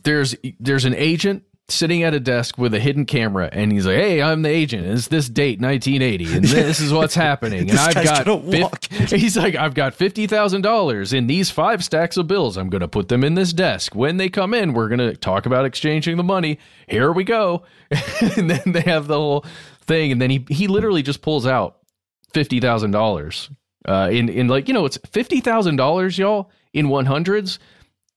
there's 0.02 0.34
there's 0.60 0.84
an 0.84 0.94
agent 0.94 1.44
sitting 1.68 2.04
at 2.04 2.14
a 2.14 2.20
desk 2.20 2.58
with 2.58 2.72
a 2.74 2.78
hidden 2.78 3.04
camera 3.04 3.48
and 3.50 3.72
he's 3.72 3.86
like, 3.86 3.96
Hey, 3.96 4.22
I'm 4.22 4.42
the 4.42 4.48
agent. 4.48 4.86
It's 4.86 5.08
this 5.08 5.28
date, 5.28 5.60
1980, 5.60 6.36
and 6.36 6.44
this 6.44 6.80
is 6.80 6.92
what's 6.92 7.14
happening. 7.26 7.70
and 7.70 7.78
I've 7.78 7.94
got, 8.26 8.84
he's 9.10 9.36
like, 9.36 9.56
I've 9.56 9.74
got 9.74 9.96
$50,000 9.96 11.12
in 11.12 11.26
these 11.26 11.50
five 11.50 11.82
stacks 11.82 12.16
of 12.16 12.28
bills. 12.28 12.56
I'm 12.56 12.68
going 12.68 12.82
to 12.82 12.88
put 12.88 13.08
them 13.08 13.24
in 13.24 13.34
this 13.34 13.52
desk. 13.52 13.94
When 13.94 14.16
they 14.16 14.28
come 14.28 14.54
in, 14.54 14.74
we're 14.74 14.88
going 14.88 15.00
to 15.00 15.16
talk 15.16 15.46
about 15.46 15.64
exchanging 15.64 16.16
the 16.16 16.24
money. 16.24 16.58
Here 16.88 17.10
we 17.10 17.24
go. 17.24 17.64
and 18.36 18.48
then 18.48 18.72
they 18.72 18.82
have 18.82 19.08
the 19.08 19.16
whole 19.16 19.44
thing. 19.82 20.12
And 20.12 20.22
then 20.22 20.30
he, 20.30 20.46
he 20.48 20.68
literally 20.68 21.02
just 21.02 21.20
pulls 21.20 21.46
out 21.46 21.78
$50,000 22.32 23.56
uh, 23.86 24.08
in, 24.12 24.28
in 24.28 24.46
like, 24.46 24.68
you 24.68 24.74
know, 24.74 24.84
it's 24.84 24.98
$50,000 24.98 26.18
y'all 26.18 26.50
in 26.72 26.86
100s 26.86 27.58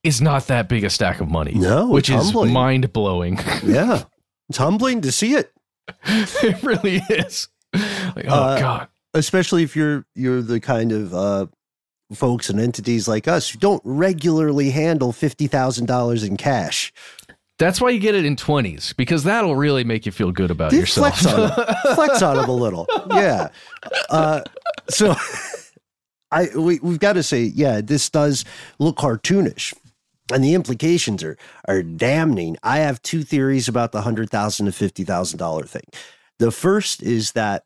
is 0.04 0.22
not 0.22 0.48
that 0.48 0.70
big 0.70 0.84
a 0.84 0.90
stack 0.90 1.20
of 1.20 1.30
money. 1.30 1.54
No, 1.54 1.88
which 1.88 2.10
is 2.10 2.34
mind 2.34 2.92
blowing. 2.94 3.40
yeah, 3.64 4.04
it's 4.48 4.58
humbling 4.58 5.02
to 5.02 5.12
see 5.12 5.34
it. 5.34 5.52
it 6.04 6.62
really 6.64 7.02
is. 7.10 7.48
Like, 7.74 8.26
oh 8.28 8.34
uh, 8.34 8.60
god. 8.60 8.88
Especially 9.14 9.64
if 9.64 9.76
you're 9.76 10.06
you're 10.16 10.42
the 10.42 10.60
kind 10.60 10.92
of 10.92 11.14
uh, 11.14 11.48
folks 12.14 12.50
and 12.50 12.60
entities 12.60 13.08
like 13.08 13.28
us 13.28 13.50
who 13.50 13.60
don't 13.60 13.82
regularly 13.84 14.70
handle 14.70 15.12
fifty 15.12 15.48
thousand 15.48 15.88
dollars 15.88 16.24
in 16.24 16.38
cash. 16.38 16.94
That's 17.58 17.82
why 17.82 17.90
you 17.90 18.00
get 18.00 18.16
it 18.16 18.24
in 18.24 18.36
twenties 18.36 18.94
because 18.94 19.24
that'll 19.24 19.56
really 19.56 19.84
make 19.84 20.06
you 20.06 20.12
feel 20.12 20.32
good 20.32 20.52
about 20.52 20.72
yourself. 20.72 21.20
Flex 21.20 21.26
on, 21.26 21.50
them. 21.50 21.96
flex 21.96 22.22
on 22.22 22.38
them 22.38 22.50
a 22.50 22.54
little, 22.54 22.88
yeah. 23.10 23.50
Uh, 24.10 24.42
so, 24.88 25.14
I 26.32 26.48
we, 26.56 26.80
we've 26.80 27.00
got 27.00 27.14
to 27.14 27.24
say, 27.24 27.44
yeah, 27.44 27.82
this 27.82 28.10
does 28.10 28.46
look 28.78 28.98
cartoonish 28.98 29.74
and 30.32 30.44
the 30.44 30.54
implications 30.54 31.24
are 31.24 31.38
are 31.68 31.84
damning. 31.84 32.58
I 32.64 32.80
have 32.80 33.02
two 33.02 33.24
theories 33.24 33.68
about 33.68 33.92
the 33.92 34.02
hundred 34.02 34.30
thousand 34.30 34.68
to 34.68 34.72
fifty 34.72 35.04
thousand 35.04 35.40
dollar 35.40 35.64
thing. 35.64 35.86
The 36.40 36.52
first 36.52 37.04
is 37.04 37.34
that, 37.34 37.66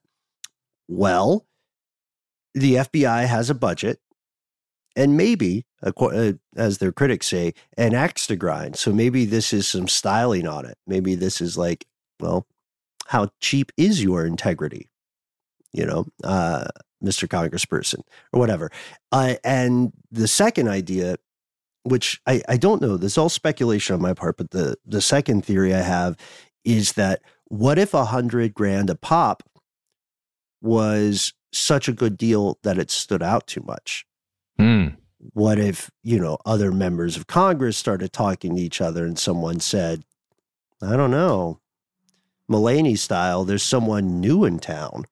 well, 0.87 1.45
the 2.53 2.75
FBI 2.75 3.25
has 3.27 3.49
a 3.49 3.55
budget, 3.55 3.99
and 4.95 5.15
maybe, 5.15 5.65
uh, 5.83 6.33
as 6.55 6.79
their 6.79 6.91
critics 6.91 7.27
say, 7.27 7.53
an 7.77 7.93
axe 7.93 8.27
to 8.27 8.35
grind. 8.35 8.75
So 8.75 8.91
maybe 8.91 9.25
this 9.25 9.53
is 9.53 9.67
some 9.67 9.87
styling 9.87 10.47
on 10.47 10.65
it. 10.65 10.77
Maybe 10.87 11.15
this 11.15 11.39
is 11.41 11.57
like, 11.57 11.85
well, 12.19 12.47
how 13.07 13.29
cheap 13.41 13.71
is 13.77 14.03
your 14.03 14.25
integrity? 14.25 14.89
You 15.71 15.85
know, 15.85 16.05
uh, 16.23 16.65
Mr. 17.03 17.27
Congressperson, 17.27 18.01
or 18.31 18.39
whatever. 18.39 18.71
Uh, 19.11 19.35
and 19.43 19.93
the 20.11 20.27
second 20.27 20.67
idea 20.67 21.17
which 21.83 22.21
I, 22.25 22.41
I 22.49 22.57
don't 22.57 22.81
know. 22.81 22.97
This 22.97 23.13
is 23.13 23.17
all 23.17 23.29
speculation 23.29 23.93
on 23.93 24.01
my 24.01 24.13
part, 24.13 24.37
but 24.37 24.51
the 24.51 24.77
the 24.85 25.01
second 25.01 25.45
theory 25.45 25.73
I 25.73 25.81
have 25.81 26.17
is 26.63 26.93
that 26.93 27.21
what 27.45 27.77
if 27.77 27.93
a 27.93 28.05
hundred 28.05 28.53
grand 28.53 28.89
a 28.89 28.95
pop 28.95 29.43
was 30.61 31.33
such 31.51 31.87
a 31.87 31.93
good 31.93 32.17
deal 32.17 32.57
that 32.63 32.77
it 32.77 32.89
stood 32.89 33.21
out 33.21 33.47
too 33.47 33.61
much? 33.65 34.05
Mm. 34.59 34.95
What 35.33 35.59
if, 35.59 35.89
you 36.03 36.19
know, 36.19 36.37
other 36.45 36.71
members 36.71 37.15
of 37.15 37.27
Congress 37.27 37.77
started 37.77 38.11
talking 38.11 38.55
to 38.55 38.61
each 38.61 38.81
other 38.81 39.05
and 39.05 39.17
someone 39.17 39.59
said, 39.59 40.03
I 40.81 40.97
don't 40.97 41.11
know, 41.11 41.59
Mulaney 42.51 42.97
style, 42.97 43.45
there's 43.45 43.63
someone 43.63 44.19
new 44.19 44.43
in 44.43 44.59
town. 44.59 45.05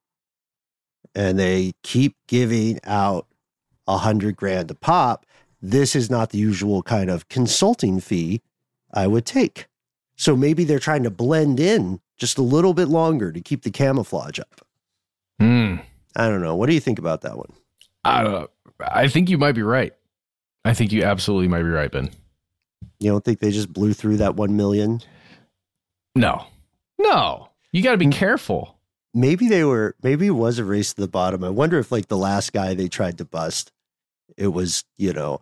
And 1.13 1.37
they 1.37 1.73
keep 1.83 2.15
giving 2.27 2.79
out 2.83 3.27
a 3.87 3.97
hundred 3.97 4.35
grand 4.35 4.71
a 4.71 4.75
pop 4.75 5.25
this 5.61 5.95
is 5.95 6.09
not 6.09 6.29
the 6.31 6.37
usual 6.37 6.81
kind 6.83 7.09
of 7.09 7.29
consulting 7.29 7.99
fee 7.99 8.41
I 8.93 9.07
would 9.07 9.25
take. 9.25 9.67
So 10.15 10.35
maybe 10.35 10.63
they're 10.63 10.79
trying 10.79 11.03
to 11.03 11.09
blend 11.09 11.59
in 11.59 11.99
just 12.17 12.37
a 12.37 12.41
little 12.43 12.73
bit 12.73 12.87
longer 12.87 13.31
to 13.31 13.41
keep 13.41 13.63
the 13.63 13.71
camouflage 13.71 14.39
up. 14.39 14.65
Hmm. 15.39 15.75
I 16.15 16.27
don't 16.27 16.41
know. 16.41 16.55
What 16.55 16.67
do 16.67 16.73
you 16.73 16.79
think 16.79 16.99
about 16.99 17.21
that 17.21 17.37
one? 17.37 17.51
I 18.03 18.45
I 18.79 19.07
think 19.07 19.29
you 19.29 19.37
might 19.37 19.53
be 19.53 19.63
right. 19.63 19.93
I 20.65 20.73
think 20.73 20.91
you 20.91 21.03
absolutely 21.03 21.47
might 21.47 21.63
be 21.63 21.69
right, 21.69 21.91
Ben. 21.91 22.11
You 22.99 23.11
don't 23.11 23.23
think 23.23 23.39
they 23.39 23.51
just 23.51 23.71
blew 23.73 23.93
through 23.93 24.17
that 24.17 24.35
one 24.35 24.55
million? 24.55 25.01
No, 26.15 26.45
no. 26.99 27.49
You 27.71 27.81
got 27.81 27.91
to 27.93 27.97
be 27.97 28.07
careful. 28.07 28.77
maybe 29.13 29.47
they 29.47 29.63
were 29.63 29.95
maybe 30.03 30.27
it 30.27 30.31
was 30.31 30.59
a 30.59 30.65
race 30.65 30.93
to 30.93 31.01
the 31.01 31.07
bottom. 31.07 31.43
I 31.43 31.49
wonder 31.49 31.79
if 31.79 31.91
like 31.91 32.07
the 32.09 32.17
last 32.17 32.53
guy 32.53 32.73
they 32.73 32.87
tried 32.87 33.17
to 33.19 33.25
bust, 33.25 33.71
it 34.37 34.47
was 34.47 34.83
you 34.97 35.13
know 35.13 35.41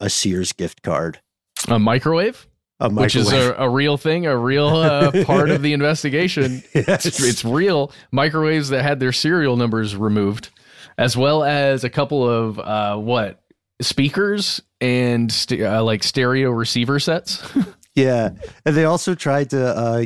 a 0.00 0.10
Sears 0.10 0.52
gift 0.52 0.82
card, 0.82 1.20
A 1.68 1.78
microwave, 1.78 2.46
a 2.80 2.90
which 2.90 3.16
is 3.16 3.32
a, 3.32 3.54
a 3.54 3.68
real 3.68 3.96
thing, 3.96 4.26
a 4.26 4.36
real 4.36 4.68
uh, 4.68 5.24
part 5.24 5.50
of 5.50 5.62
the 5.62 5.72
investigation. 5.74 6.62
Yes. 6.74 7.06
It's, 7.06 7.22
it's 7.22 7.44
real. 7.44 7.92
Microwaves 8.12 8.68
that 8.70 8.82
had 8.82 9.00
their 9.00 9.12
serial 9.12 9.56
numbers 9.56 9.96
removed, 9.96 10.50
as 10.98 11.16
well 11.16 11.42
as 11.42 11.84
a 11.84 11.90
couple 11.90 12.28
of 12.28 12.58
uh, 12.58 12.96
what 12.96 13.40
speakers 13.80 14.60
and 14.80 15.32
st- 15.32 15.62
uh, 15.62 15.82
like 15.82 16.02
stereo 16.02 16.50
receiver 16.50 16.98
sets. 16.98 17.42
yeah, 17.94 18.30
and 18.64 18.76
they 18.76 18.84
also 18.84 19.14
tried 19.14 19.50
to 19.50 19.66
uh, 19.66 20.04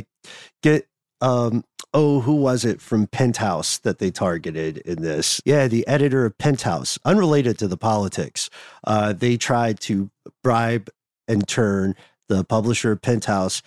get 0.63 0.87
um 1.21 1.63
oh 1.93 2.21
who 2.21 2.35
was 2.35 2.65
it 2.65 2.81
from 2.81 3.07
Penthouse 3.07 3.77
that 3.79 3.99
they 3.99 4.11
targeted 4.11 4.77
in 4.79 5.01
this? 5.01 5.41
Yeah, 5.45 5.67
the 5.67 5.87
editor 5.87 6.25
of 6.25 6.37
Penthouse, 6.37 6.97
unrelated 7.05 7.57
to 7.59 7.67
the 7.67 7.77
politics. 7.77 8.49
Uh, 8.85 9.13
they 9.13 9.37
tried 9.37 9.79
to 9.81 10.09
bribe 10.43 10.89
and 11.27 11.47
turn 11.47 11.95
the 12.27 12.43
publisher 12.43 12.91
of 12.91 13.01
Penthouse, 13.01 13.61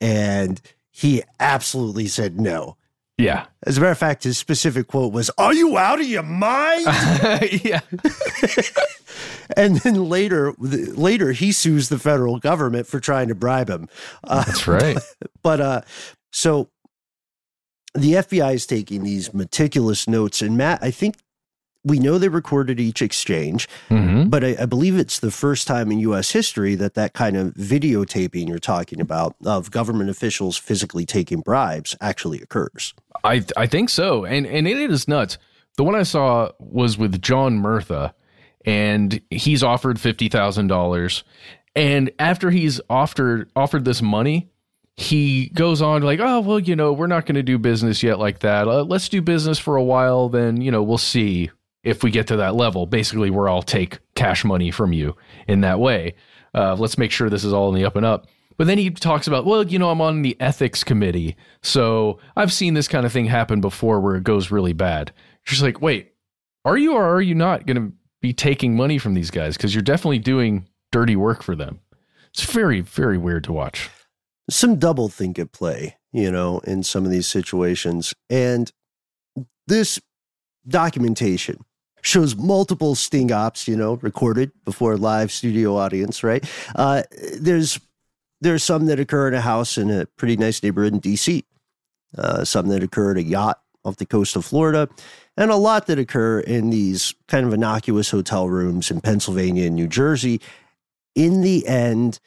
and 0.00 0.60
he 0.90 1.22
absolutely 1.38 2.06
said 2.08 2.40
no. 2.40 2.76
yeah, 3.18 3.46
As 3.64 3.78
a 3.78 3.80
matter 3.80 3.92
of 3.92 3.98
fact, 3.98 4.24
his 4.24 4.38
specific 4.38 4.88
quote 4.88 5.12
was, 5.12 5.30
Are 5.38 5.54
you 5.54 5.76
out 5.76 6.00
of 6.00 6.06
your 6.06 6.22
mind? 6.22 6.86
yeah. 7.64 7.80
and 9.56 9.76
then 9.78 10.08
later, 10.08 10.54
later 10.58 11.32
he 11.32 11.52
sues 11.52 11.88
the 11.88 11.98
federal 11.98 12.38
government 12.38 12.86
for 12.86 13.00
trying 13.00 13.28
to 13.28 13.34
bribe 13.34 13.68
him. 13.68 13.88
Uh, 14.24 14.44
That's 14.44 14.66
right. 14.66 14.98
but 15.42 15.60
uh, 15.60 15.80
so 16.32 16.68
the 17.98 18.14
FBI 18.14 18.54
is 18.54 18.66
taking 18.66 19.02
these 19.02 19.34
meticulous 19.34 20.08
notes. 20.08 20.42
And 20.42 20.56
Matt, 20.56 20.82
I 20.82 20.90
think 20.90 21.16
we 21.84 21.98
know 21.98 22.18
they 22.18 22.28
recorded 22.28 22.80
each 22.80 23.02
exchange, 23.02 23.68
hmm 23.88 24.24
but 24.28 24.44
I, 24.44 24.56
I 24.60 24.66
believe 24.66 24.98
it's 24.98 25.20
the 25.20 25.30
first 25.30 25.66
time 25.66 25.90
in 25.90 26.00
U.S. 26.00 26.32
history 26.32 26.74
that 26.74 26.94
that 26.94 27.14
kind 27.14 27.36
of 27.36 27.54
videotaping 27.54 28.46
you're 28.46 28.58
talking 28.58 29.00
about 29.00 29.36
of 29.46 29.70
government 29.70 30.10
officials 30.10 30.58
physically 30.58 31.06
taking 31.06 31.40
bribes 31.40 31.96
actually 32.00 32.40
occurs. 32.42 32.92
I 33.24 33.44
I 33.56 33.66
think 33.66 33.90
so, 33.90 34.24
and 34.24 34.46
and 34.46 34.66
it 34.66 34.90
is 34.90 35.08
nuts. 35.08 35.38
The 35.76 35.84
one 35.84 35.94
I 35.94 36.02
saw 36.02 36.50
was 36.58 36.98
with 36.98 37.22
John 37.22 37.58
Murtha, 37.58 38.14
and 38.64 39.20
he's 39.30 39.62
offered 39.62 39.98
fifty 40.00 40.28
thousand 40.28 40.66
dollars, 40.66 41.24
and 41.74 42.10
after 42.18 42.50
he's 42.50 42.80
offered 42.90 43.50
offered 43.56 43.84
this 43.84 44.02
money, 44.02 44.50
he 44.98 45.50
goes 45.50 45.80
on 45.80 46.02
like, 46.02 46.18
oh 46.18 46.40
well, 46.40 46.58
you 46.58 46.74
know, 46.74 46.92
we're 46.92 47.06
not 47.06 47.24
going 47.24 47.36
to 47.36 47.42
do 47.44 47.56
business 47.56 48.02
yet 48.02 48.18
like 48.18 48.40
that. 48.40 48.66
Uh, 48.66 48.82
let's 48.82 49.08
do 49.08 49.22
business 49.22 49.56
for 49.56 49.76
a 49.76 49.82
while, 49.82 50.28
then 50.28 50.60
you 50.60 50.72
know 50.72 50.82
we'll 50.82 50.98
see 50.98 51.50
if 51.84 52.02
we 52.02 52.10
get 52.10 52.26
to 52.26 52.36
that 52.36 52.56
level. 52.56 52.84
Basically, 52.84 53.30
where 53.30 53.48
I'll 53.48 53.62
take 53.62 54.00
cash 54.16 54.44
money 54.44 54.72
from 54.72 54.92
you 54.92 55.14
in 55.46 55.60
that 55.60 55.78
way. 55.78 56.16
Uh, 56.52 56.74
let's 56.74 56.98
make 56.98 57.12
sure 57.12 57.30
this 57.30 57.44
is 57.44 57.52
all 57.52 57.68
in 57.68 57.76
the 57.76 57.86
up 57.86 57.94
and 57.94 58.04
up. 58.04 58.26
But 58.56 58.66
then 58.66 58.76
he 58.76 58.90
talks 58.90 59.28
about, 59.28 59.44
well, 59.46 59.64
you 59.64 59.78
know, 59.78 59.88
I'm 59.88 60.00
on 60.00 60.22
the 60.22 60.36
ethics 60.40 60.82
committee, 60.82 61.36
so 61.62 62.18
I've 62.34 62.52
seen 62.52 62.74
this 62.74 62.88
kind 62.88 63.06
of 63.06 63.12
thing 63.12 63.26
happen 63.26 63.60
before 63.60 64.00
where 64.00 64.16
it 64.16 64.24
goes 64.24 64.50
really 64.50 64.72
bad. 64.72 65.12
She's 65.44 65.62
like, 65.62 65.80
wait, 65.80 66.14
are 66.64 66.76
you 66.76 66.94
or 66.94 67.08
are 67.14 67.22
you 67.22 67.36
not 67.36 67.66
going 67.66 67.76
to 67.76 67.92
be 68.20 68.32
taking 68.32 68.74
money 68.74 68.98
from 68.98 69.14
these 69.14 69.30
guys? 69.30 69.56
Because 69.56 69.76
you're 69.76 69.82
definitely 69.82 70.18
doing 70.18 70.66
dirty 70.90 71.14
work 71.14 71.44
for 71.44 71.54
them. 71.54 71.78
It's 72.30 72.50
very, 72.50 72.80
very 72.80 73.16
weird 73.16 73.44
to 73.44 73.52
watch. 73.52 73.90
Some 74.50 74.76
double 74.78 75.08
think 75.08 75.38
at 75.38 75.52
play, 75.52 75.96
you 76.12 76.30
know, 76.30 76.60
in 76.60 76.82
some 76.82 77.04
of 77.04 77.10
these 77.10 77.28
situations. 77.28 78.14
And 78.30 78.72
this 79.66 80.00
documentation 80.66 81.64
shows 82.02 82.36
multiple 82.36 82.94
sting 82.94 83.32
ops, 83.32 83.68
you 83.68 83.76
know, 83.76 83.94
recorded 83.96 84.52
before 84.64 84.94
a 84.94 84.96
live 84.96 85.30
studio 85.30 85.76
audience, 85.76 86.22
right? 86.22 86.48
Uh, 86.74 87.02
there's 87.38 87.78
there's 88.40 88.62
some 88.62 88.86
that 88.86 89.00
occur 89.00 89.28
in 89.28 89.34
a 89.34 89.40
house 89.40 89.76
in 89.76 89.90
a 89.90 90.06
pretty 90.16 90.36
nice 90.36 90.62
neighborhood 90.62 90.94
in 90.94 91.00
DC, 91.00 91.42
uh, 92.16 92.44
some 92.44 92.68
that 92.68 92.84
occur 92.84 93.10
at 93.10 93.16
a 93.16 93.22
yacht 93.22 93.60
off 93.84 93.96
the 93.96 94.06
coast 94.06 94.36
of 94.36 94.44
Florida, 94.44 94.88
and 95.36 95.50
a 95.50 95.56
lot 95.56 95.86
that 95.86 95.98
occur 95.98 96.38
in 96.40 96.70
these 96.70 97.14
kind 97.26 97.46
of 97.46 97.52
innocuous 97.52 98.10
hotel 98.10 98.48
rooms 98.48 98.90
in 98.90 99.00
Pennsylvania 99.00 99.66
and 99.66 99.74
New 99.74 99.88
Jersey. 99.88 100.40
In 101.14 101.40
the 101.42 101.66
end, 101.66 102.20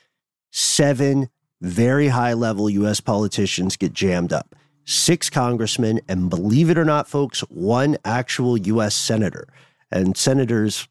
seven 0.52 1.30
very 1.62 2.08
high 2.08 2.34
level 2.34 2.70
US 2.70 3.00
politicians 3.00 3.78
get 3.78 3.94
jammed 3.94 4.34
up. 4.34 4.56
Six 4.86 5.30
congressmen, 5.30 6.02
and 6.10 6.30
believe 6.30 6.70
it 6.70 6.78
or 6.78 6.86
not, 6.86 7.08
folks, 7.08 7.42
one 7.42 7.98
actual 8.04 8.58
US 8.58 8.96
senator. 8.96 9.48
And 9.92 10.18
senators, 10.18 10.88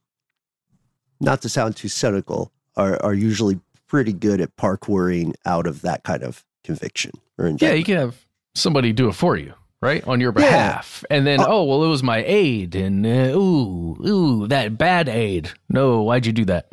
not 1.20 1.42
to 1.42 1.48
sound 1.48 1.76
too 1.76 1.88
cynical, 1.88 2.52
are, 2.76 3.02
are 3.02 3.14
usually 3.14 3.60
pretty 3.88 4.12
good 4.12 4.40
at 4.40 4.56
parkouring 4.56 5.34
out 5.44 5.66
of 5.66 5.82
that 5.82 6.04
kind 6.04 6.22
of 6.22 6.44
conviction 6.62 7.10
or 7.36 7.48
Yeah, 7.48 7.72
you 7.72 7.84
can 7.84 7.96
have 7.96 8.26
somebody 8.54 8.92
do 8.92 9.08
it 9.08 9.14
for 9.14 9.36
you, 9.36 9.52
right? 9.82 10.06
On 10.06 10.20
your 10.20 10.32
Yeah. 10.36 10.42
behalf. 10.42 11.04
And 11.10 11.26
then, 11.26 11.40
oh, 11.40 11.64
well, 11.64 11.82
it 11.84 11.88
was 11.88 12.02
my 12.02 12.22
aide. 12.26 12.74
And 12.74 13.04
uh, 13.06 13.36
ooh, 13.36 13.96
ooh, 14.06 14.46
that 14.48 14.76
bad 14.78 15.08
aide. 15.08 15.50
No, 15.68 16.02
why'd 16.02 16.26
you 16.26 16.32
do 16.32 16.44
that? 16.46 16.70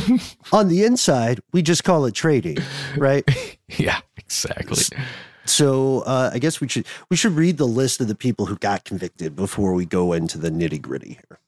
On 0.52 0.68
the 0.68 0.84
inside, 0.84 1.40
we 1.52 1.62
just 1.62 1.84
call 1.84 2.04
it 2.06 2.14
trading, 2.14 2.58
right? 2.96 3.24
yeah, 3.78 4.00
exactly. 4.16 4.82
so 5.44 6.00
uh, 6.00 6.30
I 6.32 6.38
guess 6.38 6.60
we 6.60 6.68
should 6.68 6.86
we 7.10 7.16
should 7.16 7.32
read 7.32 7.56
the 7.58 7.66
list 7.66 8.00
of 8.00 8.08
the 8.08 8.14
people 8.14 8.46
who 8.46 8.56
got 8.56 8.84
convicted 8.84 9.34
before 9.36 9.74
we 9.74 9.84
go 9.84 10.12
into 10.12 10.38
the 10.38 10.50
nitty 10.50 10.80
gritty 10.80 11.18
here. 11.28 11.38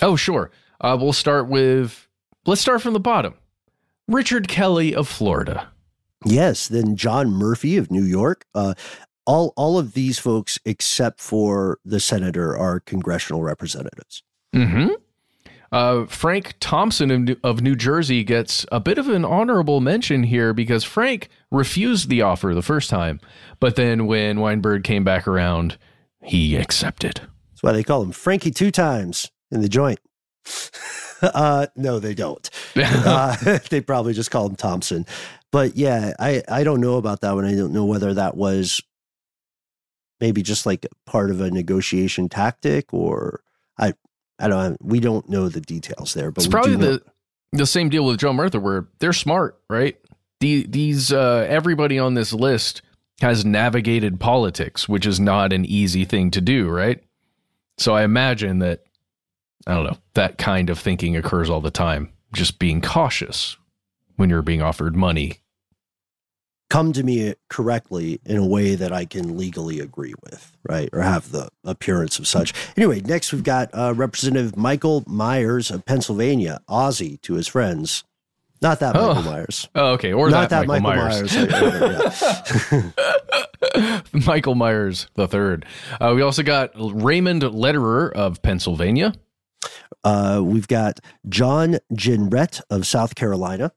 Oh, 0.00 0.16
sure. 0.16 0.50
Uh, 0.80 0.96
we'll 1.00 1.12
start 1.12 1.48
with, 1.48 2.08
let's 2.46 2.60
start 2.60 2.82
from 2.82 2.92
the 2.92 3.00
bottom. 3.00 3.34
Richard 4.08 4.48
Kelly 4.48 4.94
of 4.94 5.06
Florida. 5.06 5.68
Yes, 6.24 6.66
then 6.68 6.96
John 6.96 7.30
Murphy 7.30 7.76
of 7.76 7.90
New 7.90 8.02
York. 8.04 8.44
Uh, 8.54 8.74
all 9.26 9.52
all 9.56 9.78
of 9.78 9.94
these 9.94 10.18
folks, 10.18 10.58
except 10.64 11.20
for 11.20 11.78
the 11.84 12.00
senator, 12.00 12.56
are 12.56 12.80
congressional 12.80 13.42
representatives. 13.42 14.22
hmm 14.52 14.88
Uh, 15.70 16.04
Frank 16.06 16.54
Thompson 16.60 17.10
of 17.10 17.20
New, 17.20 17.36
of 17.42 17.62
New 17.62 17.74
Jersey 17.76 18.24
gets 18.24 18.66
a 18.70 18.78
bit 18.80 18.98
of 18.98 19.08
an 19.08 19.24
honorable 19.24 19.80
mention 19.80 20.24
here 20.24 20.52
because 20.52 20.84
Frank 20.84 21.28
refused 21.50 22.08
the 22.10 22.20
offer 22.22 22.52
the 22.54 22.60
first 22.62 22.90
time, 22.90 23.20
but 23.58 23.76
then 23.76 24.06
when 24.06 24.40
Weinberg 24.40 24.84
came 24.84 25.02
back 25.04 25.26
around, 25.26 25.78
he 26.22 26.56
accepted. 26.56 27.20
That's 27.50 27.62
why 27.62 27.72
they 27.72 27.82
call 27.82 28.02
him 28.02 28.12
Frankie 28.12 28.50
two 28.50 28.70
times 28.70 29.30
in 29.50 29.62
the 29.62 29.68
joint. 29.68 29.98
uh, 31.22 31.68
no, 31.76 31.98
they 31.98 32.14
don't. 32.14 32.48
Uh, 32.76 33.58
they 33.70 33.80
probably 33.80 34.12
just 34.12 34.30
call 34.30 34.46
him 34.46 34.56
Thompson. 34.56 35.06
But 35.50 35.76
yeah, 35.76 36.14
I 36.18 36.42
I 36.48 36.64
don't 36.64 36.80
know 36.80 36.96
about 36.96 37.20
that 37.20 37.34
one. 37.34 37.44
I 37.44 37.54
don't 37.54 37.72
know 37.72 37.84
whether 37.84 38.14
that 38.14 38.36
was 38.36 38.80
maybe 40.22 40.40
just 40.40 40.66
like 40.66 40.86
part 41.04 41.32
of 41.32 41.40
a 41.40 41.50
negotiation 41.50 42.28
tactic 42.28 42.94
or 42.94 43.42
I 43.76 43.92
I 44.38 44.48
don't 44.48 44.78
we 44.82 45.00
don't 45.00 45.28
know 45.28 45.48
the 45.48 45.60
details 45.60 46.14
there. 46.14 46.30
But 46.30 46.44
it's 46.44 46.50
probably 46.50 46.76
know- 46.76 46.92
the 46.92 47.02
the 47.52 47.66
same 47.66 47.90
deal 47.90 48.06
with 48.06 48.18
Joe 48.18 48.32
Murtha, 48.32 48.58
where 48.58 48.86
they're 48.98 49.12
smart, 49.12 49.60
right? 49.68 49.98
The, 50.40 50.66
these 50.66 51.12
uh, 51.12 51.46
everybody 51.48 51.98
on 51.98 52.14
this 52.14 52.32
list 52.32 52.80
has 53.20 53.44
navigated 53.44 54.18
politics, 54.18 54.88
which 54.88 55.04
is 55.06 55.20
not 55.20 55.52
an 55.52 55.66
easy 55.66 56.06
thing 56.06 56.30
to 56.30 56.40
do, 56.40 56.70
right? 56.70 57.02
So 57.76 57.94
I 57.94 58.04
imagine 58.04 58.60
that 58.60 58.84
I 59.66 59.74
don't 59.74 59.84
know 59.84 59.98
that 60.14 60.38
kind 60.38 60.70
of 60.70 60.78
thinking 60.78 61.16
occurs 61.16 61.50
all 61.50 61.60
the 61.60 61.70
time. 61.70 62.10
Just 62.32 62.58
being 62.58 62.80
cautious 62.80 63.56
when 64.16 64.30
you're 64.30 64.40
being 64.40 64.62
offered 64.62 64.96
money. 64.96 65.41
Come 66.72 66.94
to 66.94 67.02
me 67.02 67.34
correctly 67.50 68.18
in 68.24 68.38
a 68.38 68.46
way 68.46 68.74
that 68.76 68.92
I 68.94 69.04
can 69.04 69.36
legally 69.36 69.78
agree 69.78 70.14
with, 70.22 70.56
right? 70.66 70.88
Or 70.94 71.02
have 71.02 71.30
the 71.30 71.50
appearance 71.64 72.18
of 72.18 72.26
such. 72.26 72.54
Anyway, 72.78 73.02
next 73.02 73.30
we've 73.30 73.44
got 73.44 73.68
uh, 73.74 73.92
Representative 73.94 74.56
Michael 74.56 75.04
Myers 75.06 75.70
of 75.70 75.84
Pennsylvania, 75.84 76.60
Ozzie 76.68 77.18
to 77.18 77.34
his 77.34 77.46
friends. 77.46 78.04
Not 78.62 78.80
that 78.80 78.96
Oh. 78.96 79.08
Michael 79.14 79.30
Myers. 79.32 79.68
Oh, 79.74 79.86
okay, 79.92 80.14
or 80.14 80.30
Not 80.30 80.48
that, 80.48 80.66
that 80.66 80.66
Michael, 80.66 80.82
Michael 80.82 81.04
Myers. 81.08 82.72
Myers. 82.72 82.92
Michael 84.26 84.54
Myers 84.54 85.08
the 85.14 85.28
third. 85.28 85.66
Uh, 86.00 86.12
we 86.14 86.22
also 86.22 86.42
got 86.42 86.70
Raymond 86.74 87.42
Lederer 87.42 88.10
of 88.14 88.40
Pennsylvania. 88.40 89.12
Uh, 90.04 90.40
we've 90.42 90.68
got 90.68 91.00
John 91.28 91.80
Jenrette 91.92 92.62
of 92.70 92.86
South 92.86 93.14
Carolina, 93.14 93.72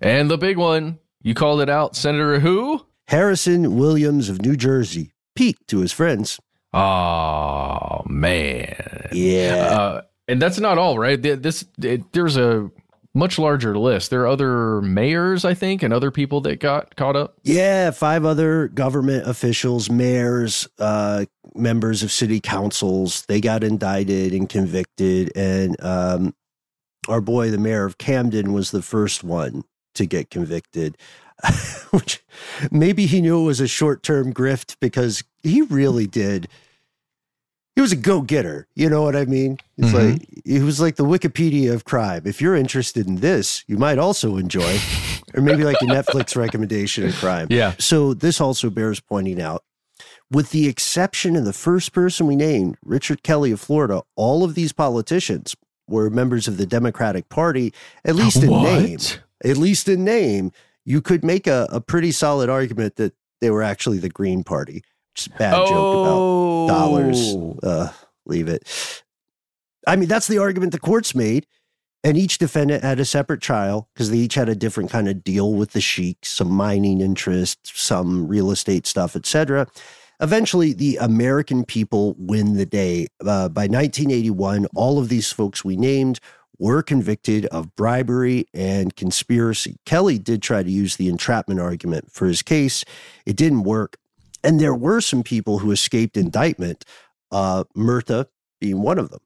And 0.00 0.28
the 0.30 0.36
big 0.38 0.56
one, 0.56 0.98
you 1.26 1.34
called 1.34 1.60
it 1.60 1.68
out, 1.68 1.96
Senator 1.96 2.38
who? 2.38 2.86
Harrison 3.08 3.76
Williams 3.76 4.28
of 4.28 4.42
New 4.42 4.54
Jersey, 4.54 5.12
Pete 5.34 5.58
to 5.66 5.80
his 5.80 5.90
friends. 5.90 6.38
Oh 6.72 8.04
man. 8.06 9.08
Yeah. 9.10 9.54
Uh, 9.56 10.02
and 10.28 10.40
that's 10.40 10.60
not 10.60 10.78
all, 10.78 11.00
right? 11.00 11.20
This 11.20 11.64
it, 11.82 12.12
there's 12.12 12.36
a 12.36 12.70
much 13.12 13.40
larger 13.40 13.76
list. 13.76 14.10
There 14.10 14.20
are 14.20 14.28
other 14.28 14.80
mayors, 14.82 15.44
I 15.44 15.54
think, 15.54 15.82
and 15.82 15.92
other 15.92 16.12
people 16.12 16.42
that 16.42 16.60
got 16.60 16.94
caught 16.94 17.16
up. 17.16 17.34
Yeah, 17.42 17.90
five 17.90 18.24
other 18.24 18.68
government 18.68 19.26
officials, 19.26 19.90
mayors, 19.90 20.68
uh, 20.78 21.24
members 21.56 22.04
of 22.04 22.12
city 22.12 22.38
councils, 22.38 23.26
they 23.26 23.40
got 23.40 23.64
indicted 23.64 24.32
and 24.32 24.48
convicted. 24.48 25.32
And 25.34 25.76
um, 25.82 26.36
our 27.08 27.20
boy, 27.20 27.50
the 27.50 27.58
mayor 27.58 27.84
of 27.84 27.98
Camden, 27.98 28.52
was 28.52 28.70
the 28.70 28.82
first 28.82 29.24
one 29.24 29.64
to 29.96 30.06
get 30.06 30.30
convicted. 30.30 30.96
Which 31.90 32.24
maybe 32.70 33.06
he 33.06 33.20
knew 33.20 33.42
it 33.42 33.44
was 33.44 33.60
a 33.60 33.68
short 33.68 34.02
term 34.02 34.32
grift 34.32 34.76
because 34.80 35.22
he 35.42 35.62
really 35.62 36.06
did 36.06 36.48
he 37.76 37.82
was 37.82 37.92
a 37.92 37.96
go 37.96 38.22
getter. 38.22 38.66
You 38.74 38.88
know 38.88 39.02
what 39.02 39.14
I 39.14 39.26
mean? 39.26 39.58
It's 39.76 39.88
mm-hmm. 39.88 40.12
like 40.12 40.42
he 40.44 40.60
was 40.60 40.80
like 40.80 40.96
the 40.96 41.04
Wikipedia 41.04 41.72
of 41.72 41.84
crime. 41.84 42.22
If 42.24 42.40
you're 42.40 42.56
interested 42.56 43.06
in 43.06 43.16
this, 43.16 43.64
you 43.68 43.76
might 43.76 43.98
also 43.98 44.38
enjoy, 44.38 44.78
or 45.34 45.42
maybe 45.42 45.62
like 45.62 45.76
a 45.82 45.84
Netflix 45.84 46.34
recommendation 46.34 47.06
of 47.06 47.14
crime. 47.16 47.48
Yeah. 47.50 47.74
So 47.78 48.14
this 48.14 48.40
also 48.40 48.70
bears 48.70 48.98
pointing 48.98 49.40
out. 49.40 49.62
With 50.30 50.50
the 50.50 50.66
exception 50.66 51.36
of 51.36 51.44
the 51.44 51.52
first 51.52 51.92
person 51.92 52.26
we 52.26 52.34
named, 52.34 52.78
Richard 52.82 53.22
Kelly 53.22 53.52
of 53.52 53.60
Florida, 53.60 54.02
all 54.16 54.42
of 54.42 54.54
these 54.54 54.72
politicians 54.72 55.54
were 55.86 56.10
members 56.10 56.48
of 56.48 56.56
the 56.56 56.66
Democratic 56.66 57.28
Party, 57.28 57.72
at 58.04 58.16
least 58.16 58.42
in 58.42 58.50
what? 58.50 58.62
name. 58.62 58.98
At 59.44 59.56
least 59.56 59.88
in 59.88 60.04
name, 60.04 60.52
you 60.84 61.00
could 61.00 61.24
make 61.24 61.46
a, 61.46 61.66
a 61.70 61.80
pretty 61.80 62.12
solid 62.12 62.48
argument 62.48 62.96
that 62.96 63.14
they 63.40 63.50
were 63.50 63.62
actually 63.62 63.98
the 63.98 64.08
Green 64.08 64.44
Party. 64.44 64.82
Just 65.14 65.36
bad 65.36 65.54
oh. 65.54 65.66
joke 65.66 66.68
about 66.68 66.78
dollars. 66.78 67.18
Oh. 67.20 67.58
Uh, 67.62 67.92
leave 68.24 68.48
it. 68.48 69.02
I 69.86 69.96
mean, 69.96 70.08
that's 70.08 70.26
the 70.26 70.38
argument 70.38 70.72
the 70.72 70.80
courts 70.80 71.14
made. 71.14 71.46
And 72.04 72.16
each 72.16 72.38
defendant 72.38 72.84
had 72.84 73.00
a 73.00 73.04
separate 73.04 73.40
trial 73.40 73.88
because 73.92 74.10
they 74.10 74.18
each 74.18 74.34
had 74.34 74.48
a 74.48 74.54
different 74.54 74.90
kind 74.90 75.08
of 75.08 75.24
deal 75.24 75.54
with 75.54 75.72
the 75.72 75.80
sheiks, 75.80 76.30
some 76.30 76.50
mining 76.50 77.00
interest, 77.00 77.58
some 77.64 78.28
real 78.28 78.52
estate 78.52 78.86
stuff, 78.86 79.16
etc. 79.16 79.66
Eventually, 80.20 80.72
the 80.72 80.98
American 80.98 81.64
people 81.64 82.14
win 82.16 82.56
the 82.56 82.66
day. 82.66 83.08
Uh, 83.20 83.48
by 83.48 83.62
1981, 83.62 84.66
all 84.74 85.00
of 85.00 85.08
these 85.08 85.32
folks 85.32 85.64
we 85.64 85.76
named 85.76 86.20
were 86.58 86.82
convicted 86.82 87.46
of 87.46 87.74
bribery 87.76 88.46
and 88.54 88.94
conspiracy. 88.96 89.76
Kelly 89.84 90.18
did 90.18 90.42
try 90.42 90.62
to 90.62 90.70
use 90.70 90.96
the 90.96 91.08
entrapment 91.08 91.60
argument 91.60 92.10
for 92.12 92.26
his 92.26 92.42
case. 92.42 92.84
It 93.24 93.36
didn't 93.36 93.64
work. 93.64 93.96
And 94.42 94.60
there 94.60 94.74
were 94.74 95.00
some 95.00 95.22
people 95.22 95.58
who 95.58 95.70
escaped 95.70 96.16
indictment, 96.16 96.84
uh, 97.30 97.64
Murtha 97.74 98.28
being 98.60 98.80
one 98.80 98.98
of 98.98 99.10
them. 99.10 99.20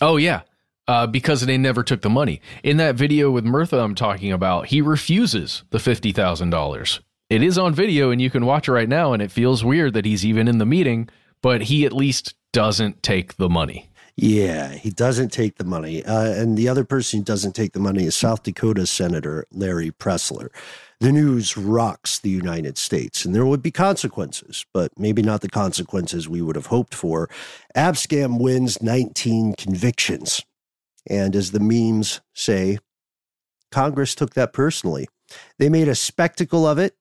Oh, 0.00 0.16
yeah. 0.16 0.42
Uh, 0.88 1.06
because 1.06 1.42
they 1.42 1.58
never 1.58 1.82
took 1.82 2.02
the 2.02 2.10
money. 2.10 2.40
In 2.62 2.76
that 2.78 2.94
video 2.94 3.30
with 3.30 3.44
Murtha 3.44 3.78
I'm 3.78 3.94
talking 3.94 4.32
about, 4.32 4.66
he 4.66 4.80
refuses 4.80 5.62
the 5.70 5.78
$50,000. 5.78 7.00
It 7.28 7.42
is 7.42 7.58
on 7.58 7.74
video 7.74 8.10
and 8.10 8.20
you 8.20 8.30
can 8.30 8.44
watch 8.44 8.66
it 8.66 8.72
right 8.72 8.88
now, 8.88 9.12
and 9.12 9.22
it 9.22 9.30
feels 9.30 9.64
weird 9.64 9.94
that 9.94 10.04
he's 10.04 10.24
even 10.24 10.48
in 10.48 10.58
the 10.58 10.66
meeting, 10.66 11.08
but 11.42 11.62
he 11.62 11.84
at 11.84 11.92
least 11.92 12.34
doesn't 12.52 13.02
take 13.02 13.36
the 13.36 13.48
money. 13.48 13.89
Yeah, 14.22 14.72
he 14.72 14.90
doesn't 14.90 15.30
take 15.30 15.56
the 15.56 15.64
money. 15.64 16.04
Uh, 16.04 16.30
and 16.32 16.58
the 16.58 16.68
other 16.68 16.84
person 16.84 17.20
who 17.20 17.24
doesn't 17.24 17.54
take 17.54 17.72
the 17.72 17.80
money 17.80 18.04
is 18.04 18.14
South 18.14 18.42
Dakota 18.42 18.86
Senator 18.86 19.46
Larry 19.50 19.90
Pressler 19.90 20.50
the 21.00 21.10
news 21.10 21.56
rocks 21.56 22.18
the 22.18 22.28
United 22.28 22.76
States, 22.76 23.24
and 23.24 23.34
there 23.34 23.46
would 23.46 23.62
be 23.62 23.70
consequences, 23.70 24.66
but 24.74 24.92
maybe 24.98 25.22
not 25.22 25.40
the 25.40 25.48
consequences 25.48 26.28
we 26.28 26.42
would 26.42 26.56
have 26.56 26.66
hoped 26.66 26.94
for. 26.94 27.28
Abscam 27.74 28.38
wins 28.38 28.82
19 28.82 29.54
convictions. 29.54 30.42
And 31.08 31.34
as 31.34 31.52
the 31.52 31.60
memes 31.60 32.20
say, 32.34 32.78
Congress 33.72 34.14
took 34.14 34.34
that 34.34 34.52
personally. 34.52 35.08
They 35.58 35.70
made 35.70 35.88
a 35.88 35.94
spectacle 35.94 36.66
of 36.66 36.78
it 36.78 36.94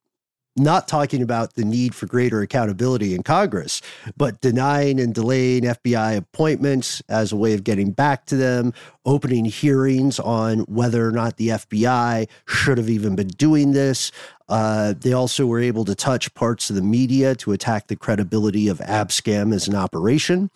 not 0.60 0.88
talking 0.88 1.22
about 1.22 1.55
the 1.55 1.64
need 1.64 1.95
for 1.95 2.05
greater 2.05 2.41
accountability 2.41 3.16
in 3.16 3.24
Congress, 3.24 3.82
but 4.18 4.41
denying 4.41 4.99
and 4.99 5.14
delaying 5.14 5.64
FBI 5.64 6.18
appointments 6.18 7.01
as 7.10 7.32
a 7.32 7.36
way 7.36 7.53
of 7.53 7.64
getting 7.64 7.91
back 7.91 8.26
to 8.28 8.36
them, 8.36 8.74
opening 9.05 9.45
hearings 9.45 10.20
on 10.20 10.60
whether 10.62 11.07
or 11.07 11.12
not 11.12 11.38
the 11.38 11.49
FBI 11.49 12.28
should 12.45 12.78
have 12.78 12.89
even 12.89 13.16
been 13.16 13.28
doing 13.28 13.72
this. 13.72 14.12
Uh, 14.49 14.93
they 14.99 15.14
also 15.14 15.45
were 15.45 15.60
able 15.60 15.86
to 15.86 15.95
touch 15.95 16.34
parts 16.34 16.70
of 16.70 16.76
the 16.76 16.82
media 16.82 17.36
to 17.36 17.51
attack 17.51 17.88
the 17.88 17.95
credibility 17.95 18.68
of 18.68 18.80
Abscam 18.80 19.53
as 19.53 19.68
an 19.68 19.76
operation. 19.76 20.49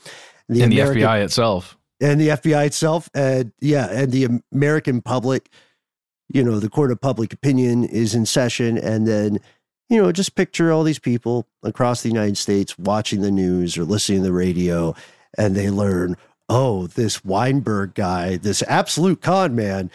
The 0.49 0.63
and 0.63 0.73
American, 0.73 1.01
the 1.01 1.07
FBI 1.07 1.23
itself. 1.23 1.77
And 2.01 2.19
the 2.19 2.29
FBI 2.29 2.65
itself. 2.65 3.09
And 3.13 3.53
yeah, 3.61 3.87
and 3.91 4.11
the 4.11 4.41
American 4.51 5.01
public, 5.01 5.49
you 6.29 6.43
know, 6.43 6.59
the 6.59 6.69
court 6.69 6.91
of 6.91 6.99
public 6.99 7.33
opinion 7.33 7.83
is 7.83 8.15
in 8.15 8.25
session. 8.25 8.77
And 8.77 9.07
then 9.07 9.39
you 9.89 10.01
know, 10.01 10.11
just 10.11 10.35
picture 10.35 10.71
all 10.71 10.83
these 10.83 10.99
people 10.99 11.47
across 11.63 12.01
the 12.01 12.09
United 12.09 12.37
States 12.37 12.77
watching 12.77 13.21
the 13.21 13.31
news 13.31 13.77
or 13.77 13.83
listening 13.83 14.19
to 14.19 14.25
the 14.25 14.33
radio, 14.33 14.95
and 15.37 15.55
they 15.55 15.69
learn, 15.69 16.17
oh, 16.49 16.87
this 16.87 17.23
Weinberg 17.23 17.93
guy, 17.93 18.37
this 18.37 18.63
absolute 18.67 19.21
con 19.21 19.55
man, 19.55 19.91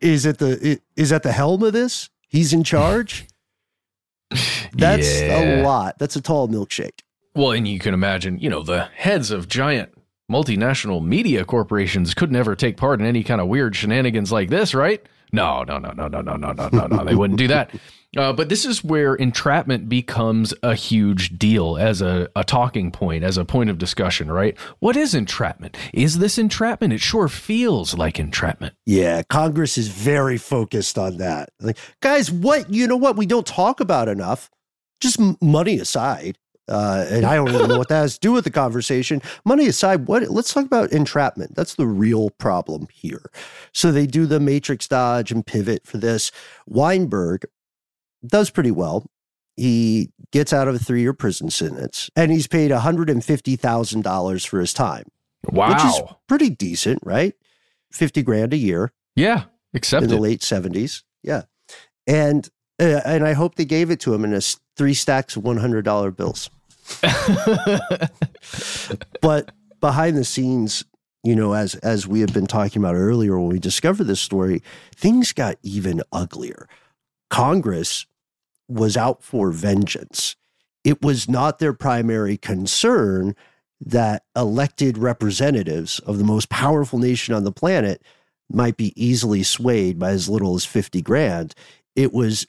is 0.00 0.26
at 0.26 0.38
the 0.38 0.80
is 0.96 1.12
at 1.12 1.22
the 1.22 1.32
helm 1.32 1.62
of 1.62 1.72
this. 1.72 2.10
He's 2.28 2.52
in 2.52 2.64
charge. 2.64 3.26
That's 4.72 5.20
yeah. 5.20 5.60
a 5.60 5.62
lot. 5.62 5.98
That's 5.98 6.16
a 6.16 6.20
tall 6.20 6.48
milkshake. 6.48 7.00
Well, 7.34 7.52
and 7.52 7.66
you 7.66 7.78
can 7.78 7.94
imagine, 7.94 8.38
you 8.38 8.50
know, 8.50 8.62
the 8.62 8.84
heads 8.94 9.30
of 9.30 9.48
giant 9.48 9.92
multinational 10.30 11.04
media 11.04 11.44
corporations 11.44 12.14
could 12.14 12.32
never 12.32 12.54
take 12.54 12.76
part 12.76 13.00
in 13.00 13.06
any 13.06 13.22
kind 13.22 13.40
of 13.40 13.48
weird 13.48 13.76
shenanigans 13.76 14.32
like 14.32 14.48
this, 14.48 14.74
right? 14.74 15.04
No, 15.32 15.62
no, 15.64 15.78
no, 15.78 15.92
no, 15.92 16.08
no, 16.08 16.20
no, 16.20 16.36
no, 16.36 16.52
no, 16.52 16.68
no, 16.72 16.86
no. 16.86 17.04
They 17.04 17.14
wouldn't 17.14 17.38
do 17.38 17.48
that. 17.48 17.70
Uh, 18.16 18.32
but 18.32 18.50
this 18.50 18.66
is 18.66 18.84
where 18.84 19.14
entrapment 19.14 19.88
becomes 19.88 20.52
a 20.62 20.74
huge 20.74 21.38
deal 21.38 21.78
as 21.78 22.02
a, 22.02 22.28
a 22.36 22.44
talking 22.44 22.90
point, 22.90 23.24
as 23.24 23.38
a 23.38 23.44
point 23.44 23.70
of 23.70 23.78
discussion, 23.78 24.30
right? 24.30 24.58
What 24.80 24.96
is 24.96 25.14
entrapment? 25.14 25.78
Is 25.94 26.18
this 26.18 26.36
entrapment? 26.36 26.92
It 26.92 27.00
sure 27.00 27.28
feels 27.28 27.96
like 27.96 28.18
entrapment. 28.18 28.74
Yeah, 28.84 29.22
Congress 29.22 29.78
is 29.78 29.88
very 29.88 30.36
focused 30.36 30.98
on 30.98 31.16
that. 31.18 31.50
Like, 31.58 31.78
guys, 32.00 32.30
what, 32.30 32.68
you 32.70 32.86
know 32.86 32.98
what 32.98 33.16
we 33.16 33.24
don't 33.24 33.46
talk 33.46 33.80
about 33.80 34.08
enough? 34.08 34.50
Just 35.00 35.18
money 35.40 35.78
aside. 35.78 36.36
Uh, 36.68 37.04
and 37.10 37.26
I 37.26 37.34
don't 37.34 37.48
even 37.48 37.68
know 37.68 37.78
what 37.78 37.88
that 37.88 38.02
has 38.02 38.14
to 38.14 38.20
do 38.20 38.32
with 38.32 38.44
the 38.44 38.50
conversation. 38.50 39.20
Money 39.44 39.66
aside, 39.66 40.06
what 40.06 40.22
let's 40.30 40.54
talk 40.54 40.64
about 40.64 40.92
entrapment. 40.92 41.56
That's 41.56 41.74
the 41.74 41.86
real 41.86 42.30
problem 42.30 42.86
here. 42.92 43.30
So 43.72 43.90
they 43.90 44.06
do 44.06 44.26
the 44.26 44.38
matrix 44.38 44.86
dodge 44.86 45.32
and 45.32 45.44
pivot 45.44 45.86
for 45.86 45.98
this. 45.98 46.30
Weinberg 46.66 47.44
does 48.26 48.50
pretty 48.50 48.70
well. 48.70 49.06
He 49.56 50.10
gets 50.30 50.52
out 50.52 50.68
of 50.68 50.74
a 50.74 50.78
three 50.78 51.02
year 51.02 51.12
prison 51.12 51.50
sentence 51.50 52.08
and 52.16 52.32
he's 52.32 52.46
paid 52.46 52.70
$150,000 52.70 54.46
for 54.46 54.60
his 54.60 54.72
time. 54.72 55.04
Wow. 55.50 55.68
Which 55.68 55.84
is 55.84 56.02
pretty 56.28 56.50
decent, 56.50 57.00
right? 57.04 57.34
50 57.92 58.22
grand 58.22 58.52
a 58.52 58.56
year. 58.56 58.92
Yeah. 59.14 59.44
Except 59.74 60.04
in 60.04 60.10
the 60.10 60.18
late 60.18 60.40
70s. 60.40 61.02
Yeah. 61.22 61.42
And 62.06 62.48
uh, 62.80 63.00
and 63.04 63.26
I 63.26 63.34
hope 63.34 63.54
they 63.54 63.64
gave 63.64 63.90
it 63.90 64.00
to 64.00 64.14
him 64.14 64.24
in 64.24 64.34
a 64.34 64.40
three 64.76 64.94
stacks 64.94 65.36
of 65.36 65.42
$100 65.42 66.16
bills. 66.16 66.50
but 69.20 69.52
behind 69.80 70.16
the 70.16 70.24
scenes, 70.24 70.84
you 71.22 71.36
know, 71.36 71.52
as 71.52 71.74
as 71.76 72.06
we 72.06 72.20
have 72.20 72.32
been 72.32 72.46
talking 72.46 72.82
about 72.82 72.96
earlier 72.96 73.38
when 73.38 73.48
we 73.48 73.58
discovered 73.58 74.04
this 74.04 74.20
story, 74.20 74.62
things 74.94 75.32
got 75.32 75.56
even 75.62 76.02
uglier. 76.12 76.68
Congress 77.30 78.06
was 78.72 78.96
out 78.96 79.22
for 79.22 79.50
vengeance. 79.50 80.36
It 80.84 81.02
was 81.02 81.28
not 81.28 81.58
their 81.58 81.72
primary 81.72 82.36
concern 82.36 83.36
that 83.80 84.24
elected 84.36 84.98
representatives 84.98 85.98
of 86.00 86.18
the 86.18 86.24
most 86.24 86.48
powerful 86.48 86.98
nation 86.98 87.34
on 87.34 87.44
the 87.44 87.52
planet 87.52 88.02
might 88.50 88.76
be 88.76 88.92
easily 89.02 89.42
swayed 89.42 89.98
by 89.98 90.10
as 90.10 90.28
little 90.28 90.54
as 90.54 90.64
50 90.64 91.02
grand. 91.02 91.54
It 91.96 92.12
was 92.12 92.46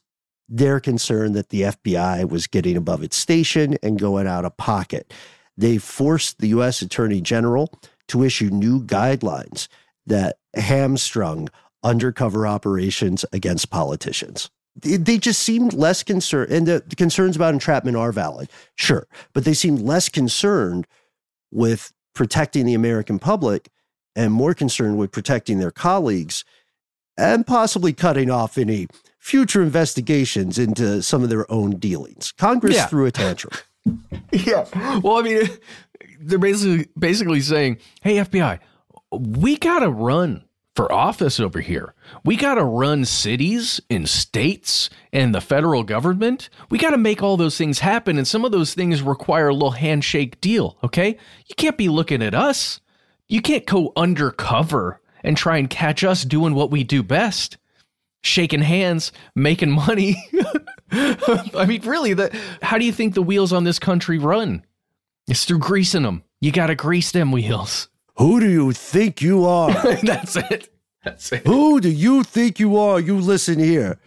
their 0.49 0.79
concern 0.79 1.33
that 1.33 1.49
the 1.49 1.61
FBI 1.61 2.29
was 2.29 2.47
getting 2.47 2.77
above 2.77 3.01
its 3.01 3.15
station 3.15 3.77
and 3.81 3.99
going 3.99 4.27
out 4.27 4.45
of 4.45 4.57
pocket. 4.57 5.13
They 5.57 5.77
forced 5.77 6.39
the 6.39 6.49
U.S. 6.49 6.81
Attorney 6.81 7.21
General 7.21 7.71
to 8.09 8.23
issue 8.23 8.49
new 8.49 8.83
guidelines 8.83 9.67
that 10.05 10.37
hamstrung 10.55 11.49
undercover 11.83 12.45
operations 12.45 13.25
against 13.31 13.69
politicians 13.69 14.49
they 14.75 15.17
just 15.17 15.41
seemed 15.41 15.73
less 15.73 16.03
concerned, 16.03 16.51
and 16.51 16.67
the, 16.67 16.83
the, 16.85 16.95
concerns 16.95 17.35
about 17.35 17.53
entrapment 17.53 17.95
are 17.95 18.11
valid, 18.11 18.49
sure, 18.75 19.07
but 19.33 19.45
they 19.45 19.53
seemed 19.53 19.79
less 19.79 20.09
concerned 20.09 20.87
with 21.51 21.93
protecting 22.15 22.65
the 22.65 22.73
American 22.73 23.19
public 23.19 23.69
and 24.15 24.33
more 24.33 24.53
concerned 24.53 24.97
with 24.97 25.11
protecting 25.11 25.59
their 25.59 25.71
colleagues 25.71 26.43
and 27.17 27.45
possibly 27.45 27.93
cutting 27.93 28.31
off 28.31 28.57
any 28.57 28.87
future 29.19 29.61
investigations 29.61 30.57
into 30.57 31.01
some 31.01 31.23
of 31.23 31.29
their 31.29 31.49
own 31.51 31.77
dealings. 31.77 32.31
Congress 32.31 32.75
yeah. 32.75 32.87
threw 32.87 33.05
a 33.05 33.11
tantrum. 33.11 33.53
yeah. 34.31 34.65
Well, 34.99 35.17
I 35.17 35.21
mean, 35.21 35.49
they're 36.19 36.39
basically 36.39 36.87
basically 36.97 37.41
saying, 37.41 37.77
"Hey, 38.01 38.15
FBI, 38.15 38.59
we 39.11 39.57
got 39.57 39.79
to 39.79 39.89
run 39.89 40.43
for 40.75 40.91
office 40.91 41.39
over 41.39 41.59
here. 41.59 41.93
We 42.25 42.35
got 42.35 42.55
to 42.55 42.63
run 42.63 43.05
cities 43.05 43.79
and 43.89 44.09
states 44.09 44.89
and 45.11 45.33
the 45.33 45.41
federal 45.41 45.83
government. 45.83 46.49
We 46.69 46.77
got 46.77 46.91
to 46.91 46.97
make 46.97 47.21
all 47.21 47.37
those 47.37 47.57
things 47.57 47.79
happen. 47.79 48.17
And 48.17 48.27
some 48.27 48.43
of 48.43 48.51
those 48.51 48.73
things 48.73 49.01
require 49.01 49.49
a 49.49 49.53
little 49.53 49.71
handshake 49.71 50.41
deal. 50.41 50.77
Okay. 50.83 51.17
You 51.45 51.55
can't 51.55 51.77
be 51.77 51.89
looking 51.89 52.23
at 52.23 52.33
us. 52.33 52.79
You 53.27 53.41
can't 53.41 53.65
go 53.65 53.93
undercover 53.95 54.99
and 55.23 55.37
try 55.37 55.57
and 55.57 55.69
catch 55.69 56.03
us 56.03 56.23
doing 56.23 56.55
what 56.55 56.71
we 56.71 56.83
do 56.83 57.03
best 57.03 57.57
shaking 58.23 58.61
hands, 58.61 59.11
making 59.35 59.71
money. 59.71 60.15
I 60.91 61.65
mean, 61.67 61.81
really, 61.81 62.13
the, 62.13 62.35
how 62.61 62.77
do 62.77 62.85
you 62.85 62.91
think 62.91 63.13
the 63.13 63.21
wheels 63.21 63.53
on 63.53 63.63
this 63.63 63.79
country 63.79 64.17
run? 64.17 64.65
It's 65.27 65.45
through 65.45 65.59
greasing 65.59 66.03
them. 66.03 66.23
You 66.41 66.51
got 66.51 66.67
to 66.67 66.75
grease 66.75 67.11
them 67.11 67.31
wheels. 67.31 67.89
Who 68.17 68.39
do 68.39 68.49
you 68.49 68.71
think 68.71 69.21
you 69.21 69.45
are? 69.45 69.71
That's 70.03 70.35
it. 70.35 70.69
That's 71.03 71.31
it. 71.31 71.45
Who 71.45 71.81
do 71.81 71.89
you 71.89 72.23
think 72.23 72.59
you 72.59 72.77
are? 72.77 72.99
You 72.99 73.17
listen 73.17 73.59
here. 73.59 73.99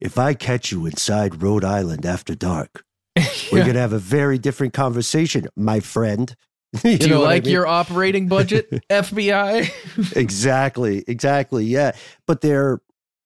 If 0.00 0.18
I 0.18 0.34
catch 0.34 0.70
you 0.70 0.86
inside 0.86 1.42
Rhode 1.42 1.64
Island 1.64 2.06
after 2.06 2.34
dark, 2.34 2.84
yeah. 3.16 3.24
we're 3.52 3.62
going 3.62 3.74
to 3.74 3.80
have 3.80 3.92
a 3.92 3.98
very 3.98 4.38
different 4.38 4.72
conversation, 4.72 5.46
my 5.56 5.80
friend. 5.80 6.34
you 6.84 6.98
do 6.98 7.08
you 7.08 7.18
like 7.18 7.42
I 7.42 7.46
mean? 7.46 7.52
your 7.52 7.66
operating 7.66 8.28
budget, 8.28 8.70
FBI? 8.90 10.16
exactly. 10.16 11.04
Exactly. 11.06 11.64
Yeah. 11.64 11.92
But 12.26 12.40
their 12.40 12.80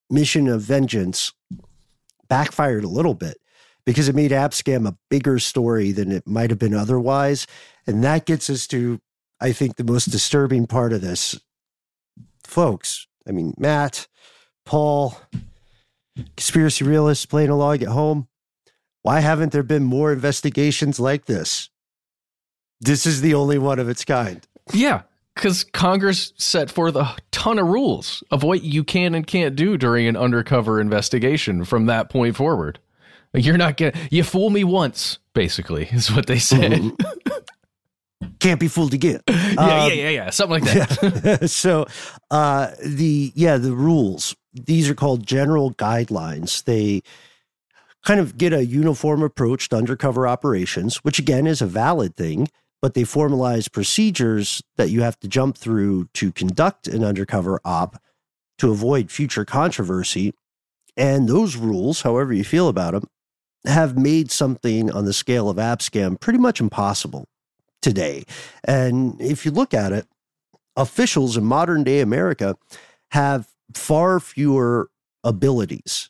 mission 0.09 0.47
of 0.47 0.61
vengeance 0.61 1.33
backfired 2.27 2.83
a 2.83 2.87
little 2.87 3.15
bit 3.15 3.37
because 3.85 4.07
it 4.07 4.15
made 4.15 4.31
Abscam 4.31 4.87
a 4.87 4.95
bigger 5.09 5.39
story 5.39 5.91
than 5.91 6.11
it 6.11 6.27
might 6.27 6.49
have 6.51 6.59
been 6.59 6.75
otherwise. 6.75 7.47
And 7.87 8.03
that 8.03 8.25
gets 8.25 8.49
us 8.49 8.67
to 8.67 9.01
I 9.41 9.51
think 9.51 9.75
the 9.75 9.83
most 9.83 10.05
disturbing 10.05 10.67
part 10.67 10.93
of 10.93 11.01
this, 11.01 11.39
folks, 12.45 13.07
I 13.27 13.31
mean, 13.31 13.53
Matt, 13.57 14.07
Paul, 14.65 15.17
conspiracy 16.35 16.83
realists 16.83 17.25
playing 17.25 17.49
along 17.49 17.81
at 17.81 17.89
home, 17.89 18.27
why 19.01 19.21
haven't 19.21 19.51
there 19.51 19.63
been 19.63 19.83
more 19.83 20.11
investigations 20.11 20.99
like 20.99 21.25
this? 21.25 21.69
This 22.81 23.05
is 23.05 23.21
the 23.21 23.33
only 23.33 23.57
one 23.57 23.79
of 23.79 23.89
its 23.89 24.03
kind. 24.05 24.45
Yeah, 24.73 25.03
because 25.35 25.63
Congress 25.63 26.33
set 26.37 26.69
forth 26.69 26.95
a 26.95 27.15
ton 27.31 27.59
of 27.59 27.67
rules 27.67 28.23
of 28.31 28.43
what 28.43 28.63
you 28.63 28.83
can 28.83 29.15
and 29.15 29.25
can't 29.25 29.55
do 29.55 29.77
during 29.77 30.07
an 30.07 30.17
undercover 30.17 30.81
investigation 30.81 31.63
from 31.63 31.85
that 31.85 32.09
point 32.09 32.35
forward. 32.35 32.79
You're 33.33 33.57
not 33.57 33.77
gonna 33.77 33.93
you 34.09 34.23
fool 34.23 34.49
me 34.49 34.63
once, 34.63 35.19
basically, 35.33 35.85
is 35.91 36.11
what 36.11 36.25
they 36.27 36.39
said. 36.39 36.71
Mm-hmm. 36.73 37.29
Can't 38.39 38.59
be 38.59 38.67
fooled 38.67 38.93
again. 38.93 39.21
yeah, 39.29 39.51
um, 39.57 39.89
yeah, 39.89 39.93
yeah, 39.93 40.09
yeah, 40.09 40.29
something 40.29 40.61
like 40.61 40.73
that. 40.73 41.41
Yeah. 41.41 41.45
so, 41.47 41.85
uh, 42.31 42.71
the 42.83 43.31
yeah, 43.35 43.57
the 43.57 43.73
rules. 43.73 44.35
These 44.53 44.89
are 44.89 44.95
called 44.95 45.25
general 45.25 45.73
guidelines. 45.73 46.63
They 46.63 47.01
kind 48.03 48.19
of 48.19 48.37
get 48.37 48.51
a 48.51 48.65
uniform 48.65 49.23
approach 49.23 49.69
to 49.69 49.77
undercover 49.77 50.27
operations, 50.27 50.97
which 50.97 51.19
again 51.19 51.47
is 51.47 51.61
a 51.61 51.65
valid 51.65 52.15
thing. 52.15 52.47
But 52.81 52.93
they 52.93 53.03
formalize 53.03 53.71
procedures 53.71 54.61
that 54.77 54.89
you 54.89 55.01
have 55.01 55.19
to 55.19 55.27
jump 55.27 55.57
through 55.57 56.05
to 56.13 56.31
conduct 56.31 56.87
an 56.87 57.03
undercover 57.03 57.59
op 57.65 58.01
to 58.57 58.71
avoid 58.71 59.11
future 59.11 59.43
controversy. 59.43 60.33
And 60.95 61.27
those 61.27 61.57
rules, 61.57 62.01
however 62.01 62.31
you 62.31 62.45
feel 62.45 62.69
about 62.69 62.93
them, 62.93 63.03
have 63.65 63.97
made 63.97 64.31
something 64.31 64.89
on 64.89 65.03
the 65.03 65.11
scale 65.11 65.49
of 65.49 65.57
Abscam 65.57 66.19
pretty 66.19 66.39
much 66.39 66.61
impossible 66.61 67.27
today. 67.81 68.23
And 68.63 69.19
if 69.21 69.45
you 69.45 69.51
look 69.51 69.73
at 69.73 69.91
it, 69.91 70.07
officials 70.75 71.37
in 71.37 71.45
modern 71.45 71.83
day 71.83 71.99
America 71.99 72.57
have 73.11 73.47
far 73.73 74.19
fewer 74.19 74.89
abilities 75.23 76.09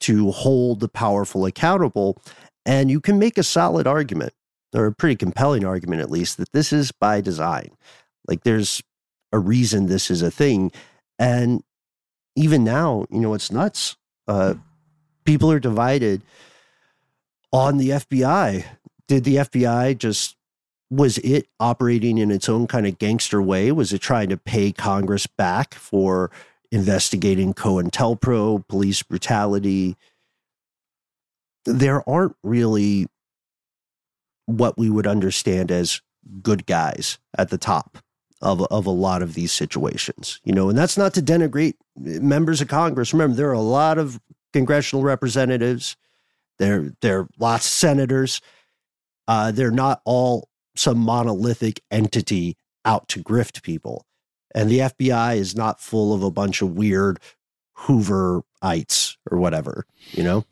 to 0.00 0.30
hold 0.30 0.80
the 0.80 0.88
powerful 0.88 1.46
accountable. 1.46 2.20
And 2.66 2.90
you 2.90 3.00
can 3.00 3.18
make 3.18 3.38
a 3.38 3.42
solid 3.42 3.86
argument, 3.86 4.32
or 4.74 4.86
a 4.86 4.92
pretty 4.92 5.16
compelling 5.16 5.64
argument 5.64 6.02
at 6.02 6.10
least, 6.10 6.36
that 6.36 6.52
this 6.52 6.72
is 6.72 6.92
by 6.92 7.20
design. 7.20 7.70
Like 8.28 8.42
there's 8.44 8.82
a 9.32 9.38
reason 9.38 9.86
this 9.86 10.10
is 10.10 10.22
a 10.22 10.30
thing. 10.30 10.72
And 11.18 11.62
even 12.36 12.64
now, 12.64 13.06
you 13.10 13.20
know, 13.20 13.34
it's 13.34 13.50
nuts. 13.50 13.96
Uh, 14.26 14.54
people 15.24 15.50
are 15.50 15.60
divided 15.60 16.22
on 17.52 17.78
the 17.78 17.90
FBI. 17.90 18.64
Did 19.06 19.24
the 19.24 19.36
FBI 19.36 19.96
just 19.98 20.36
was 20.90 21.18
it 21.18 21.48
operating 21.58 22.18
in 22.18 22.30
its 22.30 22.48
own 22.48 22.66
kind 22.66 22.86
of 22.86 22.98
gangster 22.98 23.40
way? 23.42 23.72
Was 23.72 23.92
it 23.92 24.00
trying 24.00 24.28
to 24.28 24.36
pay 24.36 24.72
Congress 24.72 25.26
back 25.26 25.74
for 25.74 26.30
investigating 26.70 27.54
COINTELPRO, 27.54 28.66
police 28.68 29.02
brutality? 29.02 29.96
There 31.64 32.08
aren't 32.08 32.36
really 32.42 33.06
what 34.46 34.76
we 34.76 34.90
would 34.90 35.06
understand 35.06 35.70
as 35.70 36.02
good 36.42 36.66
guys 36.66 37.18
at 37.36 37.50
the 37.50 37.58
top 37.58 37.98
of, 38.42 38.62
of 38.70 38.86
a 38.86 38.90
lot 38.90 39.22
of 39.22 39.34
these 39.34 39.52
situations, 39.52 40.40
you 40.44 40.52
know, 40.52 40.68
and 40.68 40.76
that's 40.76 40.98
not 40.98 41.14
to 41.14 41.22
denigrate 41.22 41.74
members 41.96 42.60
of 42.60 42.68
Congress. 42.68 43.12
Remember, 43.12 43.34
there 43.34 43.48
are 43.48 43.52
a 43.52 43.60
lot 43.60 43.98
of 43.98 44.20
congressional 44.52 45.02
representatives. 45.02 45.96
There, 46.58 46.92
there 47.00 47.20
are 47.20 47.28
lots 47.38 47.66
of 47.66 47.70
senators. 47.70 48.40
Uh, 49.26 49.50
they're 49.50 49.70
not 49.70 50.02
all 50.04 50.48
some 50.76 50.98
monolithic 50.98 51.80
entity 51.90 52.56
out 52.84 53.08
to 53.08 53.22
grift 53.22 53.62
people. 53.62 54.06
And 54.54 54.70
the 54.70 54.80
FBI 54.80 55.36
is 55.36 55.56
not 55.56 55.80
full 55.80 56.12
of 56.12 56.22
a 56.22 56.30
bunch 56.30 56.62
of 56.62 56.76
weird 56.76 57.18
Hooverites 57.78 59.16
or 59.30 59.38
whatever, 59.38 59.86
you 60.12 60.22
know? 60.22 60.44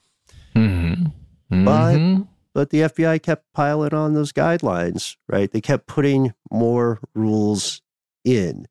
Mm-hmm. 0.56 1.06
Mm-hmm. 1.52 1.64
But 1.64 2.26
but 2.54 2.70
the 2.70 2.80
FBI 2.82 3.22
kept 3.22 3.52
piling 3.54 3.94
on 3.94 4.12
those 4.12 4.32
guidelines, 4.32 5.16
right? 5.28 5.50
They 5.50 5.60
kept 5.60 5.86
putting 5.86 6.34
more 6.50 7.00
rules 7.14 7.80
in. 8.24 8.66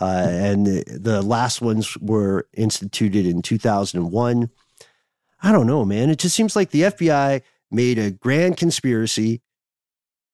Uh, 0.00 0.26
and 0.28 0.66
the, 0.66 0.84
the 0.86 1.22
last 1.22 1.60
ones 1.60 1.96
were 1.98 2.48
instituted 2.54 3.26
in 3.26 3.42
2001. 3.42 4.50
I 5.42 5.52
don't 5.52 5.66
know, 5.66 5.84
man. 5.84 6.10
It 6.10 6.18
just 6.18 6.34
seems 6.34 6.56
like 6.56 6.70
the 6.70 6.82
FBI 6.82 7.42
made 7.70 7.98
a 7.98 8.10
grand 8.10 8.56
conspiracy 8.56 9.42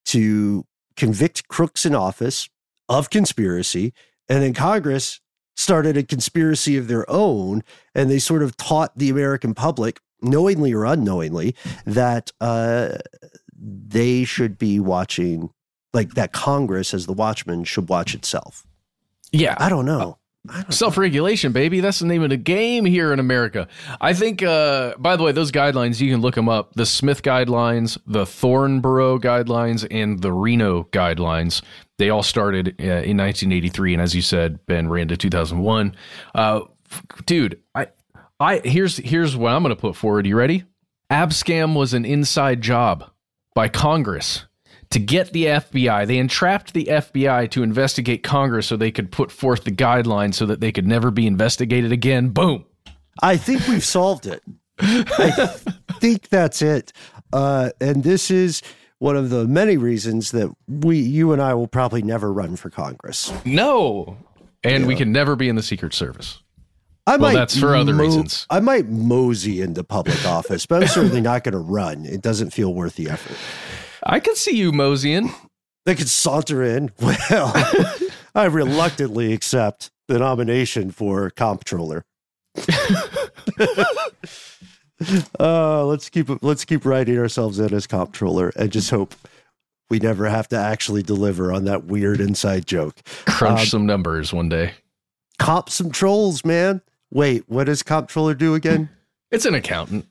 to 0.07 0.65
convict 0.97 1.49
crooks 1.49 1.85
in 1.85 1.95
office 1.95 2.49
of 2.89 3.11
conspiracy. 3.11 3.93
And 4.29 4.43
then 4.43 4.55
Congress 4.55 5.21
started 5.55 5.97
a 5.97 6.03
conspiracy 6.03 6.77
of 6.77 6.89
their 6.89 7.09
own. 7.11 7.63
And 7.95 8.11
they 8.11 8.19
sort 8.19 8.43
of 8.43 8.57
taught 8.57 8.97
the 8.97 9.11
American 9.11 9.55
public, 9.55 10.01
knowingly 10.23 10.73
or 10.73 10.85
unknowingly, 10.85 11.55
that 11.85 12.33
uh, 12.41 12.99
they 13.59 14.25
should 14.25 14.59
be 14.59 14.81
watching, 14.81 15.51
like 15.93 16.15
that 16.15 16.33
Congress, 16.33 16.95
as 16.95 17.07
the 17.07 17.13
watchman, 17.13 17.65
should 17.65 17.89
watch 17.89 18.15
itself. 18.15 18.67
Yeah. 19.33 19.57
I 19.59 19.69
don't 19.69 19.87
know. 19.87 20.19
Self 20.71 20.97
regulation, 20.97 21.53
baby. 21.53 21.81
That's 21.81 21.99
the 21.99 22.07
name 22.07 22.23
of 22.23 22.31
the 22.31 22.37
game 22.37 22.85
here 22.85 23.13
in 23.13 23.21
America. 23.21 23.69
I 24.01 24.15
think, 24.15 24.43
uh, 24.43 24.95
by 24.99 25.17
the 25.17 25.23
way, 25.23 25.33
those 25.33 25.53
guidelines, 25.53 26.01
you 26.01 26.11
can 26.11 26.21
look 26.21 26.35
them 26.35 26.49
up 26.49 26.75
the 26.75 26.87
Smith 26.87 27.23
guidelines, 27.23 27.99
the 28.07 28.27
Thornburgh 28.27 29.23
guidelines, 29.23 29.87
and 29.91 30.21
the 30.21 30.33
Reno 30.33 30.85
guidelines. 30.85 31.63
They 31.99 32.11
all 32.11 32.23
started 32.23 32.69
uh, 32.81 32.83
in 32.83 33.17
1983. 33.17 33.95
And 33.95 34.03
as 34.03 34.15
you 34.15 34.23
said, 34.23 34.65
Ben 34.67 34.89
ran 34.89 35.09
to 35.09 35.17
2001. 35.17 35.97
Uh, 36.35 36.61
dude, 37.25 37.61
I, 37.75 37.89
I, 38.39 38.59
here's, 38.59 38.99
here's 38.99 39.37
what 39.37 39.53
I'm 39.53 39.63
going 39.63 39.75
to 39.75 39.81
put 39.81 39.97
forward. 39.97 40.27
You 40.27 40.37
ready? 40.37 40.65
Abscam 41.11 41.75
was 41.75 41.95
an 41.95 42.05
inside 42.05 42.61
job 42.61 43.11
by 43.55 43.69
Congress 43.69 44.45
to 44.91 44.99
get 44.99 45.33
the 45.33 45.47
FBI. 45.47 46.07
They 46.07 46.19
entrapped 46.19 46.75
the 46.75 46.85
FBI 46.85 47.51
to 47.51 47.63
investigate 47.63 48.23
Congress 48.23 48.67
so 48.67 48.77
they 48.77 48.91
could 48.91 49.11
put 49.11 49.33
forth 49.33 49.65
the 49.65 49.73
guidelines 49.73 50.35
so 50.35 50.47
that 50.47 50.61
they 50.61 50.73
could 50.73 50.87
never 50.87 51.11
be 51.11 51.27
investigated 51.27 51.93
again. 51.93 52.29
Boom. 52.29 52.65
I 53.23 53.37
think 53.37 53.67
we've 53.67 53.85
solved 53.85 54.27
it. 54.27 54.43
I 54.79 55.49
think 56.01 56.29
that's 56.29 56.63
it. 56.63 56.93
Uh, 57.33 57.71
and 57.81 58.05
this 58.05 58.31
is 58.31 58.63
one 58.99 59.17
of 59.17 59.31
the 59.31 59.47
many 59.47 59.77
reasons 59.77 60.31
that 60.31 60.51
we, 60.69 60.99
you 60.99 61.33
and 61.33 61.43
I, 61.43 61.55
will 61.55 61.69
probably 61.69 62.03
never 62.03 62.33
run 62.33 62.57
for 62.57 62.71
Congress. 62.71 63.33
No, 63.45 64.17
and 64.63 64.83
yeah. 64.83 64.89
we 64.89 64.97
can 64.97 65.13
never 65.13 65.37
be 65.37 65.49
in 65.49 65.57
the 65.57 65.63
Secret 65.63 65.95
Service. 65.95 66.43
I 67.07 67.13
well, 67.13 67.33
might 67.33 67.39
that's 67.39 67.59
for 67.59 67.77
other 67.77 67.95
mo- 67.95 68.03
reasons. 68.03 68.47
I 68.51 68.61
might 68.61 68.89
mosey 68.89 69.61
into 69.61 69.85
public 69.85 70.25
office, 70.27 70.67
but 70.67 70.83
I'm 70.83 70.89
certainly 70.89 71.21
not 71.21 71.45
going 71.45 71.53
to 71.53 71.59
run. 71.59 72.05
It 72.05 72.21
doesn't 72.21 72.51
feel 72.51 72.75
worth 72.75 72.97
the 72.97 73.11
effort. 73.11 73.37
I 74.09 74.21
could 74.21 74.37
see 74.37 74.57
you 74.57 74.71
moseying. 74.71 75.35
They 75.85 75.97
could 75.97 76.09
saunter 76.09 76.63
in. 76.63 76.93
Well, 77.31 77.53
I 78.35 78.45
reluctantly 78.45 79.33
accept 79.33 79.91
the 80.09 80.19
nomination 80.19 80.91
for 80.91 81.31
comptroller. 81.31 82.05
uh, 85.41 85.85
let's 85.87 86.11
keep 86.11 86.29
let's 86.43 86.65
keep 86.65 86.85
writing 86.85 87.19
ourselves 87.19 87.59
in 87.59 87.73
as 87.73 87.87
comptroller 87.87 88.53
and 88.57 88.71
just 88.71 88.91
hope 88.91 89.15
we 89.89 89.99
never 89.99 90.29
have 90.29 90.49
to 90.49 90.57
actually 90.57 91.03
deliver 91.03 91.51
on 91.53 91.65
that 91.65 91.85
weird 91.85 92.21
inside 92.21 92.67
joke. 92.67 92.97
Crunch 93.27 93.61
um, 93.61 93.67
some 93.67 93.87
numbers 93.87 94.33
one 94.33 94.51
day. 94.51 94.75
Cop 95.39 95.71
some 95.71 95.91
trolls, 95.91 96.45
man. 96.45 96.83
Wait, 97.11 97.45
what 97.49 97.65
does 97.65 97.83
comptroller 97.83 98.35
do 98.35 98.55
again? 98.55 98.89
It's 99.31 99.47
an 99.47 99.55
accountant. 99.55 100.07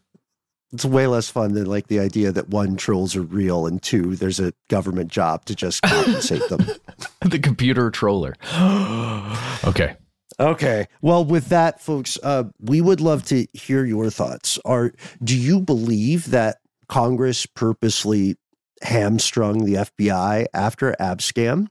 It's 0.73 0.85
way 0.85 1.07
less 1.07 1.29
fun 1.29 1.53
than 1.53 1.65
like 1.65 1.87
the 1.87 1.99
idea 1.99 2.31
that 2.31 2.49
one, 2.49 2.75
trolls 2.75 3.15
are 3.15 3.21
real, 3.21 3.65
and 3.65 3.81
two, 3.81 4.15
there's 4.15 4.39
a 4.39 4.53
government 4.69 5.11
job 5.11 5.45
to 5.45 5.55
just 5.55 5.81
compensate 5.83 6.47
them. 6.49 6.65
the 7.21 7.39
computer 7.39 7.89
troller. 7.91 8.35
okay. 9.63 9.95
Okay. 10.39 10.87
Well, 11.01 11.23
with 11.23 11.49
that, 11.49 11.81
folks, 11.81 12.17
uh, 12.21 12.45
we 12.59 12.81
would 12.81 12.99
love 12.99 13.25
to 13.25 13.47
hear 13.53 13.85
your 13.85 14.09
thoughts. 14.09 14.59
Are 14.65 14.91
do 15.23 15.37
you 15.37 15.61
believe 15.61 16.31
that 16.31 16.57
Congress 16.89 17.45
purposely 17.45 18.35
hamstrung 18.81 19.65
the 19.65 19.75
FBI 19.75 20.47
after 20.53 20.93
Abscam? 20.99 21.67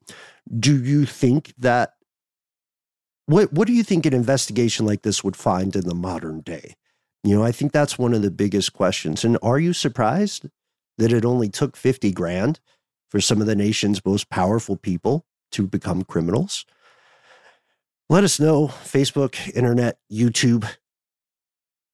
Do 0.59 0.83
you 0.83 1.05
think 1.05 1.53
that 1.59 1.95
what 3.27 3.53
what 3.53 3.67
do 3.67 3.75
you 3.75 3.83
think 3.83 4.07
an 4.07 4.15
investigation 4.15 4.87
like 4.87 5.03
this 5.03 5.23
would 5.23 5.37
find 5.37 5.75
in 5.77 5.87
the 5.87 5.95
modern 5.95 6.41
day? 6.41 6.75
You 7.25 7.35
know, 7.35 7.43
I 7.43 7.53
think 7.53 7.73
that's 7.73 7.99
one 7.99 8.13
of 8.13 8.21
the 8.21 8.31
biggest 8.31 8.75
questions. 8.75 9.25
And 9.25 9.39
are 9.43 9.59
you 9.59 9.73
surprised 9.73 10.47
that 10.99 11.11
it 11.11 11.25
only 11.25 11.49
took 11.49 11.75
50 11.75 12.13
grand 12.13 12.61
for 13.11 13.19
some 13.19 13.41
of 13.41 13.47
the 13.47 13.57
nation's 13.57 14.05
most 14.05 14.29
powerful 14.29 14.77
people 14.77 15.25
to 15.53 15.67
become 15.67 16.03
criminals? 16.03 16.67
Let 18.11 18.25
us 18.25 18.39
know 18.39 18.69
Facebook, 18.69 19.51
internet, 19.57 19.99
YouTube, 20.13 20.71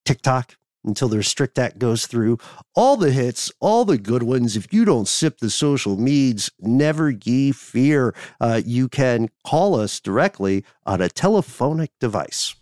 TikTok 0.05 0.57
until 0.85 1.09
the 1.09 1.19
Restrict 1.19 1.57
Act 1.59 1.79
goes 1.79 2.07
through. 2.07 2.39
All 2.75 2.97
the 2.97 3.13
hits, 3.13 3.53
all 3.61 3.85
the 3.85 3.99
good 3.99 4.25
ones. 4.25 4.57
If 4.57 4.73
you 4.73 4.85
don't 4.85 5.07
sip 5.07 5.39
the 5.39 5.51
social 5.51 5.97
meds, 5.97 6.51
never 6.59 7.11
ye 7.11 7.53
fear. 7.53 8.17
Uh, 8.41 8.61
you 8.65 8.89
can 8.89 9.29
call 9.47 9.79
us 9.79 10.01
directly 10.01 10.65
on 10.85 11.01
a 11.01 11.09
telephonic 11.09 11.93
device. 12.01 12.57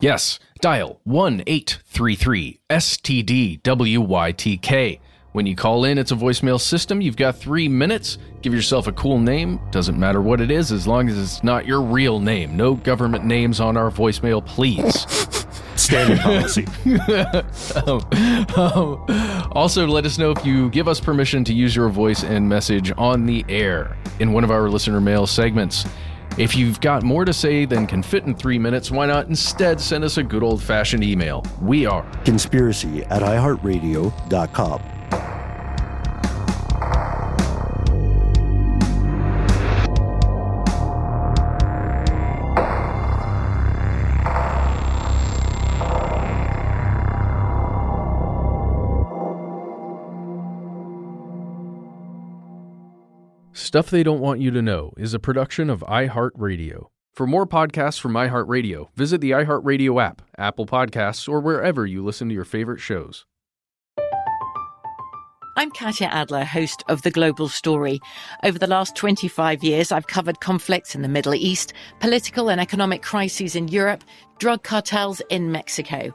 Yes, 0.00 0.38
dial 0.60 1.00
1 1.02 1.42
833 1.44 2.60
STDWYTK. 2.70 3.60
When 5.32 5.44
you 5.44 5.56
call 5.56 5.84
in, 5.84 5.98
it's 5.98 6.12
a 6.12 6.14
voicemail 6.14 6.60
system. 6.60 7.00
You've 7.00 7.16
got 7.16 7.36
three 7.36 7.66
minutes. 7.68 8.16
Give 8.40 8.54
yourself 8.54 8.86
a 8.86 8.92
cool 8.92 9.18
name. 9.18 9.58
Doesn't 9.72 9.98
matter 9.98 10.22
what 10.22 10.40
it 10.40 10.52
is, 10.52 10.70
as 10.70 10.86
long 10.86 11.08
as 11.08 11.18
it's 11.18 11.42
not 11.42 11.66
your 11.66 11.82
real 11.82 12.20
name. 12.20 12.56
No 12.56 12.74
government 12.74 13.24
names 13.24 13.58
on 13.58 13.76
our 13.76 13.90
voicemail, 13.90 14.46
please. 14.46 15.04
Standard 15.74 16.20
policy. 16.20 16.64
um, 17.84 18.06
um, 18.56 19.04
also, 19.50 19.84
let 19.84 20.06
us 20.06 20.16
know 20.16 20.30
if 20.30 20.46
you 20.46 20.70
give 20.70 20.86
us 20.86 21.00
permission 21.00 21.42
to 21.42 21.52
use 21.52 21.74
your 21.74 21.88
voice 21.88 22.22
and 22.22 22.48
message 22.48 22.92
on 22.96 23.26
the 23.26 23.44
air 23.48 23.96
in 24.20 24.32
one 24.32 24.44
of 24.44 24.52
our 24.52 24.70
listener 24.70 25.00
mail 25.00 25.26
segments. 25.26 25.86
If 26.38 26.54
you've 26.54 26.80
got 26.80 27.02
more 27.02 27.24
to 27.24 27.32
say 27.32 27.64
than 27.64 27.88
can 27.88 28.00
fit 28.00 28.22
in 28.24 28.32
three 28.32 28.60
minutes, 28.60 28.92
why 28.92 29.06
not 29.06 29.26
instead 29.26 29.80
send 29.80 30.04
us 30.04 30.18
a 30.18 30.22
good 30.22 30.44
old 30.44 30.62
fashioned 30.62 31.02
email? 31.02 31.44
We 31.60 31.84
are 31.84 32.08
conspiracy 32.24 33.02
at 33.06 33.22
iHeartRadio.com. 33.22 34.97
Stuff 53.68 53.90
They 53.90 54.02
Don't 54.02 54.20
Want 54.20 54.40
You 54.40 54.50
to 54.52 54.62
Know 54.62 54.94
is 54.96 55.12
a 55.12 55.18
production 55.18 55.68
of 55.68 55.80
iHeartRadio. 55.80 56.86
For 57.12 57.26
more 57.26 57.46
podcasts 57.46 58.00
from 58.00 58.14
iHeartRadio, 58.14 58.88
visit 58.96 59.20
the 59.20 59.32
iHeartRadio 59.32 60.02
app, 60.02 60.22
Apple 60.38 60.64
Podcasts, 60.64 61.28
or 61.28 61.38
wherever 61.40 61.84
you 61.84 62.02
listen 62.02 62.28
to 62.30 62.34
your 62.34 62.46
favorite 62.46 62.80
shows. 62.80 63.26
I'm 65.58 65.70
Katya 65.70 66.06
Adler, 66.06 66.44
host 66.44 66.82
of 66.88 67.02
The 67.02 67.10
Global 67.10 67.50
Story. 67.50 68.00
Over 68.42 68.58
the 68.58 68.66
last 68.66 68.96
25 68.96 69.62
years, 69.62 69.92
I've 69.92 70.06
covered 70.06 70.40
conflicts 70.40 70.94
in 70.94 71.02
the 71.02 71.08
Middle 71.08 71.34
East, 71.34 71.74
political 72.00 72.48
and 72.48 72.62
economic 72.62 73.02
crises 73.02 73.54
in 73.54 73.68
Europe, 73.68 74.02
drug 74.38 74.62
cartels 74.62 75.20
in 75.28 75.52
Mexico. 75.52 76.14